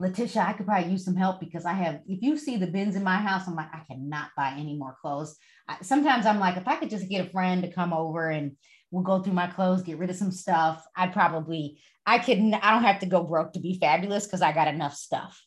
Letitia, 0.00 0.42
I 0.42 0.52
could 0.52 0.66
probably 0.66 0.92
use 0.92 1.04
some 1.04 1.16
help 1.16 1.40
because 1.40 1.64
I 1.64 1.72
have, 1.72 2.00
if 2.06 2.22
you 2.22 2.36
see 2.38 2.56
the 2.56 2.68
bins 2.68 2.94
in 2.94 3.02
my 3.02 3.16
house, 3.16 3.48
I'm 3.48 3.56
like, 3.56 3.74
I 3.74 3.82
cannot 3.90 4.30
buy 4.36 4.54
any 4.56 4.76
more 4.76 4.96
clothes. 5.00 5.36
I, 5.66 5.78
sometimes 5.82 6.24
I'm 6.24 6.38
like, 6.38 6.56
if 6.56 6.68
I 6.68 6.76
could 6.76 6.90
just 6.90 7.08
get 7.08 7.26
a 7.26 7.30
friend 7.30 7.62
to 7.62 7.72
come 7.72 7.92
over 7.92 8.30
and 8.30 8.52
we'll 8.92 9.02
go 9.02 9.20
through 9.20 9.32
my 9.32 9.48
clothes, 9.48 9.82
get 9.82 9.98
rid 9.98 10.08
of 10.08 10.16
some 10.16 10.30
stuff, 10.30 10.84
I'd 10.94 11.12
probably, 11.12 11.80
I 12.06 12.20
could, 12.20 12.38
I 12.38 12.70
don't 12.70 12.84
have 12.84 13.00
to 13.00 13.06
go 13.06 13.24
broke 13.24 13.54
to 13.54 13.60
be 13.60 13.78
fabulous 13.80 14.24
because 14.24 14.40
I 14.40 14.52
got 14.52 14.68
enough 14.68 14.94
stuff. 14.94 15.42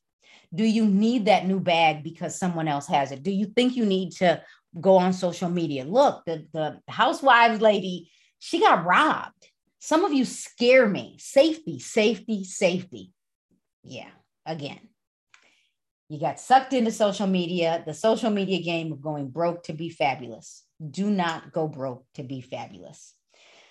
Do 0.54 0.66
you 0.66 0.86
need 0.86 1.26
that 1.26 1.48
new 1.48 1.62
bag 1.62 2.04
because 2.04 2.38
someone 2.38 2.68
else 2.68 2.88
has 2.88 3.14
it? 3.14 3.24
Do 3.24 3.32
you 3.32 3.46
think 3.56 3.78
you 3.78 3.86
need 3.86 4.12
to 4.18 4.44
go 4.82 4.98
on 4.98 5.14
social 5.14 5.50
media? 5.50 5.86
Look, 5.86 6.26
the, 6.26 6.46
the 6.52 6.82
housewives 6.90 7.62
lady, 7.62 8.12
she 8.40 8.60
got 8.60 8.86
robbed. 8.86 9.48
Some 9.80 10.04
of 10.04 10.12
you 10.12 10.26
scare 10.26 10.90
me. 10.90 11.16
Safety, 11.20 11.80
safety, 11.80 12.44
safety. 12.44 13.14
Yeah 13.82 14.10
again. 14.46 14.80
You 16.10 16.20
got 16.20 16.40
sucked 16.40 16.74
into 16.74 16.92
social 16.92 17.28
media, 17.28 17.84
the 17.86 17.94
social 17.94 18.30
media 18.30 18.62
game 18.62 18.92
of 18.92 19.02
going 19.02 19.30
broke 19.30 19.64
to 19.64 19.74
be 19.74 19.90
fabulous. 19.90 20.64
Do 20.90 21.10
not 21.10 21.54
go 21.54 21.68
broke 21.68 22.06
to 22.16 22.24
be 22.24 22.42
fabulous. 22.42 23.14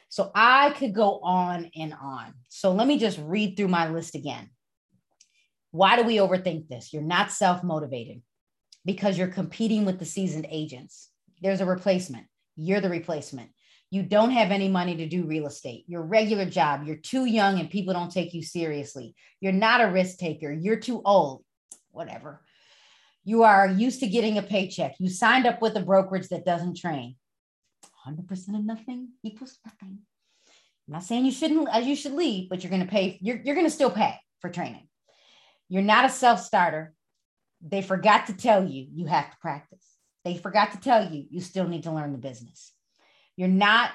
So 0.09 0.31
I 0.35 0.71
could 0.71 0.95
go 0.95 1.21
on 1.21 1.71
and 1.77 1.93
on. 1.93 2.35
So 2.49 2.73
let 2.73 2.87
me 2.87 2.99
just 2.99 3.19
read 3.23 3.57
through 3.57 3.69
my 3.69 3.91
list 3.91 4.15
again. 4.15 4.51
Why 5.71 5.97
do 5.97 6.03
we 6.03 6.17
overthink 6.17 6.69
this? 6.69 6.93
You're 6.93 7.03
not 7.03 7.31
self 7.31 7.63
motivated 7.63 8.23
because 8.85 9.19
you're 9.19 9.29
competing 9.29 9.85
with 9.85 9.99
the 9.99 10.05
seasoned 10.05 10.47
agents. 10.51 11.11
There's 11.43 11.61
a 11.61 11.67
replacement. 11.67 12.27
You're 12.57 12.81
the 12.81 12.89
replacement. 12.89 13.51
You 13.90 14.05
don't 14.05 14.31
have 14.31 14.53
any 14.53 14.68
money 14.68 14.96
to 14.96 15.09
do 15.09 15.24
real 15.24 15.46
estate. 15.46 15.85
Your 15.88 16.03
regular 16.03 16.46
job, 16.46 16.85
you're 16.87 16.96
too 16.96 17.24
young 17.24 17.59
and 17.59 17.68
people 17.68 17.92
don't 17.92 18.11
take 18.11 18.33
you 18.33 18.42
seriously. 18.42 19.16
You're 19.40 19.53
not 19.53 19.81
a 19.81 19.90
risk 19.90 20.18
taker. 20.18 20.53
You're 20.53 20.79
too 20.79 21.03
old. 21.05 21.42
Whatever. 21.90 22.40
You 23.24 23.42
are 23.42 23.66
used 23.66 24.00
to 24.00 24.07
getting 24.07 24.38
a 24.38 24.42
paycheck. 24.42 24.94
You 25.00 25.09
signed 25.09 25.44
up 25.44 25.61
with 25.61 25.76
a 25.76 25.81
brokerage 25.81 26.29
that 26.29 26.44
doesn't 26.44 26.76
train. 26.76 27.16
100% 28.07 28.31
of 28.57 28.64
nothing 28.64 29.09
equals 29.24 29.59
nothing. 29.66 29.99
I'm 30.86 30.95
not 30.95 31.03
saying 31.03 31.24
you 31.24 31.32
shouldn't, 31.32 31.68
you 31.84 31.97
should 31.97 32.12
leave, 32.12 32.49
but 32.49 32.62
you're 32.62 32.70
going 32.70 32.84
to 32.84 32.88
pay, 32.88 33.18
you're, 33.20 33.41
you're 33.45 33.57
going 33.57 33.66
to 33.66 33.72
still 33.72 33.91
pay 33.91 34.14
for 34.41 34.51
training. 34.51 34.88
You're 35.68 35.82
not 35.82 36.05
a 36.05 36.11
self 36.11 36.41
starter. 36.41 36.95
They 37.61 37.82
forgot 37.82 38.28
to 38.28 38.34
tell 38.34 38.64
you 38.64 38.86
you 38.93 39.07
have 39.07 39.30
to 39.30 39.36
practice. 39.38 39.84
They 40.24 40.36
forgot 40.36 40.72
to 40.72 40.80
tell 40.80 41.12
you 41.12 41.26
you 41.28 41.41
still 41.41 41.66
need 41.66 41.82
to 41.84 41.93
learn 41.93 42.12
the 42.12 42.18
business 42.18 42.72
you're 43.41 43.49
not 43.49 43.93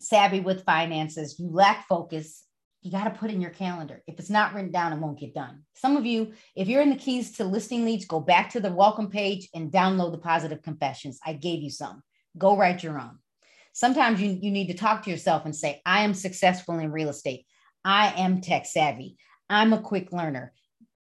savvy 0.00 0.40
with 0.40 0.66
finances, 0.66 1.38
you 1.38 1.48
lack 1.50 1.88
focus, 1.88 2.44
you 2.82 2.90
got 2.90 3.04
to 3.04 3.18
put 3.18 3.30
in 3.30 3.40
your 3.40 3.52
calendar. 3.52 4.02
If 4.06 4.18
it's 4.18 4.28
not 4.28 4.52
written 4.52 4.70
down, 4.70 4.92
it 4.92 4.98
won't 4.98 5.18
get 5.18 5.32
done. 5.32 5.62
Some 5.74 5.96
of 5.96 6.04
you, 6.04 6.34
if 6.54 6.68
you're 6.68 6.82
in 6.82 6.90
the 6.90 6.96
keys 6.96 7.38
to 7.38 7.44
listing 7.44 7.86
leads, 7.86 8.04
go 8.04 8.20
back 8.20 8.50
to 8.50 8.60
the 8.60 8.70
welcome 8.70 9.08
page 9.08 9.48
and 9.54 9.72
download 9.72 10.12
the 10.12 10.18
positive 10.18 10.60
confessions. 10.60 11.18
I 11.24 11.32
gave 11.32 11.62
you 11.62 11.70
some. 11.70 12.02
Go 12.36 12.54
write 12.54 12.82
your 12.82 13.00
own. 13.00 13.18
Sometimes 13.72 14.20
you, 14.20 14.38
you 14.42 14.50
need 14.50 14.66
to 14.66 14.74
talk 14.74 15.04
to 15.04 15.10
yourself 15.10 15.46
and 15.46 15.56
say, 15.56 15.80
I 15.86 16.02
am 16.02 16.12
successful 16.12 16.78
in 16.80 16.92
real 16.92 17.08
estate. 17.08 17.46
I 17.82 18.12
am 18.20 18.42
tech 18.42 18.66
savvy. 18.66 19.16
I'm 19.48 19.72
a 19.72 19.80
quick 19.80 20.12
learner. 20.12 20.52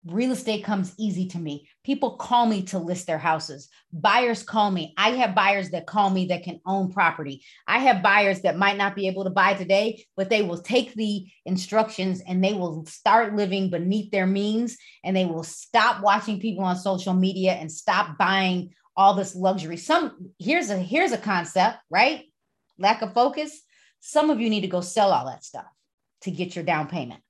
Real 0.08 0.32
estate 0.32 0.64
comes 0.64 0.94
easy 0.98 1.28
to 1.28 1.38
me. 1.38 1.68
People 1.84 2.18
call 2.18 2.46
me 2.46 2.64
to 2.64 2.80
list 2.80 3.08
their 3.08 3.18
houses. 3.18 3.70
Buyers 3.92 4.44
call 4.44 4.72
me. 4.72 4.94
I 4.98 5.12
have 5.12 5.36
buyers 5.36 5.70
that 5.72 5.88
call 5.88 6.10
me 6.10 6.28
that 6.28 6.44
can 6.44 6.60
own 6.66 6.92
property. 6.92 7.44
I 7.68 7.80
have 7.80 8.04
buyers 8.04 8.42
that 8.42 8.58
might 8.58 8.78
not 8.78 8.96
be 8.96 9.08
able 9.08 9.24
to 9.26 9.30
buy 9.30 9.54
today, 9.54 10.06
but 10.16 10.30
they 10.30 10.42
will 10.42 10.60
take 10.62 10.94
the 10.94 11.28
instructions 11.46 12.22
and 12.28 12.44
they 12.44 12.54
will 12.54 12.86
start 12.86 13.36
living 13.36 13.70
beneath 13.70 14.12
their 14.12 14.28
means 14.28 14.78
and 15.04 15.16
they 15.16 15.26
will 15.26 15.44
stop 15.44 16.02
watching 16.02 16.40
people 16.40 16.64
on 16.64 16.78
social 16.78 17.14
media 17.14 17.54
and 17.54 17.72
stop 17.72 18.18
buying 18.18 18.74
all 18.96 19.14
this 19.14 19.36
luxury. 19.36 19.78
Some 19.78 20.32
here's 20.40 20.70
a 20.70 20.78
here's 20.78 21.12
a 21.12 21.18
concept, 21.18 21.78
right? 21.90 22.26
Lack 22.80 23.02
of 23.02 23.14
focus. 23.14 23.62
Some 24.00 24.30
of 24.30 24.40
you 24.40 24.50
need 24.50 24.62
to 24.62 24.68
go 24.68 24.82
sell 24.82 25.12
all 25.12 25.28
that 25.28 25.44
stuff 25.44 25.66
to 26.22 26.32
get 26.32 26.56
your 26.56 26.66
down 26.66 26.88
payment. 26.88 27.22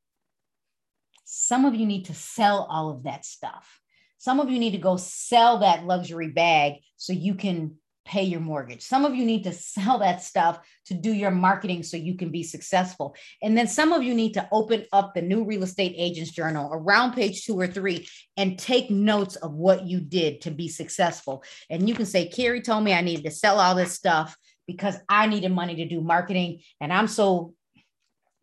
Some 1.30 1.66
of 1.66 1.76
you 1.76 1.86
need 1.86 2.06
to 2.06 2.14
sell 2.14 2.66
all 2.70 2.90
of 2.90 3.04
that 3.04 3.26
stuff. 3.26 3.82
Some 4.18 4.40
of 4.40 4.50
you 4.50 4.60
need 4.60 4.72
to 4.72 4.78
go 4.78 4.96
sell 4.96 5.58
that 5.58 5.86
luxury 5.86 6.30
bag 6.30 6.76
so 6.96 7.12
you 7.12 7.36
can 7.36 7.76
pay 8.06 8.24
your 8.24 8.40
mortgage. 8.40 8.82
Some 8.82 9.04
of 9.04 9.14
you 9.14 9.26
need 9.26 9.44
to 9.44 9.52
sell 9.76 10.00
that 10.00 10.24
stuff 10.24 10.58
to 10.86 10.94
do 10.94 11.12
your 11.12 11.32
marketing 11.32 11.84
so 11.84 11.98
you 11.98 12.16
can 12.16 12.30
be 12.30 12.44
successful. 12.44 13.14
And 13.42 13.58
then 13.58 13.68
some 13.68 13.92
of 13.92 14.04
you 14.04 14.14
need 14.14 14.36
to 14.36 14.48
open 14.54 14.86
up 14.94 15.14
the 15.14 15.22
new 15.22 15.44
real 15.44 15.64
estate 15.64 15.96
agents 15.98 16.32
journal 16.32 16.70
around 16.72 17.12
page 17.12 17.44
two 17.44 17.60
or 17.60 17.68
three 17.68 18.08
and 18.38 18.58
take 18.58 18.90
notes 18.90 19.36
of 19.36 19.52
what 19.52 19.86
you 19.86 20.00
did 20.00 20.40
to 20.44 20.52
be 20.52 20.70
successful. 20.70 21.44
And 21.70 21.90
you 21.90 21.94
can 21.94 22.06
say, 22.06 22.30
Carrie 22.30 22.62
told 22.62 22.86
me 22.86 22.94
I 22.94 23.02
needed 23.02 23.26
to 23.26 23.32
sell 23.32 23.60
all 23.60 23.76
this 23.76 23.92
stuff 23.92 24.38
because 24.66 24.96
I 25.10 25.28
needed 25.28 25.52
money 25.52 25.76
to 25.76 25.86
do 25.90 26.00
marketing. 26.00 26.62
And 26.80 26.94
I'm 26.94 27.10
so 27.10 27.54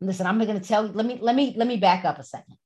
listen, 0.03 0.27
I'm 0.27 0.39
going 0.39 0.61
to 0.61 0.69
tell 0.69 0.87
you, 0.87 0.93
let 0.93 1.07
me, 1.07 1.17
let 1.19 1.35
me, 1.35 1.55
let 1.57 1.67
me 1.67 1.79
back 1.79 2.05
up 2.05 2.19
a 2.19 2.25
second 2.25 2.59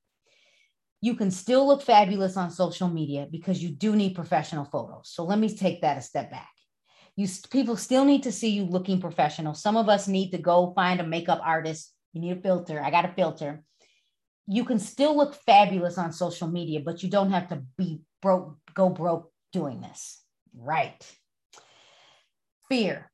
you 1.01 1.15
can 1.15 1.31
still 1.31 1.65
look 1.67 1.81
fabulous 1.81 2.35
on 2.35 2.51
social 2.51 2.89
media 2.89 3.27
because 3.31 3.63
you 3.63 3.69
do 3.69 3.95
need 3.95 4.15
professional 4.15 4.65
photos. 4.65 5.09
So 5.11 5.23
let 5.23 5.39
me 5.39 5.55
take 5.55 5.81
that 5.81 5.97
a 5.97 6.01
step 6.01 6.29
back. 6.29 6.49
You 7.15 7.27
people 7.51 7.77
still 7.77 8.05
need 8.05 8.23
to 8.23 8.31
see 8.31 8.49
you 8.49 8.65
looking 8.65 9.01
professional. 9.01 9.53
Some 9.53 9.77
of 9.77 9.89
us 9.89 10.07
need 10.07 10.31
to 10.31 10.37
go 10.37 10.73
find 10.75 10.99
a 10.99 11.05
makeup 11.07 11.41
artist. 11.43 11.93
You 12.13 12.21
need 12.21 12.37
a 12.37 12.41
filter. 12.41 12.81
I 12.81 12.91
got 12.91 13.05
a 13.05 13.13
filter. 13.13 13.63
You 14.47 14.65
can 14.65 14.79
still 14.79 15.15
look 15.15 15.35
fabulous 15.35 15.97
on 15.97 16.11
social 16.11 16.47
media, 16.47 16.79
but 16.83 17.03
you 17.03 17.09
don't 17.09 17.31
have 17.31 17.49
to 17.49 17.63
be 17.77 18.01
broke, 18.21 18.57
go 18.73 18.89
broke 18.89 19.31
doing 19.53 19.81
this. 19.81 20.21
Right. 20.55 21.05
Fear, 22.67 23.11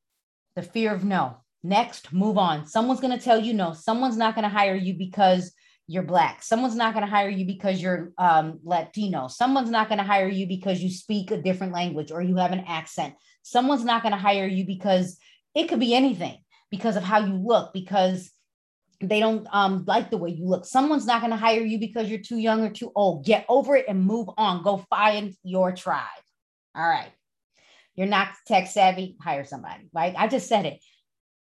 the 0.55 0.61
fear 0.61 0.93
of 0.93 1.03
no. 1.03 1.37
Next, 1.63 2.13
move 2.13 2.37
on. 2.37 2.67
Someone's 2.67 3.01
going 3.01 3.17
to 3.17 3.23
tell 3.23 3.39
you 3.39 3.53
no. 3.53 3.73
Someone's 3.73 4.17
not 4.17 4.35
going 4.35 4.43
to 4.43 4.49
hire 4.49 4.75
you 4.75 4.93
because 4.93 5.51
you're 5.87 6.03
black. 6.03 6.41
Someone's 6.41 6.75
not 6.75 6.93
going 6.93 7.05
to 7.05 7.11
hire 7.11 7.29
you 7.29 7.45
because 7.45 7.81
you're 7.81 8.11
um, 8.17 8.59
Latino. 8.63 9.27
Someone's 9.27 9.69
not 9.69 9.87
going 9.87 9.99
to 9.99 10.03
hire 10.03 10.27
you 10.27 10.47
because 10.47 10.81
you 10.81 10.89
speak 10.89 11.31
a 11.31 11.41
different 11.41 11.73
language 11.73 12.11
or 12.11 12.21
you 12.21 12.37
have 12.37 12.51
an 12.51 12.63
accent. 12.67 13.13
Someone's 13.43 13.85
not 13.85 14.01
going 14.01 14.11
to 14.13 14.17
hire 14.17 14.47
you 14.47 14.65
because 14.65 15.17
it 15.53 15.67
could 15.67 15.79
be 15.79 15.93
anything 15.93 16.37
because 16.71 16.95
of 16.95 17.03
how 17.03 17.19
you 17.19 17.33
look, 17.33 17.71
because 17.71 18.31
they 18.99 19.19
don't 19.19 19.47
um, 19.51 19.83
like 19.85 20.09
the 20.09 20.17
way 20.17 20.31
you 20.31 20.47
look. 20.47 20.65
Someone's 20.65 21.05
not 21.05 21.21
going 21.21 21.31
to 21.31 21.37
hire 21.37 21.61
you 21.61 21.77
because 21.77 22.09
you're 22.09 22.19
too 22.19 22.37
young 22.37 22.63
or 22.63 22.69
too 22.71 22.91
old. 22.95 23.25
Get 23.25 23.45
over 23.47 23.75
it 23.75 23.85
and 23.87 24.03
move 24.03 24.27
on. 24.37 24.63
Go 24.63 24.83
find 24.89 25.33
your 25.43 25.71
tribe. 25.71 26.01
All 26.75 26.87
right. 26.87 27.11
You're 27.93 28.07
not 28.07 28.29
tech 28.47 28.67
savvy, 28.67 29.15
hire 29.21 29.45
somebody, 29.45 29.87
right? 29.93 30.15
I 30.17 30.27
just 30.27 30.47
said 30.47 30.65
it 30.65 30.79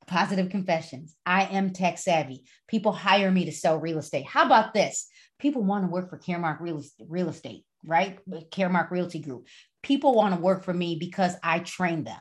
positive 0.10 0.50
confessions. 0.50 1.16
I 1.26 1.46
am 1.46 1.72
tech 1.72 1.98
savvy. 1.98 2.44
People 2.68 2.92
hire 2.92 3.32
me 3.32 3.46
to 3.46 3.52
sell 3.52 3.80
real 3.80 4.00
estate. 4.00 4.26
How 4.26 4.46
about 4.46 4.74
this? 4.74 5.08
People 5.40 5.64
want 5.64 5.86
to 5.86 5.90
work 5.90 6.10
for 6.10 6.18
Caremark 6.18 6.60
Real, 6.60 6.84
real 7.08 7.30
Estate, 7.30 7.64
right? 7.86 8.20
Caremark 8.52 8.92
Realty 8.92 9.20
Group. 9.20 9.48
People 9.82 10.14
want 10.14 10.36
to 10.36 10.42
work 10.42 10.66
for 10.66 10.74
me 10.74 10.98
because 11.00 11.36
I 11.42 11.60
train 11.60 12.04
them. 12.04 12.20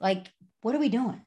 Like, 0.00 0.28
what 0.62 0.74
are 0.74 0.78
we 0.78 0.88
doing? 0.88 1.20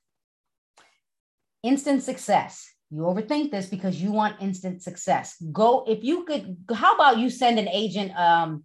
Instant 1.61 2.01
success. 2.01 2.67
You 2.89 3.01
overthink 3.01 3.51
this 3.51 3.67
because 3.67 4.01
you 4.01 4.11
want 4.11 4.41
instant 4.41 4.81
success. 4.81 5.35
Go 5.51 5.85
if 5.87 6.03
you 6.03 6.23
could. 6.23 6.57
How 6.73 6.95
about 6.95 7.19
you 7.19 7.29
send 7.29 7.59
an 7.59 7.67
agent 7.67 8.17
um, 8.17 8.63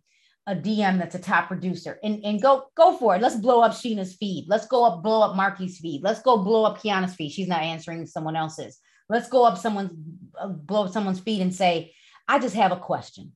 a 0.51 0.57
DM 0.57 0.98
that's 0.98 1.14
a 1.14 1.18
top 1.20 1.46
producer 1.46 2.01
and, 2.03 2.24
and 2.24 2.42
go 2.42 2.64
go 2.76 2.96
for 2.96 3.14
it. 3.14 3.22
Let's 3.22 3.36
blow 3.36 3.61
up 3.61 3.70
Sheena's 3.70 4.14
feed. 4.14 4.46
Let's 4.48 4.66
go 4.66 4.84
up, 4.84 5.01
blow 5.01 5.22
up 5.22 5.36
Marky's 5.36 5.78
feed. 5.78 6.03
Let's 6.03 6.20
go 6.20 6.38
blow 6.38 6.64
up 6.64 6.82
Kiana's 6.82 7.14
feed. 7.14 7.30
She's 7.30 7.46
not 7.46 7.62
answering 7.62 8.05
someone 8.05 8.34
else's. 8.34 8.78
Let's 9.09 9.28
go 9.28 9.44
up 9.44 9.59
someone's 9.59 9.92
uh, 10.38 10.48
blow 10.48 10.86
up 10.86 10.92
someone's 10.92 11.20
feed 11.20 11.40
and 11.40 11.55
say, 11.55 11.94
I 12.26 12.40
just 12.40 12.57
have 12.57 12.72
a 12.72 12.76
question. 12.76 13.32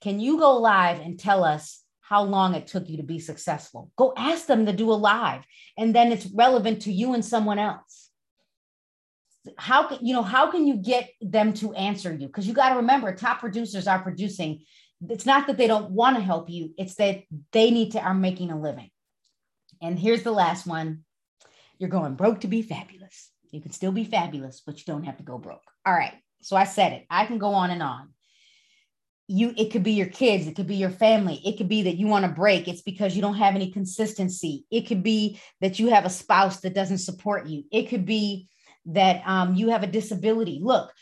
Can 0.00 0.20
you 0.20 0.38
go 0.38 0.56
live 0.56 1.00
and 1.00 1.18
tell 1.18 1.44
us 1.44 1.82
how 2.00 2.22
long 2.22 2.54
it 2.54 2.66
took 2.66 2.88
you 2.88 2.96
to 2.96 3.02
be 3.02 3.18
successful? 3.18 3.90
Go 3.96 4.14
ask 4.16 4.46
them 4.46 4.64
to 4.64 4.72
do 4.72 4.90
a 4.90 4.94
live, 4.94 5.44
and 5.76 5.94
then 5.94 6.12
it's 6.12 6.26
relevant 6.26 6.82
to 6.82 6.92
you 6.92 7.12
and 7.12 7.24
someone 7.24 7.58
else. 7.58 8.08
How 9.58 9.86
can 9.88 9.98
you 10.00 10.14
know 10.14 10.22
how 10.22 10.50
can 10.50 10.66
you 10.66 10.76
get 10.76 11.10
them 11.20 11.52
to 11.54 11.74
answer 11.74 12.10
you? 12.10 12.26
Because 12.26 12.46
you 12.46 12.54
got 12.54 12.70
to 12.70 12.76
remember, 12.76 13.14
top 13.14 13.40
producers 13.40 13.86
are 13.86 13.98
producing 13.98 14.64
it's 15.08 15.26
not 15.26 15.46
that 15.46 15.56
they 15.56 15.66
don't 15.66 15.90
want 15.90 16.16
to 16.16 16.22
help 16.22 16.48
you 16.48 16.72
it's 16.78 16.94
that 16.96 17.22
they 17.52 17.70
need 17.70 17.92
to 17.92 18.00
are 18.00 18.14
making 18.14 18.50
a 18.50 18.60
living. 18.60 18.90
And 19.82 19.98
here's 19.98 20.22
the 20.22 20.32
last 20.32 20.66
one. 20.66 21.04
You're 21.78 21.90
going 21.90 22.14
broke 22.14 22.40
to 22.40 22.48
be 22.48 22.62
fabulous. 22.62 23.30
You 23.50 23.60
can 23.60 23.72
still 23.72 23.92
be 23.92 24.04
fabulous 24.04 24.62
but 24.64 24.78
you 24.78 24.84
don't 24.86 25.04
have 25.04 25.18
to 25.18 25.24
go 25.24 25.38
broke. 25.38 25.62
All 25.86 25.94
right 25.94 26.14
so 26.42 26.56
i 26.56 26.64
said 26.64 26.92
it 26.92 27.06
i 27.08 27.24
can 27.24 27.38
go 27.38 27.54
on 27.54 27.70
and 27.70 27.82
on. 27.82 28.10
You 29.26 29.54
it 29.56 29.70
could 29.70 29.82
be 29.82 29.92
your 29.92 30.06
kids 30.06 30.46
it 30.46 30.56
could 30.56 30.66
be 30.66 30.76
your 30.76 30.90
family 30.90 31.40
it 31.44 31.56
could 31.56 31.68
be 31.68 31.82
that 31.82 31.96
you 31.96 32.06
want 32.06 32.24
to 32.24 32.30
break 32.30 32.68
it's 32.68 32.82
because 32.82 33.16
you 33.16 33.22
don't 33.22 33.36
have 33.36 33.54
any 33.54 33.70
consistency. 33.70 34.66
It 34.70 34.82
could 34.82 35.02
be 35.02 35.40
that 35.60 35.78
you 35.78 35.88
have 35.88 36.04
a 36.04 36.10
spouse 36.10 36.60
that 36.60 36.74
doesn't 36.74 36.98
support 36.98 37.46
you. 37.46 37.64
It 37.72 37.88
could 37.88 38.04
be 38.04 38.48
that 38.86 39.22
um, 39.26 39.54
you 39.54 39.70
have 39.70 39.82
a 39.82 39.88
disability. 39.88 40.60
Look, 40.62 40.92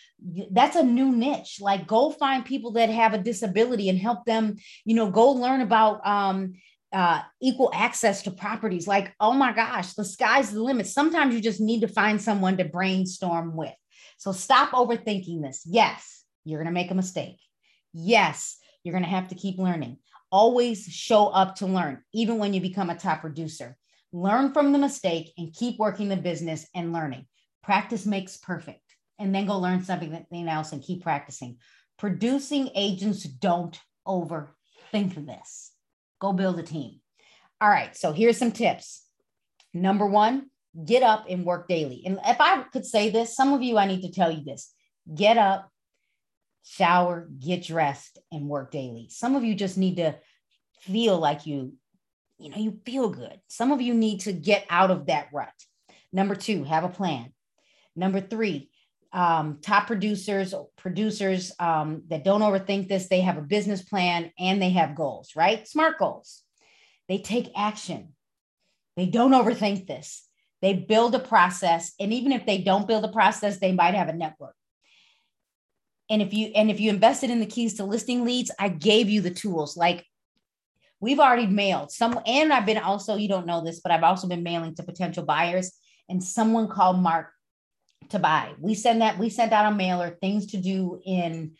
that's 0.50 0.76
a 0.76 0.82
new 0.82 1.10
niche. 1.10 1.58
Like, 1.60 1.86
go 1.86 2.10
find 2.10 2.44
people 2.44 2.72
that 2.72 2.90
have 2.90 3.14
a 3.14 3.18
disability 3.18 3.88
and 3.88 3.98
help 3.98 4.24
them, 4.24 4.56
you 4.84 4.94
know, 4.94 5.10
go 5.10 5.32
learn 5.32 5.60
about 5.60 6.06
um, 6.06 6.54
uh, 6.92 7.22
equal 7.40 7.70
access 7.74 8.22
to 8.22 8.30
properties. 8.30 8.86
Like, 8.86 9.14
oh 9.18 9.32
my 9.32 9.52
gosh, 9.52 9.94
the 9.94 10.04
sky's 10.04 10.52
the 10.52 10.62
limit. 10.62 10.86
Sometimes 10.86 11.34
you 11.34 11.40
just 11.40 11.60
need 11.60 11.80
to 11.80 11.88
find 11.88 12.20
someone 12.20 12.56
to 12.58 12.64
brainstorm 12.64 13.56
with. 13.56 13.74
So 14.18 14.32
stop 14.32 14.70
overthinking 14.70 15.42
this. 15.42 15.62
Yes, 15.66 16.24
you're 16.44 16.62
going 16.62 16.72
to 16.72 16.80
make 16.80 16.90
a 16.90 16.94
mistake. 16.94 17.40
Yes, 17.92 18.58
you're 18.84 18.92
going 18.92 19.04
to 19.04 19.10
have 19.10 19.28
to 19.28 19.34
keep 19.34 19.58
learning. 19.58 19.98
Always 20.30 20.86
show 20.86 21.26
up 21.26 21.56
to 21.56 21.66
learn, 21.66 22.02
even 22.14 22.38
when 22.38 22.54
you 22.54 22.60
become 22.60 22.90
a 22.90 22.96
top 22.96 23.20
producer. 23.20 23.76
Learn 24.12 24.52
from 24.52 24.72
the 24.72 24.78
mistake 24.78 25.32
and 25.36 25.52
keep 25.52 25.78
working 25.78 26.08
the 26.08 26.16
business 26.16 26.66
and 26.74 26.92
learning. 26.92 27.26
Practice 27.62 28.06
makes 28.06 28.36
perfect. 28.36 28.80
And 29.18 29.34
then 29.34 29.46
go 29.46 29.58
learn 29.58 29.84
something 29.84 30.26
else 30.48 30.72
and 30.72 30.82
keep 30.82 31.02
practicing. 31.02 31.58
Producing 31.98 32.70
agents 32.74 33.22
don't 33.22 33.78
overthink 34.06 35.26
this. 35.26 35.70
Go 36.20 36.32
build 36.32 36.58
a 36.58 36.62
team. 36.62 37.00
All 37.60 37.68
right. 37.68 37.96
So 37.96 38.12
here's 38.12 38.38
some 38.38 38.52
tips. 38.52 39.04
Number 39.72 40.06
one, 40.06 40.50
get 40.84 41.02
up 41.02 41.26
and 41.28 41.44
work 41.44 41.68
daily. 41.68 42.02
And 42.04 42.18
if 42.26 42.40
I 42.40 42.62
could 42.72 42.84
say 42.84 43.10
this, 43.10 43.36
some 43.36 43.52
of 43.52 43.62
you, 43.62 43.78
I 43.78 43.86
need 43.86 44.02
to 44.02 44.12
tell 44.12 44.30
you 44.30 44.42
this 44.44 44.72
get 45.14 45.36
up, 45.36 45.70
shower, 46.64 47.28
get 47.38 47.64
dressed, 47.64 48.18
and 48.30 48.48
work 48.48 48.70
daily. 48.70 49.08
Some 49.10 49.36
of 49.36 49.44
you 49.44 49.54
just 49.54 49.78
need 49.78 49.96
to 49.96 50.16
feel 50.80 51.18
like 51.18 51.46
you, 51.46 51.74
you 52.38 52.50
know, 52.50 52.56
you 52.56 52.80
feel 52.84 53.10
good. 53.10 53.40
Some 53.48 53.72
of 53.72 53.80
you 53.80 53.94
need 53.94 54.20
to 54.20 54.32
get 54.32 54.66
out 54.68 54.90
of 54.90 55.06
that 55.06 55.28
rut. 55.32 55.52
Number 56.12 56.34
two, 56.34 56.64
have 56.64 56.84
a 56.84 56.88
plan. 56.88 57.32
Number 57.94 58.20
three, 58.20 58.70
um, 59.12 59.58
top 59.60 59.86
producers, 59.86 60.54
producers 60.76 61.52
um, 61.58 62.02
that 62.08 62.24
don't 62.24 62.40
overthink 62.40 62.88
this, 62.88 63.08
they 63.08 63.20
have 63.20 63.36
a 63.36 63.42
business 63.42 63.82
plan 63.82 64.32
and 64.38 64.60
they 64.60 64.70
have 64.70 64.94
goals, 64.94 65.32
right? 65.36 65.68
Smart 65.68 65.98
goals. 65.98 66.42
They 67.08 67.18
take 67.18 67.50
action. 67.56 68.14
They 68.96 69.06
don't 69.06 69.32
overthink 69.32 69.86
this. 69.86 70.26
They 70.62 70.74
build 70.74 71.14
a 71.14 71.18
process. 71.18 71.92
And 72.00 72.12
even 72.12 72.32
if 72.32 72.46
they 72.46 72.58
don't 72.58 72.88
build 72.88 73.04
a 73.04 73.12
process, 73.12 73.58
they 73.58 73.72
might 73.72 73.94
have 73.94 74.08
a 74.08 74.14
network. 74.14 74.54
And 76.08 76.22
if 76.22 76.32
you 76.32 76.48
and 76.54 76.70
if 76.70 76.78
you 76.78 76.90
invested 76.90 77.30
in 77.30 77.40
the 77.40 77.46
keys 77.46 77.74
to 77.74 77.84
listing 77.84 78.24
leads, 78.24 78.50
I 78.58 78.68
gave 78.68 79.08
you 79.08 79.20
the 79.20 79.30
tools. 79.30 79.76
Like 79.76 80.04
we've 81.00 81.20
already 81.20 81.46
mailed 81.46 81.90
some, 81.90 82.20
and 82.26 82.52
I've 82.52 82.66
been 82.66 82.78
also, 82.78 83.16
you 83.16 83.28
don't 83.28 83.46
know 83.46 83.64
this, 83.64 83.80
but 83.80 83.92
I've 83.92 84.02
also 84.02 84.28
been 84.28 84.42
mailing 84.42 84.74
to 84.76 84.82
potential 84.82 85.24
buyers. 85.24 85.72
And 86.08 86.22
someone 86.22 86.68
called 86.68 86.98
Mark 87.00 87.32
to 88.12 88.18
buy. 88.18 88.54
We 88.58 88.74
send 88.74 89.02
that, 89.02 89.18
we 89.18 89.28
sent 89.28 89.52
out 89.52 89.72
a 89.72 89.74
mailer, 89.74 90.10
things 90.10 90.46
to 90.48 90.56
do 90.56 91.00
in 91.04 91.52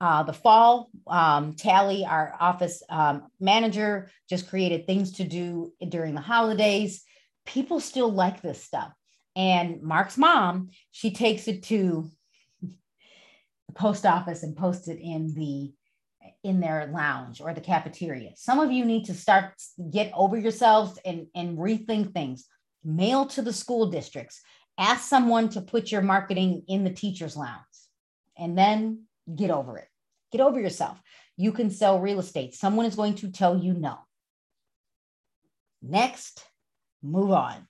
uh, 0.00 0.22
the 0.22 0.32
fall. 0.32 0.90
Um, 1.06 1.54
Tally, 1.54 2.04
our 2.04 2.34
office 2.40 2.82
um, 2.88 3.28
manager, 3.38 4.10
just 4.28 4.48
created 4.48 4.86
things 4.86 5.12
to 5.12 5.24
do 5.24 5.72
during 5.88 6.14
the 6.14 6.20
holidays. 6.20 7.04
People 7.46 7.80
still 7.80 8.10
like 8.10 8.40
this 8.40 8.62
stuff. 8.62 8.92
And 9.36 9.82
Mark's 9.82 10.18
mom, 10.18 10.70
she 10.90 11.12
takes 11.12 11.48
it 11.48 11.62
to 11.64 12.10
the 12.62 13.74
post 13.74 14.04
office 14.04 14.42
and 14.42 14.56
posts 14.56 14.88
it 14.88 14.98
in 15.00 15.34
the 15.34 15.72
in 16.42 16.60
their 16.60 16.90
lounge 16.92 17.40
or 17.40 17.52
the 17.52 17.60
cafeteria. 17.60 18.30
Some 18.34 18.60
of 18.60 18.72
you 18.72 18.84
need 18.84 19.04
to 19.06 19.14
start 19.14 19.54
get 19.90 20.10
over 20.14 20.36
yourselves 20.36 20.98
and, 21.04 21.26
and 21.34 21.58
rethink 21.58 22.12
things. 22.12 22.46
Mail 22.82 23.26
to 23.26 23.42
the 23.42 23.52
school 23.52 23.90
districts. 23.90 24.40
Ask 24.80 25.06
someone 25.06 25.50
to 25.50 25.60
put 25.60 25.92
your 25.92 26.00
marketing 26.00 26.64
in 26.66 26.84
the 26.84 26.90
teacher's 26.90 27.36
lounge 27.36 27.60
and 28.38 28.56
then 28.56 29.04
get 29.36 29.50
over 29.50 29.76
it. 29.76 29.86
Get 30.32 30.40
over 30.40 30.58
yourself. 30.58 30.98
You 31.36 31.52
can 31.52 31.70
sell 31.70 32.00
real 32.00 32.18
estate. 32.18 32.54
Someone 32.54 32.86
is 32.86 32.96
going 32.96 33.16
to 33.16 33.30
tell 33.30 33.58
you 33.58 33.74
no. 33.74 33.98
Next, 35.82 36.42
move 37.02 37.30
on. 37.30 37.68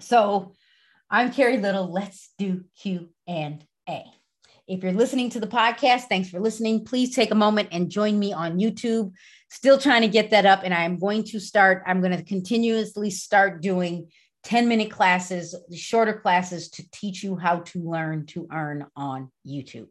So 0.00 0.52
I'm 1.10 1.32
Carrie 1.32 1.58
Little. 1.58 1.90
Let's 1.90 2.32
do 2.36 2.64
Q 2.78 3.08
and 3.26 3.64
A. 3.88 4.04
If 4.68 4.82
you're 4.82 4.92
listening 4.92 5.30
to 5.30 5.40
the 5.40 5.46
podcast, 5.46 6.02
thanks 6.02 6.28
for 6.28 6.40
listening. 6.40 6.84
Please 6.84 7.14
take 7.14 7.30
a 7.30 7.34
moment 7.34 7.70
and 7.72 7.90
join 7.90 8.18
me 8.18 8.32
on 8.32 8.58
YouTube. 8.58 9.12
Still 9.50 9.78
trying 9.78 10.02
to 10.02 10.08
get 10.08 10.30
that 10.30 10.46
up, 10.46 10.60
and 10.62 10.72
I'm 10.72 10.98
going 10.98 11.24
to 11.24 11.40
start, 11.40 11.82
I'm 11.86 12.00
going 12.00 12.16
to 12.16 12.22
continuously 12.22 13.10
start 13.10 13.60
doing 13.60 14.08
10 14.44 14.68
minute 14.68 14.90
classes, 14.90 15.54
shorter 15.74 16.14
classes 16.14 16.68
to 16.70 16.90
teach 16.90 17.22
you 17.22 17.36
how 17.36 17.60
to 17.60 17.78
learn 17.80 18.26
to 18.26 18.48
earn 18.52 18.86
on 18.96 19.30
YouTube. 19.46 19.88